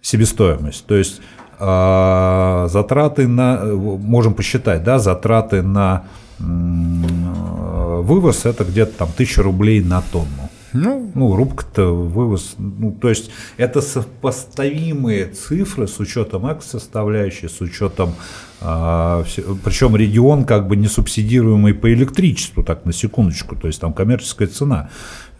Себестоимость. 0.00 0.86
То 0.86 0.94
есть 0.94 1.20
затраты 1.58 3.26
на, 3.26 3.64
можем 3.64 4.34
посчитать, 4.34 4.84
да, 4.84 5.00
затраты 5.00 5.62
на 5.62 6.04
вывоз 6.38 8.46
это 8.46 8.62
где-то 8.62 8.96
там 8.96 9.08
1000 9.08 9.42
рублей 9.42 9.82
на 9.82 10.02
тонну. 10.02 10.47
Ну, 10.80 11.10
ну 11.14 11.34
рубка-то 11.34 11.94
вывоз. 11.94 12.54
Ну, 12.58 12.92
то 12.92 13.08
есть 13.08 13.30
это 13.56 13.80
сопоставимые 13.80 15.26
цифры 15.26 15.88
с 15.88 15.98
учетом 15.98 16.46
экс-составляющей, 16.46 17.48
с 17.48 17.60
учетом 17.60 18.14
а, 18.60 19.24
причем 19.64 19.96
регион 19.96 20.44
как 20.44 20.68
бы 20.68 20.76
не 20.76 20.86
субсидируемый 20.86 21.74
по 21.74 21.92
электричеству, 21.92 22.62
так 22.62 22.84
на 22.84 22.92
секундочку, 22.92 23.56
то 23.56 23.66
есть 23.66 23.80
там 23.80 23.92
коммерческая 23.92 24.48
цена. 24.48 24.90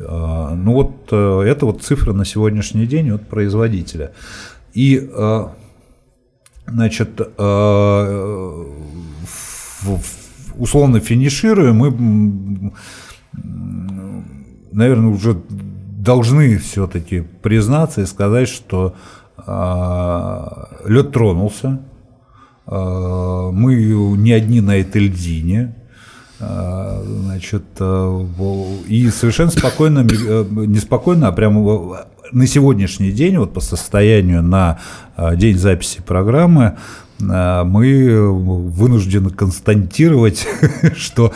А, 0.00 0.54
ну 0.54 0.72
вот 0.72 1.08
э, 1.12 1.42
это 1.46 1.66
вот 1.66 1.82
цифра 1.82 2.12
на 2.12 2.24
сегодняшний 2.24 2.86
день 2.86 3.10
от 3.10 3.28
производителя. 3.28 4.12
И 4.74 5.08
а, 5.14 5.52
значит, 6.66 7.20
условно 10.56 11.00
финицируя, 11.00 11.72
мы, 11.72 12.72
наверное, 14.72 15.10
уже 15.10 15.40
должны 15.48 16.58
все-таки 16.58 17.20
признаться 17.20 18.02
и 18.02 18.06
сказать, 18.06 18.48
что 18.48 18.94
лед 19.46 21.12
тронулся, 21.12 21.80
Э, 22.70 23.50
мы 23.52 23.74
не 24.16 24.32
одни 24.32 24.60
на 24.60 24.76
этой 24.76 25.02
льдине. 25.02 25.74
Э, 26.40 27.02
значит, 27.04 27.64
э, 27.80 28.26
и 28.86 29.10
совершенно 29.10 29.50
спокойно, 29.50 30.00
неспокойно, 30.00 31.28
а 31.28 31.32
прямо 31.32 32.06
на 32.30 32.46
сегодняшний 32.46 33.10
день, 33.10 33.38
вот 33.38 33.54
по 33.54 33.60
состоянию 33.60 34.42
на 34.42 34.80
день 35.34 35.56
записи 35.58 36.02
программы, 36.02 36.76
мы 37.18 38.30
вынуждены 38.30 39.30
констатировать, 39.30 40.46
что 40.94 41.32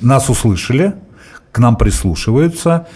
нас 0.00 0.28
услышали, 0.28 0.94
к 1.52 1.58
нам 1.58 1.76
прислушиваются, 1.76 2.86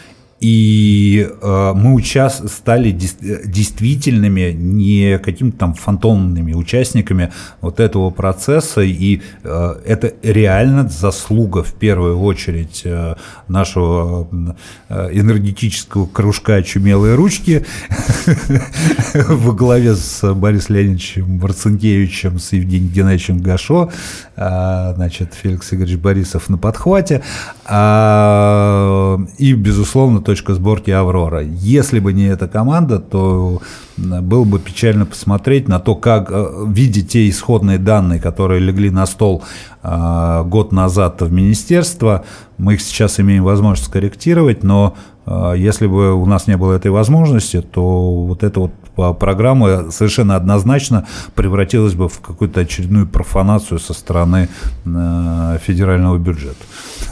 и 0.41 1.29
э, 1.31 1.73
мы 1.75 1.95
участ... 1.95 2.51
стали 2.51 2.91
действительными, 2.91 4.53
не 4.53 5.19
какими-то 5.19 5.59
там 5.59 5.75
фантомными 5.75 6.55
участниками 6.55 7.31
вот 7.61 7.79
этого 7.79 8.09
процесса, 8.11 8.81
и 8.81 9.21
э, 9.45 9.75
это 9.85 10.15
реально 10.23 10.89
заслуга 10.89 11.63
в 11.63 11.75
первую 11.75 12.19
очередь 12.21 12.83
э, 12.85 13.17
нашего 13.49 14.29
э, 14.89 15.11
энергетического 15.13 16.07
кружка 16.07 16.55
«Очумелые 16.55 17.17
ручки» 17.17 17.67
во 19.15 19.53
главе 19.53 19.95
с 19.95 20.33
Борисом 20.35 20.77
Леонидовичем 20.77 21.39
Марцинкевичем, 21.39 22.39
с 22.39 22.53
Евгением 22.53 22.91
Геннадьевичем 22.93 23.43
Гашо, 23.43 23.91
э, 24.37 24.93
значит, 24.95 25.35
Феликс 25.35 25.71
Игоревич 25.75 25.99
Борисов 25.99 26.49
на 26.49 26.57
подхвате, 26.57 27.23
э, 27.67 29.19
и, 29.37 29.53
безусловно, 29.53 30.23
точка 30.31 30.55
сборки 30.55 30.93
«Аврора». 30.93 31.43
Если 31.43 31.99
бы 31.99 32.13
не 32.13 32.27
эта 32.27 32.47
команда, 32.47 33.01
то 33.01 33.61
было 33.97 34.45
бы 34.45 34.61
печально 34.61 35.05
посмотреть 35.05 35.67
на 35.67 35.81
то, 35.81 35.97
как, 35.97 36.31
э, 36.31 36.67
видя 36.69 37.03
те 37.03 37.29
исходные 37.29 37.79
данные, 37.79 38.21
которые 38.21 38.61
легли 38.61 38.91
на 38.91 39.07
стол 39.07 39.43
э, 39.83 40.43
год 40.47 40.71
назад 40.71 41.21
в 41.21 41.33
министерство, 41.33 42.25
мы 42.59 42.75
их 42.75 42.81
сейчас 42.81 43.19
имеем 43.19 43.43
возможность 43.43 43.89
скорректировать, 43.89 44.63
но 44.63 44.95
э, 45.27 45.55
если 45.57 45.89
бы 45.89 46.15
у 46.15 46.27
нас 46.27 46.47
не 46.47 46.57
было 46.57 46.75
этой 46.75 46.93
возможности, 46.93 47.61
то 47.61 48.27
вот 48.27 48.45
эта 48.45 48.61
вот 48.61 48.73
программа 49.19 49.91
совершенно 49.91 50.37
однозначно 50.37 51.07
превратилась 51.35 51.95
бы 51.95 52.09
в 52.09 52.21
какую-то 52.21 52.61
очередную 52.61 53.07
профанацию 53.07 53.79
со 53.79 53.93
стороны 53.95 54.49
федерального 54.85 56.19
бюджета. 56.19 56.65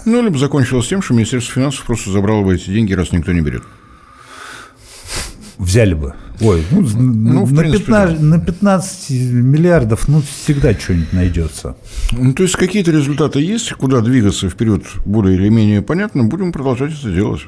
Ну, 0.05 0.23
либо 0.23 0.39
закончилось 0.39 0.89
тем, 0.89 1.03
что 1.03 1.15
Министерство 1.15 1.55
финансов 1.55 1.85
просто 1.85 2.11
забрало 2.11 2.43
бы 2.45 2.55
эти 2.55 2.71
деньги, 2.71 2.93
раз 2.93 3.13
никто 3.13 3.33
не 3.33 3.41
берет. 3.41 3.63
Взяли 5.59 5.95
бы. 5.95 6.15
Ой, 6.41 6.65
ну, 6.71 6.83
ну 6.83 7.47
на, 7.47 7.63
принципе, 7.63 7.87
15, 7.87 8.21
да. 8.21 8.25
на 8.25 8.41
15 8.41 9.11
миллиардов, 9.11 10.07
ну, 10.07 10.23
всегда 10.23 10.73
что-нибудь 10.73 11.13
найдется. 11.13 11.77
Ну, 12.13 12.33
то 12.33 12.45
есть 12.45 12.55
какие-то 12.55 12.93
результаты 12.93 13.41
есть, 13.41 13.73
куда 13.73 14.01
двигаться 14.01 14.49
вперед 14.49 14.85
более 15.05 15.37
или 15.37 15.49
менее 15.49 15.83
понятно, 15.83 16.23
будем 16.23 16.53
продолжать 16.53 16.93
это 16.93 17.11
делать. 17.11 17.41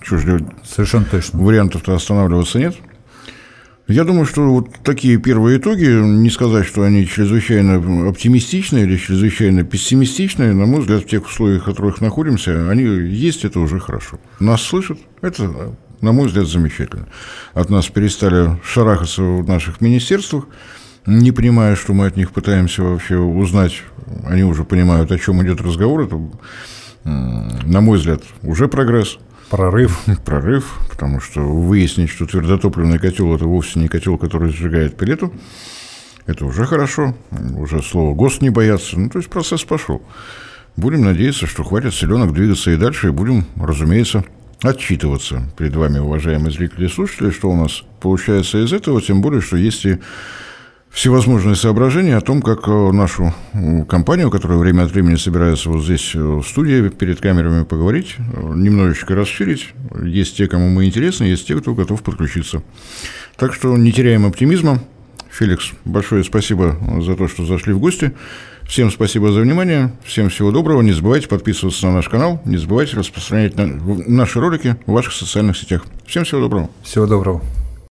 Что 0.00 0.18
ж 0.18 0.24
делать? 0.24 0.44
Совершенно 0.68 1.04
точно. 1.04 1.38
Вариантов-то 1.38 1.94
останавливаться 1.94 2.58
нет. 2.58 2.74
Я 3.88 4.04
думаю, 4.04 4.26
что 4.26 4.48
вот 4.48 4.68
такие 4.84 5.18
первые 5.18 5.58
итоги, 5.58 5.86
не 5.86 6.30
сказать, 6.30 6.66
что 6.66 6.82
они 6.82 7.06
чрезвычайно 7.06 8.08
оптимистичные 8.08 8.84
или 8.84 8.96
чрезвычайно 8.96 9.64
пессимистичные, 9.64 10.54
на 10.54 10.66
мой 10.66 10.80
взгляд, 10.82 11.02
в 11.02 11.08
тех 11.08 11.26
условиях, 11.26 11.62
в 11.62 11.64
которых 11.64 12.00
находимся, 12.00 12.70
они 12.70 12.84
есть, 12.84 13.44
это 13.44 13.58
уже 13.58 13.80
хорошо. 13.80 14.20
Нас 14.38 14.62
слышат, 14.62 14.98
это, 15.20 15.74
на 16.00 16.12
мой 16.12 16.28
взгляд, 16.28 16.46
замечательно. 16.46 17.08
От 17.54 17.70
нас 17.70 17.88
перестали 17.88 18.56
шарахаться 18.64 19.22
в 19.22 19.48
наших 19.48 19.80
министерствах, 19.80 20.46
не 21.04 21.32
понимая, 21.32 21.74
что 21.74 21.92
мы 21.92 22.06
от 22.06 22.16
них 22.16 22.30
пытаемся 22.30 22.84
вообще 22.84 23.18
узнать, 23.18 23.82
они 24.24 24.44
уже 24.44 24.62
понимают, 24.62 25.10
о 25.10 25.18
чем 25.18 25.42
идет 25.44 25.60
разговор, 25.60 26.02
это, 26.02 26.20
на 27.02 27.80
мой 27.80 27.98
взгляд, 27.98 28.22
уже 28.42 28.68
прогресс. 28.68 29.18
Прорыв. 29.52 30.00
Прорыв, 30.24 30.78
потому 30.88 31.20
что 31.20 31.40
выяснить, 31.42 32.08
что 32.08 32.24
твердотопливный 32.24 32.98
котел– 32.98 33.34
это 33.36 33.44
вовсе 33.44 33.80
не 33.80 33.88
котел, 33.88 34.16
который 34.16 34.50
сжигает 34.50 34.96
пилету, 34.96 35.30
это 36.24 36.46
уже 36.46 36.64
хорошо, 36.64 37.14
уже 37.58 37.82
слово 37.82 38.14
«ГОСТ» 38.14 38.40
не 38.40 38.48
боятся, 38.48 38.98
ну, 38.98 39.10
то 39.10 39.18
есть 39.18 39.28
процесс 39.28 39.62
пошел. 39.64 40.00
Будем 40.76 41.02
надеяться, 41.02 41.46
что 41.46 41.64
хватит 41.64 41.92
селенок 41.92 42.32
двигаться 42.32 42.70
и 42.70 42.78
дальше, 42.78 43.08
и 43.08 43.10
будем, 43.10 43.44
разумеется, 43.60 44.24
отчитываться 44.62 45.42
перед 45.58 45.76
вами, 45.76 45.98
уважаемые 45.98 46.50
зрители 46.50 46.86
и 46.86 46.88
слушатели, 46.88 47.28
что 47.28 47.50
у 47.50 47.56
нас 47.56 47.82
получается 48.00 48.64
из 48.64 48.72
этого, 48.72 49.02
тем 49.02 49.20
более, 49.20 49.42
что 49.42 49.58
есть 49.58 49.84
и 49.84 49.98
всевозможные 50.92 51.56
соображения 51.56 52.16
о 52.16 52.20
том, 52.20 52.42
как 52.42 52.68
э, 52.68 52.92
нашу 52.92 53.34
компанию, 53.88 54.30
которая 54.30 54.58
время 54.58 54.82
от 54.82 54.92
времени 54.92 55.16
собирается 55.16 55.70
вот 55.70 55.82
здесь 55.82 56.14
э, 56.14 56.18
в 56.18 56.42
студии 56.44 56.88
перед 56.90 57.20
камерами 57.20 57.64
поговорить, 57.64 58.16
э, 58.18 58.22
немножечко 58.54 59.14
расширить. 59.14 59.70
Есть 60.02 60.36
те, 60.36 60.46
кому 60.46 60.68
мы 60.68 60.84
интересны, 60.84 61.24
есть 61.24 61.46
те, 61.46 61.56
кто 61.56 61.74
готов 61.74 62.02
подключиться. 62.02 62.62
Так 63.36 63.54
что 63.54 63.76
не 63.76 63.90
теряем 63.90 64.26
оптимизма. 64.26 64.82
Феликс, 65.30 65.70
большое 65.86 66.24
спасибо 66.24 66.76
за 67.00 67.16
то, 67.16 67.26
что 67.26 67.46
зашли 67.46 67.72
в 67.72 67.78
гости. 67.78 68.12
Всем 68.64 68.90
спасибо 68.90 69.32
за 69.32 69.40
внимание, 69.40 69.92
всем 70.04 70.28
всего 70.28 70.50
доброго. 70.50 70.82
Не 70.82 70.92
забывайте 70.92 71.26
подписываться 71.26 71.86
на 71.86 71.94
наш 71.94 72.08
канал, 72.08 72.42
не 72.44 72.58
забывайте 72.58 72.96
распространять 72.96 73.54
наши 73.56 74.40
ролики 74.40 74.76
в 74.86 74.92
ваших 74.92 75.14
социальных 75.14 75.56
сетях. 75.56 75.86
Всем 76.06 76.24
всего 76.24 76.42
доброго. 76.42 76.70
Всего 76.82 77.06
доброго. 77.06 77.42